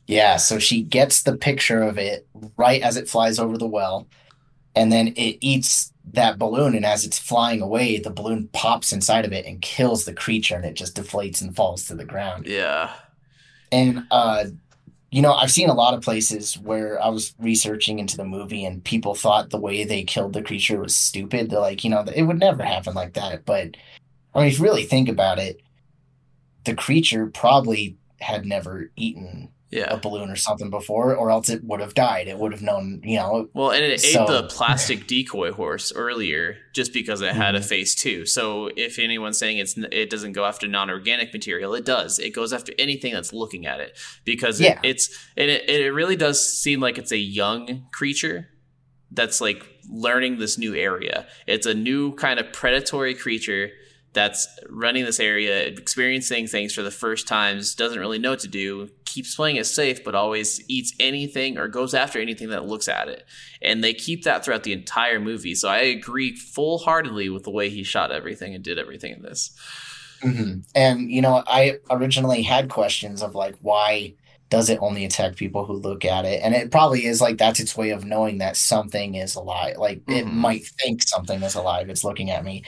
Yeah, 0.07 0.37
so 0.37 0.57
she 0.57 0.81
gets 0.83 1.21
the 1.23 1.35
picture 1.37 1.81
of 1.83 1.97
it 1.97 2.27
right 2.57 2.81
as 2.81 2.97
it 2.97 3.09
flies 3.09 3.39
over 3.39 3.57
the 3.57 3.67
well, 3.67 4.07
and 4.73 4.91
then 4.91 5.07
it 5.09 5.37
eats 5.41 5.91
that 6.13 6.37
balloon. 6.39 6.75
And 6.75 6.85
as 6.85 7.03
it's 7.03 7.19
flying 7.19 7.61
away, 7.61 7.97
the 7.99 8.09
balloon 8.09 8.47
pops 8.53 8.93
inside 8.93 9.25
of 9.25 9.33
it 9.33 9.45
and 9.45 9.61
kills 9.61 10.05
the 10.05 10.13
creature, 10.13 10.55
and 10.55 10.63
it 10.63 10.75
just 10.75 10.95
deflates 10.95 11.41
and 11.41 11.53
falls 11.53 11.83
to 11.87 11.95
the 11.95 12.05
ground. 12.05 12.45
yeah 12.47 12.91
And, 13.71 14.05
uh, 14.11 14.45
you 15.11 15.21
know, 15.21 15.33
I've 15.33 15.51
seen 15.51 15.69
a 15.69 15.73
lot 15.73 15.93
of 15.93 16.01
places 16.01 16.57
where 16.57 17.01
I 17.01 17.09
was 17.09 17.33
researching 17.39 17.99
into 17.99 18.17
the 18.17 18.25
movie, 18.25 18.65
and 18.65 18.83
people 18.83 19.15
thought 19.15 19.49
the 19.49 19.59
way 19.59 19.83
they 19.83 20.03
killed 20.03 20.33
the 20.33 20.41
creature 20.41 20.79
was 20.79 20.95
stupid. 20.95 21.49
They're 21.49 21.59
like, 21.59 21.83
you 21.83 21.89
know, 21.89 22.03
it 22.13 22.23
would 22.23 22.39
never 22.39 22.63
happen 22.63 22.93
like 22.93 23.13
that. 23.13 23.45
But, 23.45 23.77
I 24.33 24.39
mean, 24.39 24.47
if 24.49 24.59
you 24.59 24.65
really 24.65 24.83
think 24.83 25.09
about 25.09 25.39
it, 25.39 25.61
the 26.65 26.75
creature 26.75 27.27
probably 27.27 27.97
had 28.19 28.45
never 28.45 28.91
eaten 28.95 29.49
a 29.73 29.97
balloon 29.97 30.29
or 30.29 30.35
something 30.37 30.69
before, 30.69 31.13
or 31.13 31.29
else 31.29 31.49
it 31.49 31.63
would 31.65 31.81
have 31.81 31.93
died. 31.93 32.27
It 32.29 32.37
would 32.39 32.53
have 32.53 32.61
known, 32.61 33.01
you 33.03 33.17
know. 33.17 33.49
well 33.53 33.71
and 33.71 33.83
it 33.83 33.99
So- 33.99 34.21
ate 34.23 34.27
the 34.27 34.43
plastic 34.43 35.07
decoy 35.07 35.51
horse 35.51 35.91
earlier 35.93 36.57
just 36.73 36.93
because 36.93 37.21
it 37.21 37.33
had 37.33 37.55
a 37.55 37.59
Mhm. 37.59 37.65
face 37.67 37.93
too 37.95 38.25
so 38.25 38.69
if 38.77 38.97
anyone's 38.99 39.37
saying 39.37 39.57
it's 39.57 39.75
it 39.91 40.09
doesn't 40.09 40.33
go 40.33 40.45
after 40.45 40.67
non-organic 40.67 41.33
material 41.33 41.73
it 41.73 41.83
does 41.85 42.19
it 42.19 42.33
goes 42.33 42.53
after 42.53 42.71
anything 42.79 43.13
that's 43.13 43.33
looking 43.33 43.65
at 43.65 43.79
it 43.79 43.97
because 44.25 44.61
Yeah. 44.61 44.79
it, 44.83 44.89
it's 44.91 45.09
and 45.35 45.49
it, 45.51 45.69
it 45.69 45.91
really 45.91 46.15
does 46.15 46.37
seem 46.61 46.79
like 46.79 46.97
it's 46.97 47.11
a 47.11 47.17
young 47.17 47.87
creature 47.91 48.47
that's 49.11 49.41
like 49.41 49.65
learning 49.89 50.37
this 50.37 50.57
new 50.57 50.75
area. 50.75 51.25
It's 51.47 51.65
a 51.65 51.73
new 51.73 52.13
kind 52.15 52.39
of 52.41 52.51
predatory 52.51 53.13
creature 53.15 53.71
that's 54.17 54.47
running 54.69 55.05
this 55.05 55.19
area, 55.19 55.67
experiencing 55.67 56.47
things 56.47 56.73
for 56.73 56.81
the 56.81 56.91
first 56.91 57.27
times, 57.27 57.75
doesn't 57.75 57.99
really 57.99 58.17
know 58.19 58.31
what 58.31 58.39
to 58.39 58.47
do, 58.47 58.89
keeps 59.05 59.35
playing 59.35 59.57
it 59.57 59.65
safe, 59.67 60.03
but 60.03 60.15
always 60.15 60.59
eats 60.67 60.91
anything 60.99 61.57
or 61.57 61.67
goes 61.67 61.93
after 61.93 62.19
anything 62.19 62.49
that 62.49 62.65
looks 62.65 62.87
at 62.87 63.07
it. 63.07 63.25
And 63.61 63.83
they 63.83 63.93
keep 63.93 64.23
that 64.23 64.43
throughout 64.43 64.63
the 64.63 64.73
entire 64.73 65.19
movie. 65.19 65.53
So 65.55 65.69
I 65.69 65.77
agree 65.79 66.35
full 66.35 66.79
heartedly 66.79 67.29
with 67.29 67.43
the 67.43 67.51
way 67.51 67.69
he 67.69 67.83
shot 67.83 68.11
everything 68.11 68.55
and 68.55 68.63
did 68.63 68.79
everything 68.79 69.13
in 69.13 69.21
this. 69.21 69.51
Mhm. 70.23 70.63
And 70.75 71.11
you 71.11 71.21
know, 71.21 71.43
I 71.45 71.77
originally 71.91 72.41
had 72.41 72.69
questions 72.69 73.21
of 73.21 73.35
like, 73.35 73.55
why 73.61 74.15
does 74.49 74.69
it 74.69 74.79
only 74.81 75.03
attack 75.05 75.35
people 75.35 75.65
who 75.65 75.73
look 75.73 76.05
at 76.05 76.25
it? 76.25 76.41
And 76.41 76.55
it 76.55 76.71
probably 76.71 77.05
is 77.05 77.21
like 77.21 77.37
that's 77.37 77.59
its 77.59 77.75
way 77.77 77.89
of 77.91 78.05
knowing 78.05 78.37
that 78.39 78.55
something 78.57 79.15
is 79.15 79.35
alive. 79.35 79.77
Like 79.77 80.01
it 80.07 80.25
Mhm. 80.25 80.31
might 80.31 80.65
think 80.81 81.03
something 81.03 81.43
is 81.43 81.53
alive. 81.55 81.89
It's 81.89 82.03
looking 82.03 82.31
at 82.31 82.43
me. 82.45 82.63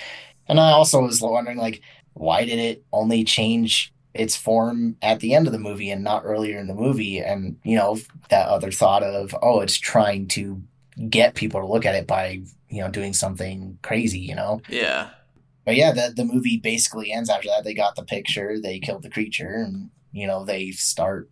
And 0.50 0.60
I 0.60 0.72
also 0.72 1.02
was 1.02 1.22
wondering, 1.22 1.58
like, 1.58 1.82
why 2.14 2.44
did 2.44 2.60
it 2.60 2.84
only 2.92 3.24
change 3.24 3.94
its 4.14 4.36
form 4.36 4.98
at 5.02 5.20
the 5.20 5.36
end 5.36 5.46
of 5.46 5.54
the 5.54 5.60
movie 5.60 5.92
and 5.92 6.04
not 6.04 6.24
earlier 6.26 6.58
in 6.58 6.68
the 6.68 6.74
movie? 6.74 7.20
And 7.20 7.58
you 7.64 7.78
know, 7.78 8.00
that 8.30 8.50
other 8.50 8.72
thought 8.72 9.04
of, 9.04 9.36
oh, 9.42 9.62
it's 9.62 9.78
trying 9.78 10.28
to 10.30 10.62
get 11.10 11.36
people 11.36 11.62
to 11.62 11.68
look 11.68 11.86
at 11.86 11.96
it 11.96 12.08
by 12.08 12.42
you 12.70 12.82
know 12.82 12.90
doing 12.90 13.14
something 13.14 13.78
crazy. 13.82 14.20
You 14.20 14.36
know. 14.36 14.62
Yeah. 14.68 15.12
But 15.66 15.76
yeah, 15.76 15.92
the 15.92 16.12
the 16.16 16.26
movie 16.26 16.58
basically 16.58 17.12
ends 17.12 17.30
after 17.30 17.48
that. 17.50 17.64
They 17.64 17.76
got 17.76 17.96
the 17.96 18.04
picture, 18.04 18.60
they 18.60 18.80
killed 18.80 19.04
the 19.04 19.10
creature, 19.10 19.64
and 19.66 19.92
you 20.12 20.26
know 20.26 20.44
they 20.44 20.72
start 20.72 21.30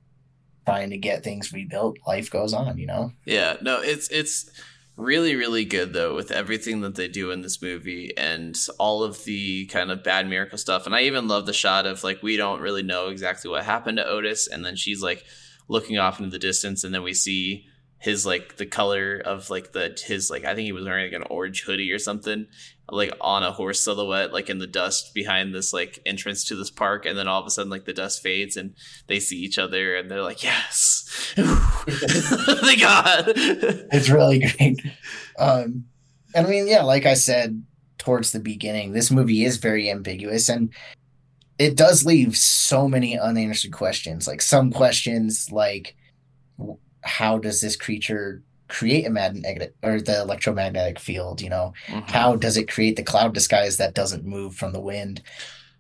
trying 0.66 0.90
to 0.92 0.98
get 0.98 1.24
things 1.24 1.52
rebuilt. 1.52 1.98
Life 2.06 2.30
goes 2.30 2.54
on, 2.54 2.78
you 2.78 2.86
know. 2.86 3.14
Yeah, 3.26 3.58
no, 3.62 3.82
it's 3.82 4.10
it's 4.10 4.52
really 4.98 5.36
really 5.36 5.64
good 5.64 5.94
though 5.94 6.16
with 6.16 6.32
everything 6.32 6.82
that 6.82 6.96
they 6.96 7.08
do 7.08 7.30
in 7.30 7.42
this 7.42 7.62
movie 7.62 8.12
and 8.18 8.58
all 8.80 9.04
of 9.04 9.24
the 9.26 9.68
kind 9.68 9.92
of 9.92 10.04
bad 10.04 10.28
miracle 10.28 10.58
stuff. 10.58 10.88
And 10.88 10.96
I 10.96 11.02
even 11.02 11.28
love 11.28 11.46
the 11.46 11.54
shot 11.54 11.86
of 11.86 12.04
like 12.04 12.24
we 12.24 12.36
don't 12.36 12.62
really 12.62 12.82
know 12.82 13.10
exactly 13.10 13.50
what 13.50 13.64
happened 13.64 13.98
to 13.98 14.08
Otis, 14.08 14.48
and 14.48 14.66
then 14.66 14.76
she's 14.76 15.02
like 15.02 15.24
looking 15.68 15.98
off 16.00 16.20
into 16.20 16.32
the 16.32 16.40
distance, 16.40 16.84
and 16.84 16.94
then 16.94 17.04
we 17.04 17.14
see 17.14 17.68
his 18.00 18.26
like 18.26 18.58
the 18.58 18.66
color 18.66 19.22
of 19.26 19.50
like 19.50 19.72
the 19.72 19.98
his 20.06 20.30
like 20.30 20.46
I 20.46 20.54
think 20.54 20.66
he 20.66 20.72
was 20.72 20.86
wearing 20.86 21.12
like 21.12 21.22
an 21.22 21.28
orange 21.30 21.64
hoodie 21.64 21.92
or 21.92 22.00
something 22.00 22.48
like 22.90 23.12
on 23.20 23.44
a 23.44 23.52
horse 23.52 23.84
silhouette 23.84 24.32
like 24.32 24.50
in 24.50 24.60
the 24.60 24.68
dust 24.68 25.14
behind 25.14 25.54
this 25.54 25.74
like 25.74 26.00
entrance 26.06 26.46
to 26.46 26.56
this 26.56 26.70
park 26.70 27.06
and 27.06 27.18
then 27.18 27.28
all 27.28 27.42
of 27.42 27.48
a 27.48 27.50
sudden 27.50 27.70
like 27.70 27.84
the 27.86 27.94
dust 27.94 28.22
fades 28.22 28.56
and 28.56 28.76
they 29.08 29.20
see 29.20 29.38
each 29.38 29.58
other 29.58 29.96
and 29.96 30.10
they're 30.10 30.22
like 30.22 30.42
yes 30.42 31.34
thank 31.36 32.80
god 32.80 33.34
It's 33.92 34.10
really 34.10 34.40
great. 34.40 34.82
Um, 35.40 35.86
and 36.34 36.48
I 36.48 36.50
mean, 36.50 36.68
yeah, 36.68 36.84
like 36.84 37.06
I 37.06 37.14
said 37.14 37.64
towards 37.98 38.32
the 38.32 38.40
beginning, 38.40 38.92
this 38.92 39.12
movie 39.12 39.44
is 39.44 39.58
very 39.58 39.90
ambiguous 39.90 40.50
and 40.50 40.74
it 41.58 41.76
does 41.76 42.06
leave 42.06 42.38
so 42.38 42.88
many 42.88 43.18
unanswered 43.18 43.72
questions. 43.72 44.28
Like 44.28 44.42
some 44.42 44.72
questions, 44.72 45.52
like 45.52 45.96
how 47.08 47.38
does 47.40 47.62
this 47.62 47.76
creature 47.76 48.44
create 48.68 49.06
a 49.06 49.10
magnetic 49.10 49.74
or 49.82 50.02
the 50.02 50.20
electromagnetic 50.22 51.00
field? 51.00 51.42
You 51.42 51.50
know, 51.50 51.74
Mhm. 51.88 52.10
how 52.10 52.36
does 52.36 52.58
it 52.58 52.70
create 52.70 52.96
the 52.98 53.04
cloud 53.04 53.34
disguise 53.34 53.78
that 53.78 53.94
doesn't 53.96 54.26
move 54.26 54.56
from 54.56 54.74
the 54.74 54.80
wind? 54.82 55.22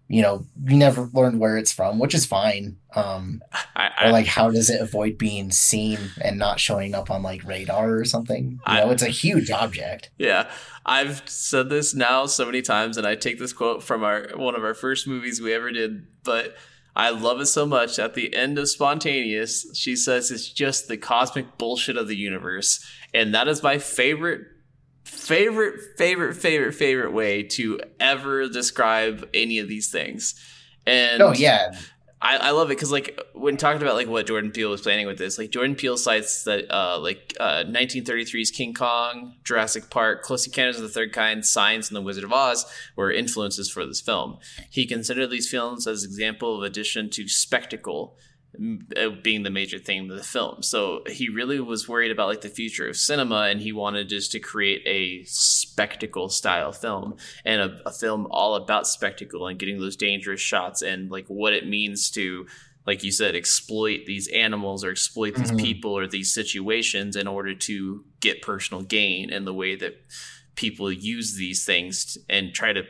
You 0.09 0.21
know, 0.21 0.45
you 0.65 0.78
never 0.78 1.09
learned 1.11 1.38
where 1.38 1.57
it's 1.57 1.73
from, 1.73 1.99
which 1.99 2.15
is 2.15 2.25
fine. 2.25 2.78
Um, 2.95 3.41
I, 3.75 4.05
or 4.05 4.11
like, 4.13 4.25
how 4.25 4.49
does 4.49 4.69
it 4.69 4.80
avoid 4.80 5.17
being 5.17 5.51
seen 5.51 5.99
and 6.21 6.39
not 6.39 6.61
showing 6.61 6.95
up 6.95 7.11
on 7.11 7.23
like 7.23 7.43
radar 7.43 7.93
or 7.97 8.05
something? 8.05 8.51
You 8.51 8.59
I- 8.65 8.80
know, 8.86 8.91
it's 8.91 9.03
a 9.03 9.09
huge 9.09 9.51
object. 9.51 10.09
yeah 10.17 10.49
i've 10.89 11.21
said 11.25 11.67
this 11.67 11.93
now 11.93 12.25
so 12.25 12.45
many 12.45 12.61
times 12.61 12.95
and 12.95 13.05
i 13.05 13.13
take 13.13 13.38
this 13.39 13.51
quote 13.51 13.84
from 13.84 14.05
our 14.05 14.30
one 14.38 14.55
of 14.55 14.63
our 14.63 14.73
first 14.73 15.05
movies 15.05 15.41
we 15.41 15.53
ever 15.53 15.69
did 15.69 16.07
but 16.23 16.55
i 16.97 17.09
love 17.09 17.39
it 17.39 17.45
so 17.45 17.65
much 17.65 17.97
at 17.97 18.13
the 18.13 18.35
end 18.35 18.59
of 18.59 18.67
spontaneous 18.67 19.65
she 19.73 19.95
says 19.95 20.31
it's 20.31 20.49
just 20.49 20.89
the 20.89 20.97
cosmic 20.97 21.57
bullshit 21.57 21.95
of 21.97 22.07
the 22.07 22.15
universe. 22.15 22.85
And 23.13 23.33
that 23.33 23.47
is 23.47 23.63
my 23.63 23.77
favorite 23.77 24.41
favorite 25.05 25.79
favorite 25.97 26.35
favorite 26.35 26.73
favorite 26.73 27.13
way 27.13 27.43
to 27.43 27.79
ever 27.99 28.49
describe 28.49 29.27
any 29.33 29.59
of 29.59 29.67
these 29.67 29.89
things. 29.89 30.35
And 30.85 31.21
Oh 31.21 31.33
yeah, 31.33 31.77
I, 32.22 32.38
I 32.38 32.51
love 32.51 32.72
it 32.72 32.76
because 32.76 32.91
like 32.91 33.20
when 33.34 33.57
talking 33.57 33.82
about 33.82 33.95
like 33.95 34.07
what 34.07 34.26
Jordan 34.26 34.51
Peele 34.51 34.72
was 34.72 34.82
planning 34.82 35.05
with 35.05 35.20
this, 35.20 35.38
like 35.38 35.51
Jordan 35.51 35.76
Peele 35.76 35.97
cites 35.97 36.43
that 36.45 36.74
uh, 36.74 36.99
like 36.99 37.36
uh, 37.39 37.63
1933's 37.65 38.49
King 38.49 38.74
Kong, 38.74 39.36
Jurassic 39.43 39.89
Park, 39.89 40.24
Close 40.24 40.45
Encounters 40.47 40.78
of 40.78 40.84
the 40.84 40.89
Third 40.89 41.13
Kind, 41.13 41.45
Signs, 41.45 41.89
and 41.89 41.95
The 41.95 42.01
Wizard 42.01 42.24
of 42.24 42.34
Oz 42.34 42.65
were 42.95 43.11
influences 43.11 43.70
for 43.70 43.86
this 43.86 44.01
film. 44.01 44.39
He 44.70 44.88
considered 44.88 45.30
these 45.30 45.49
films 45.49 45.86
as 45.86 46.03
example 46.03 46.57
of 46.57 46.63
addition 46.63 47.09
to 47.11 47.28
spectacle 47.28 48.18
being 49.24 49.43
the 49.43 49.49
major 49.49 49.78
theme 49.78 50.10
of 50.10 50.18
the 50.18 50.24
film. 50.24 50.64
So 50.64 51.03
he 51.08 51.30
really 51.30 51.60
was 51.60 51.88
worried 51.88 52.12
about 52.12 52.28
like 52.28 52.41
the 52.41 52.49
future 52.49 52.88
of 52.88 52.95
cinema 52.95 53.43
and 53.43 53.62
he 53.62 53.72
wanted 53.72 54.10
just 54.10 54.32
to 54.32 54.39
create 54.39 54.82
a 54.86 55.24
spectacle 55.26 56.30
style 56.30 56.72
film 56.72 57.16
and 57.45 57.62
a, 57.62 57.82
a, 57.86 57.91
film 57.91 58.28
all 58.32 58.55
about 58.55 58.88
spectacle 58.88 59.47
and 59.47 59.60
getting 59.60 59.80
those 59.80 59.95
dangerous 59.95 60.41
shots 60.41 60.82
and 60.82 61.12
like 61.12 61.26
what 61.28 61.53
it 61.53 61.68
means 61.68 62.10
to 62.12 62.45
like 62.86 63.03
you 63.03 63.12
said 63.12 63.36
exploit 63.36 64.05
these 64.05 64.28
animals 64.30 64.84
or 64.84 64.91
exploit 64.91 65.36
these 65.36 65.47
mm-hmm. 65.47 65.58
people 65.66 65.97
or 65.97 66.08
these 66.08 66.34
situations 66.34 67.16
in 67.16 67.28
order 67.28 67.53
to 67.53 68.03
get 68.20 68.41
personal 68.41 68.82
gain 68.82 69.32
and 69.32 69.45
the 69.45 69.53
way 69.53 69.76
that 69.76 69.99
people 70.55 70.91
use 70.91 71.36
these 71.36 71.64
things 71.66 72.18
and 72.30 72.53
try 72.53 72.74
to 72.74 72.84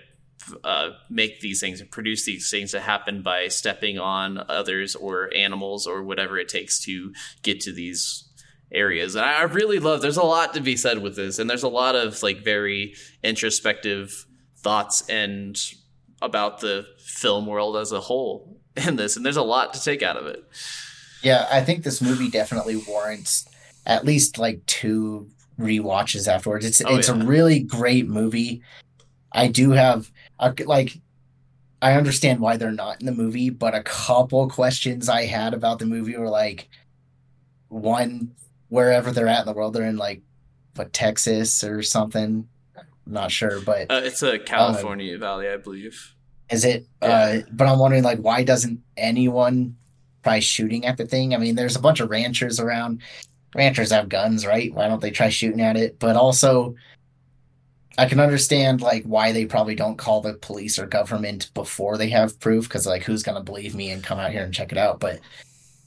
uh, 0.63 0.91
make 1.09 1.39
these 1.39 1.59
things 1.59 1.81
and 1.81 1.91
produce 1.91 2.25
these 2.25 2.49
things 2.49 2.71
that 2.71 2.81
happen 2.81 3.21
by 3.21 3.47
stepping 3.47 3.99
on 3.99 4.43
others 4.49 4.95
or 4.95 5.33
animals 5.35 5.87
or 5.87 6.03
whatever 6.03 6.37
it 6.37 6.47
takes 6.47 6.79
to 6.85 7.13
get 7.43 7.59
to 7.61 7.73
these 7.73 8.29
areas. 8.71 9.15
And 9.15 9.25
I 9.25 9.43
really 9.43 9.79
love 9.79 10.01
there's 10.01 10.17
a 10.17 10.23
lot 10.23 10.53
to 10.53 10.61
be 10.61 10.75
said 10.75 10.99
with 11.01 11.15
this 11.15 11.39
and 11.39 11.49
there's 11.49 11.63
a 11.63 11.69
lot 11.69 11.95
of 11.95 12.21
like 12.23 12.43
very 12.43 12.95
introspective 13.23 14.25
thoughts 14.57 15.07
and 15.09 15.57
about 16.21 16.59
the 16.59 16.85
film 16.99 17.45
world 17.45 17.77
as 17.77 17.91
a 17.91 18.01
whole 18.01 18.59
in 18.75 18.95
this 18.95 19.15
and 19.15 19.25
there's 19.25 19.37
a 19.37 19.43
lot 19.43 19.73
to 19.73 19.83
take 19.83 20.03
out 20.03 20.17
of 20.17 20.27
it. 20.27 20.43
Yeah, 21.23 21.47
I 21.51 21.61
think 21.61 21.83
this 21.83 22.01
movie 22.01 22.29
definitely 22.29 22.77
warrants 22.87 23.47
at 23.85 24.05
least 24.05 24.37
like 24.37 24.65
two 24.65 25.29
re-watches 25.57 26.27
afterwards. 26.27 26.65
It's 26.65 26.81
oh, 26.85 26.95
it's 26.95 27.09
yeah. 27.09 27.15
a 27.15 27.25
really 27.25 27.59
great 27.59 28.07
movie. 28.07 28.61
I 29.31 29.47
do 29.47 29.71
have 29.71 30.11
like 30.65 30.99
I 31.81 31.93
understand 31.93 32.39
why 32.39 32.57
they're 32.57 32.71
not 32.71 32.99
in 32.99 33.05
the 33.05 33.11
movie, 33.11 33.49
but 33.49 33.75
a 33.75 33.83
couple 33.83 34.49
questions 34.49 35.09
I 35.09 35.25
had 35.25 35.53
about 35.53 35.79
the 35.79 35.85
movie 35.85 36.17
were 36.17 36.29
like 36.29 36.69
one 37.69 38.31
wherever 38.69 39.11
they're 39.11 39.27
at 39.27 39.41
in 39.41 39.45
the 39.45 39.53
world, 39.53 39.73
they're 39.73 39.85
in 39.85 39.97
like 39.97 40.21
what 40.75 40.93
Texas 40.93 41.63
or 41.63 41.81
something. 41.83 42.47
I'm 42.75 43.13
not 43.13 43.31
sure, 43.31 43.61
but 43.61 43.91
uh, 43.91 44.01
it's 44.03 44.21
a 44.23 44.39
California 44.39 45.17
Valley, 45.17 45.49
I 45.49 45.57
believe. 45.57 46.15
Is 46.49 46.65
it? 46.65 46.87
Yeah. 47.01 47.09
Uh, 47.09 47.41
but 47.51 47.67
I'm 47.67 47.79
wondering, 47.79 48.03
like, 48.03 48.19
why 48.19 48.43
doesn't 48.43 48.79
anyone 48.95 49.75
try 50.23 50.39
shooting 50.39 50.85
at 50.85 50.97
the 50.97 51.05
thing? 51.05 51.33
I 51.33 51.37
mean, 51.37 51.55
there's 51.55 51.75
a 51.75 51.81
bunch 51.81 51.99
of 51.99 52.09
ranchers 52.09 52.59
around. 52.59 53.01
Ranchers 53.55 53.91
have 53.91 54.09
guns, 54.09 54.45
right? 54.45 54.73
Why 54.73 54.87
don't 54.87 55.01
they 55.01 55.11
try 55.11 55.29
shooting 55.29 55.61
at 55.61 55.77
it? 55.77 55.99
But 55.99 56.15
also, 56.15 56.75
I 57.97 58.05
can 58.05 58.19
understand 58.19 58.81
like 58.81 59.03
why 59.05 59.31
they 59.31 59.45
probably 59.45 59.75
don't 59.75 59.97
call 59.97 60.21
the 60.21 60.33
police 60.33 60.77
or 60.77 60.85
government 60.85 61.51
before 61.53 61.97
they 61.97 62.09
have 62.09 62.39
proof 62.39 62.65
because 62.65 62.85
like 62.85 63.03
who's 63.03 63.23
gonna 63.23 63.43
believe 63.43 63.73
me 63.73 63.89
and 63.89 64.03
come 64.03 64.19
out 64.19 64.31
here 64.31 64.43
and 64.43 64.53
check 64.53 64.71
it 64.71 64.77
out. 64.77 64.99
But 64.99 65.19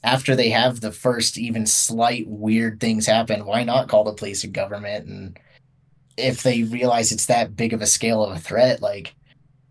after 0.03 0.35
they 0.35 0.49
have 0.49 0.81
the 0.81 0.91
first 0.91 1.37
even 1.37 1.65
slight 1.65 2.27
weird 2.27 2.79
things 2.79 3.05
happen, 3.05 3.45
why 3.45 3.63
not 3.63 3.87
call 3.87 4.03
the 4.03 4.13
police 4.13 4.43
or 4.43 4.49
government? 4.49 5.07
And 5.07 5.39
if 6.17 6.43
they 6.43 6.63
realize 6.63 7.11
it's 7.11 7.27
that 7.27 7.55
big 7.55 7.71
of 7.71 7.81
a 7.81 7.87
scale 7.87 8.23
of 8.23 8.35
a 8.35 8.39
threat, 8.39 8.81
like 8.81 9.15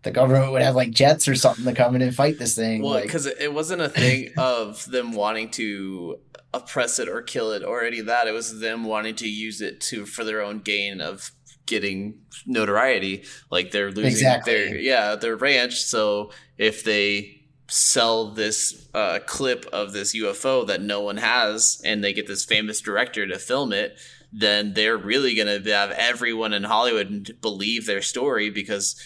the 0.03 0.11
government 0.11 0.51
would 0.51 0.63
have 0.63 0.75
like 0.75 0.91
jets 0.91 1.27
or 1.27 1.35
something 1.35 1.65
to 1.65 1.73
come 1.73 1.95
in 1.95 2.01
and 2.01 2.15
fight 2.15 2.39
this 2.39 2.55
thing. 2.55 2.81
Well, 2.81 3.01
because 3.01 3.27
like... 3.27 3.39
it 3.39 3.53
wasn't 3.53 3.81
a 3.81 3.89
thing 3.89 4.31
of 4.37 4.85
them 4.89 5.11
wanting 5.11 5.49
to 5.51 6.19
oppress 6.53 6.99
it 6.99 7.07
or 7.07 7.21
kill 7.21 7.51
it 7.51 7.63
or 7.63 7.83
any 7.83 7.99
of 7.99 8.07
that. 8.07 8.27
It 8.27 8.31
was 8.33 8.59
them 8.59 8.83
wanting 8.83 9.15
to 9.17 9.29
use 9.29 9.61
it 9.61 9.79
to 9.81 10.05
for 10.05 10.23
their 10.23 10.41
own 10.41 10.59
gain 10.59 11.01
of 11.01 11.31
getting 11.65 12.19
notoriety. 12.45 13.23
Like 13.49 13.71
they're 13.71 13.91
losing 13.91 14.11
exactly. 14.11 14.53
their 14.53 14.77
yeah 14.77 15.15
their 15.15 15.35
ranch. 15.35 15.81
So 15.81 16.31
if 16.57 16.83
they 16.83 17.41
sell 17.67 18.31
this 18.31 18.89
uh, 18.93 19.19
clip 19.25 19.65
of 19.71 19.93
this 19.93 20.13
UFO 20.15 20.67
that 20.67 20.81
no 20.81 21.01
one 21.01 21.17
has, 21.17 21.81
and 21.85 22.03
they 22.03 22.11
get 22.11 22.27
this 22.27 22.43
famous 22.43 22.81
director 22.81 23.25
to 23.25 23.39
film 23.39 23.71
it, 23.71 23.97
then 24.31 24.73
they're 24.73 24.97
really 24.97 25.35
gonna 25.35 25.59
have 25.59 25.91
everyone 25.91 26.53
in 26.53 26.63
Hollywood 26.63 27.37
believe 27.41 27.85
their 27.85 28.01
story 28.01 28.49
because 28.49 29.01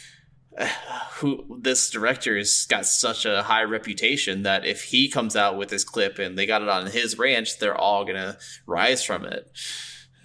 uh, 0.58 0.66
who 1.14 1.60
this 1.62 1.90
director 1.90 2.38
has 2.38 2.66
got 2.68 2.86
such 2.86 3.26
a 3.26 3.44
high 3.44 3.64
reputation 3.64 4.44
that 4.44 4.66
if 4.66 4.84
he 4.86 5.10
comes 5.10 5.36
out 5.36 5.58
with 5.58 5.70
this 5.70 5.84
clip 5.84 6.20
and 6.20 6.38
they 6.38 6.46
got 6.46 6.62
it 6.62 6.70
on 6.70 6.88
his 6.88 7.18
ranch, 7.18 7.60
they're 7.60 7.78
all 7.78 8.06
gonna 8.06 8.38
rise 8.66 9.04
from 9.04 9.26
it. 9.26 9.50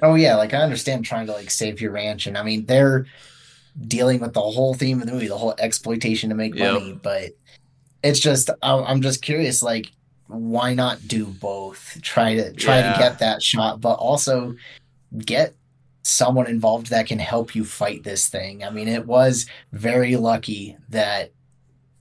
Oh 0.03 0.15
yeah, 0.15 0.37
like 0.37 0.55
I 0.55 0.59
understand 0.59 1.05
trying 1.05 1.27
to 1.27 1.33
like 1.33 1.51
save 1.51 1.81
your 1.81 1.93
ranch, 1.93 2.27
and 2.27 2.37
I 2.37 2.43
mean 2.43 2.67
they're 2.67 3.07
dealing 3.87 4.21
with 4.21 4.35
the 4.35 4.41
whole 4.41 4.75
theme 4.75 5.01
of 5.01 5.07
the 5.07 5.13
movie, 5.13 5.29
the 5.29 5.39
whole 5.39 5.55
exploitation 5.59 6.31
to 6.31 6.35
make 6.35 6.55
yep. 6.55 6.75
money. 6.75 6.93
But 6.93 7.33
it's 8.03 8.21
just 8.21 8.51
I'm 8.63 9.03
just 9.03 9.23
curious, 9.23 9.63
like 9.63 9.91
why 10.27 10.75
not 10.75 11.07
do 11.07 11.27
both? 11.27 11.99
Try 12.03 12.37
to 12.37 12.53
try 12.53 12.79
yeah. 12.79 12.93
to 12.93 12.99
get 12.99 13.19
that 13.19 13.43
shot, 13.43 13.81
but 13.81 13.95
also 13.95 14.55
get 15.19 15.55
someone 16.03 16.47
involved 16.47 16.91
that 16.91 17.07
can 17.07 17.19
help 17.19 17.55
you 17.55 17.65
fight 17.65 18.05
this 18.05 18.29
thing. 18.29 18.65
I 18.65 18.71
mean, 18.71 18.89
it 18.89 19.07
was 19.07 19.47
very 19.73 20.17
lucky 20.17 20.77
that 20.89 21.33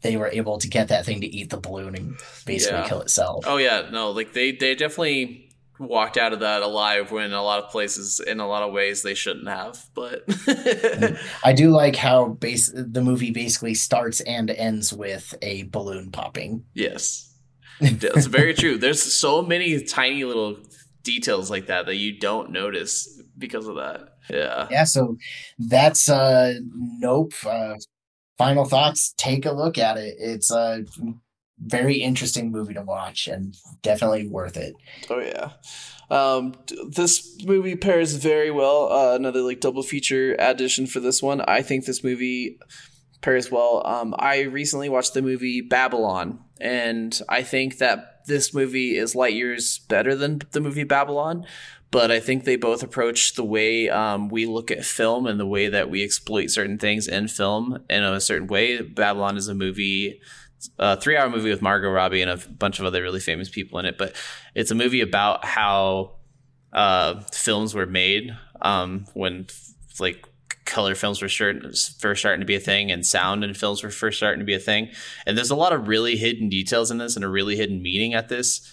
they 0.01 0.15
were 0.15 0.29
able 0.29 0.57
to 0.59 0.67
get 0.67 0.87
that 0.87 1.05
thing 1.05 1.21
to 1.21 1.27
eat 1.27 1.49
the 1.49 1.57
balloon 1.57 1.95
and 1.95 2.15
basically 2.45 2.79
yeah. 2.79 2.87
kill 2.87 3.01
itself. 3.01 3.43
Oh 3.47 3.57
yeah, 3.57 3.89
no, 3.91 4.11
like 4.11 4.33
they 4.33 4.51
they 4.51 4.75
definitely 4.75 5.48
walked 5.79 6.17
out 6.17 6.33
of 6.33 6.41
that 6.41 6.61
alive 6.61 7.11
when 7.11 7.31
a 7.31 7.41
lot 7.41 7.63
of 7.63 7.71
places 7.71 8.19
in 8.19 8.39
a 8.39 8.47
lot 8.47 8.63
of 8.63 8.73
ways 8.73 9.01
they 9.01 9.13
shouldn't 9.13 9.47
have 9.47 9.85
but 9.93 10.23
i 11.43 11.53
do 11.53 11.69
like 11.69 11.95
how 11.95 12.27
base 12.27 12.71
the 12.75 13.01
movie 13.01 13.31
basically 13.31 13.73
starts 13.73 14.21
and 14.21 14.49
ends 14.49 14.93
with 14.93 15.33
a 15.41 15.63
balloon 15.63 16.11
popping. 16.11 16.65
Yes. 16.73 17.33
That's 17.81 18.25
very 18.25 18.53
true. 18.53 18.77
There's 18.77 19.01
so 19.01 19.41
many 19.41 19.81
tiny 19.83 20.23
little 20.23 20.57
details 21.03 21.49
like 21.49 21.67
that 21.67 21.85
that 21.85 21.95
you 21.95 22.19
don't 22.19 22.51
notice 22.51 23.21
because 23.37 23.67
of 23.67 23.75
that. 23.75 24.17
Yeah. 24.29 24.67
Yeah 24.69 24.83
so 24.83 25.17
that's 25.57 26.09
uh 26.09 26.55
nope 26.99 27.33
uh 27.45 27.75
final 28.37 28.65
thoughts. 28.65 29.13
Take 29.17 29.45
a 29.45 29.51
look 29.51 29.77
at 29.77 29.97
it. 29.97 30.15
It's 30.19 30.51
uh 30.51 30.81
very 31.61 31.95
interesting 31.95 32.51
movie 32.51 32.73
to 32.73 32.81
watch 32.81 33.27
and 33.27 33.55
definitely 33.81 34.27
worth 34.27 34.57
it. 34.57 34.75
Oh 35.09 35.19
yeah. 35.19 35.51
Um, 36.09 36.55
this 36.89 37.37
movie 37.43 37.75
pairs 37.75 38.15
very 38.15 38.49
well. 38.49 38.91
Uh, 38.91 39.15
another 39.15 39.41
like 39.41 39.59
double 39.59 39.83
feature 39.83 40.35
addition 40.39 40.87
for 40.87 40.99
this 40.99 41.21
one. 41.21 41.41
I 41.41 41.61
think 41.61 41.85
this 41.85 42.03
movie 42.03 42.59
pairs 43.21 43.51
well. 43.51 43.85
Um, 43.85 44.15
I 44.17 44.41
recently 44.41 44.89
watched 44.89 45.13
the 45.13 45.21
movie 45.21 45.61
Babylon, 45.61 46.39
and 46.59 47.19
I 47.29 47.43
think 47.43 47.77
that 47.77 48.25
this 48.25 48.53
movie 48.53 48.95
is 48.97 49.15
light 49.15 49.33
years 49.33 49.79
better 49.89 50.15
than 50.15 50.41
the 50.51 50.61
movie 50.61 50.83
Babylon. 50.83 51.45
But 51.91 52.11
I 52.11 52.19
think 52.19 52.43
they 52.43 52.55
both 52.55 52.83
approach 52.83 53.33
the 53.33 53.43
way 53.43 53.89
um, 53.89 54.29
we 54.29 54.45
look 54.45 54.69
at 54.69 54.85
film 54.85 55.25
and 55.25 55.39
the 55.39 55.47
way 55.47 55.69
that 55.69 55.89
we 55.89 56.03
exploit 56.03 56.51
certain 56.51 56.77
things 56.77 57.07
in 57.07 57.27
film 57.27 57.83
in 57.89 58.03
a 58.03 58.21
certain 58.21 58.47
way. 58.47 58.79
Babylon 58.83 59.37
is 59.37 59.47
a 59.47 59.55
movie 59.55 60.21
a 60.77 60.99
three 60.99 61.15
hour 61.15 61.29
movie 61.29 61.49
with 61.49 61.61
Margot 61.61 61.89
Robbie 61.89 62.21
and 62.21 62.31
a 62.31 62.37
bunch 62.49 62.79
of 62.79 62.85
other 62.85 63.01
really 63.01 63.19
famous 63.19 63.49
people 63.49 63.79
in 63.79 63.85
it. 63.85 63.97
But 63.97 64.15
it's 64.55 64.71
a 64.71 64.75
movie 64.75 65.01
about 65.01 65.45
how 65.45 66.15
uh, 66.73 67.21
films 67.31 67.73
were 67.73 67.85
made 67.85 68.35
um, 68.61 69.05
when 69.13 69.47
like 69.99 70.25
color 70.65 70.95
films 70.95 71.21
were 71.21 71.29
first 71.29 72.19
starting 72.21 72.39
to 72.39 72.45
be 72.45 72.55
a 72.55 72.59
thing 72.59 72.91
and 72.91 73.05
sound 73.05 73.43
and 73.43 73.57
films 73.57 73.83
were 73.83 73.89
first 73.89 74.17
starting 74.17 74.39
to 74.39 74.45
be 74.45 74.53
a 74.53 74.59
thing. 74.59 74.89
And 75.25 75.37
there's 75.37 75.49
a 75.49 75.55
lot 75.55 75.73
of 75.73 75.87
really 75.87 76.15
hidden 76.15 76.47
details 76.47 76.91
in 76.91 76.99
this 76.99 77.15
and 77.15 77.25
a 77.25 77.29
really 77.29 77.55
hidden 77.55 77.81
meaning 77.81 78.13
at 78.13 78.29
this. 78.29 78.71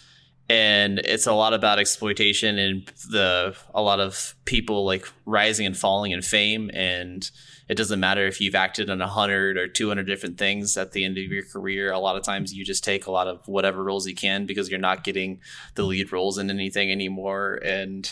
And 0.48 1.00
it's 1.00 1.26
a 1.26 1.32
lot 1.32 1.54
about 1.54 1.80
exploitation 1.80 2.56
and 2.56 2.86
the 3.10 3.56
a 3.74 3.82
lot 3.82 3.98
of 3.98 4.34
people 4.44 4.84
like 4.84 5.04
rising 5.24 5.66
and 5.66 5.76
falling 5.76 6.12
in 6.12 6.22
fame. 6.22 6.70
And 6.72 7.28
it 7.68 7.76
doesn't 7.76 7.98
matter 7.98 8.26
if 8.26 8.40
you've 8.40 8.54
acted 8.54 8.88
in 8.88 9.00
100 9.00 9.58
or 9.58 9.66
200 9.66 10.06
different 10.06 10.38
things 10.38 10.76
at 10.76 10.92
the 10.92 11.04
end 11.04 11.18
of 11.18 11.24
your 11.24 11.42
career. 11.42 11.90
A 11.90 11.98
lot 11.98 12.16
of 12.16 12.22
times 12.22 12.54
you 12.54 12.64
just 12.64 12.84
take 12.84 13.06
a 13.06 13.10
lot 13.10 13.26
of 13.26 13.46
whatever 13.48 13.82
roles 13.82 14.06
you 14.06 14.14
can 14.14 14.46
because 14.46 14.70
you're 14.70 14.78
not 14.78 15.02
getting 15.02 15.40
the 15.74 15.82
lead 15.82 16.12
roles 16.12 16.38
in 16.38 16.48
anything 16.48 16.92
anymore. 16.92 17.58
And 17.64 18.08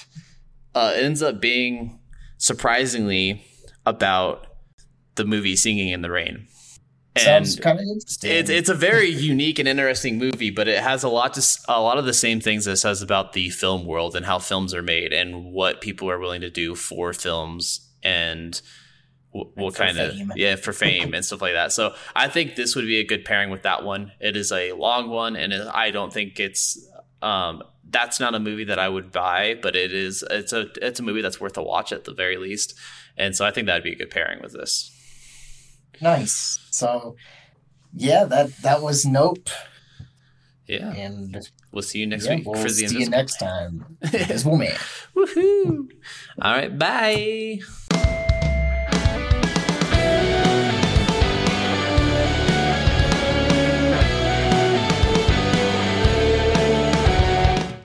uh, 0.74 0.92
it 0.96 1.04
ends 1.04 1.22
up 1.22 1.40
being 1.40 2.00
surprisingly 2.36 3.44
about 3.86 4.48
the 5.14 5.24
movie 5.24 5.54
singing 5.54 5.90
in 5.90 6.02
the 6.02 6.10
rain 6.10 6.48
and 7.16 7.46
Sounds 7.46 7.60
kind 7.60 7.78
of 7.78 7.86
interesting. 7.86 8.30
It's 8.32 8.50
it's 8.50 8.68
a 8.68 8.74
very 8.74 9.08
unique 9.08 9.58
and 9.60 9.68
interesting 9.68 10.18
movie, 10.18 10.50
but 10.50 10.66
it 10.66 10.82
has 10.82 11.04
a 11.04 11.08
lot 11.08 11.34
to 11.34 11.58
a 11.68 11.80
lot 11.80 11.96
of 11.98 12.04
the 12.06 12.12
same 12.12 12.40
things 12.40 12.66
it 12.66 12.76
says 12.76 13.02
about 13.02 13.34
the 13.34 13.50
film 13.50 13.86
world 13.86 14.16
and 14.16 14.26
how 14.26 14.38
films 14.40 14.74
are 14.74 14.82
made 14.82 15.12
and 15.12 15.52
what 15.52 15.80
people 15.80 16.10
are 16.10 16.18
willing 16.18 16.40
to 16.40 16.50
do 16.50 16.74
for 16.74 17.12
films 17.12 17.88
and 18.02 18.60
what, 19.30 19.56
what 19.56 19.76
For 19.76 19.84
kind 19.84 19.98
of 19.98 20.12
fame. 20.12 20.32
yeah 20.34 20.56
for 20.56 20.72
fame 20.84 21.14
and 21.14 21.24
stuff 21.24 21.40
like 21.40 21.54
that. 21.54 21.72
So 21.72 21.94
I 22.16 22.28
think 22.28 22.56
this 22.56 22.74
would 22.74 22.86
be 22.86 22.98
a 22.98 23.04
good 23.04 23.24
pairing 23.24 23.50
with 23.50 23.62
that 23.62 23.84
one. 23.84 24.12
It 24.20 24.36
is 24.36 24.50
a 24.50 24.72
long 24.72 25.08
one, 25.08 25.36
and 25.36 25.52
it, 25.52 25.66
I 25.72 25.90
don't 25.92 26.12
think 26.12 26.40
it's 26.40 26.78
um 27.22 27.62
that's 27.90 28.18
not 28.18 28.34
a 28.34 28.40
movie 28.40 28.64
that 28.64 28.80
I 28.80 28.88
would 28.88 29.12
buy, 29.12 29.56
but 29.62 29.76
it 29.76 29.92
is 29.92 30.24
it's 30.30 30.52
a 30.52 30.66
it's 30.82 30.98
a 30.98 31.02
movie 31.04 31.22
that's 31.22 31.40
worth 31.40 31.56
a 31.56 31.62
watch 31.62 31.92
at 31.92 32.04
the 32.04 32.12
very 32.12 32.36
least. 32.38 32.74
And 33.16 33.36
so 33.36 33.44
I 33.44 33.52
think 33.52 33.68
that'd 33.68 33.84
be 33.84 33.92
a 33.92 33.96
good 33.96 34.10
pairing 34.10 34.42
with 34.42 34.52
this. 34.52 34.90
Nice. 36.00 36.58
So, 36.70 37.16
yeah, 37.94 38.24
that 38.24 38.56
that 38.62 38.82
was 38.82 39.04
Nope, 39.06 39.48
Yeah, 40.66 40.92
and 40.92 41.36
we'll 41.72 41.82
see 41.82 42.00
you 42.00 42.06
next 42.06 42.26
yeah, 42.26 42.36
week 42.36 42.46
we'll 42.46 42.60
for 42.60 42.68
the 42.68 42.88
see 42.88 42.98
you 42.98 43.08
next 43.08 43.38
time. 43.38 43.98
Invisible 44.02 44.56
Man. 44.56 44.76
Woohoo! 45.14 45.88
All 46.40 46.52
right, 46.52 46.76
bye. 46.76 47.60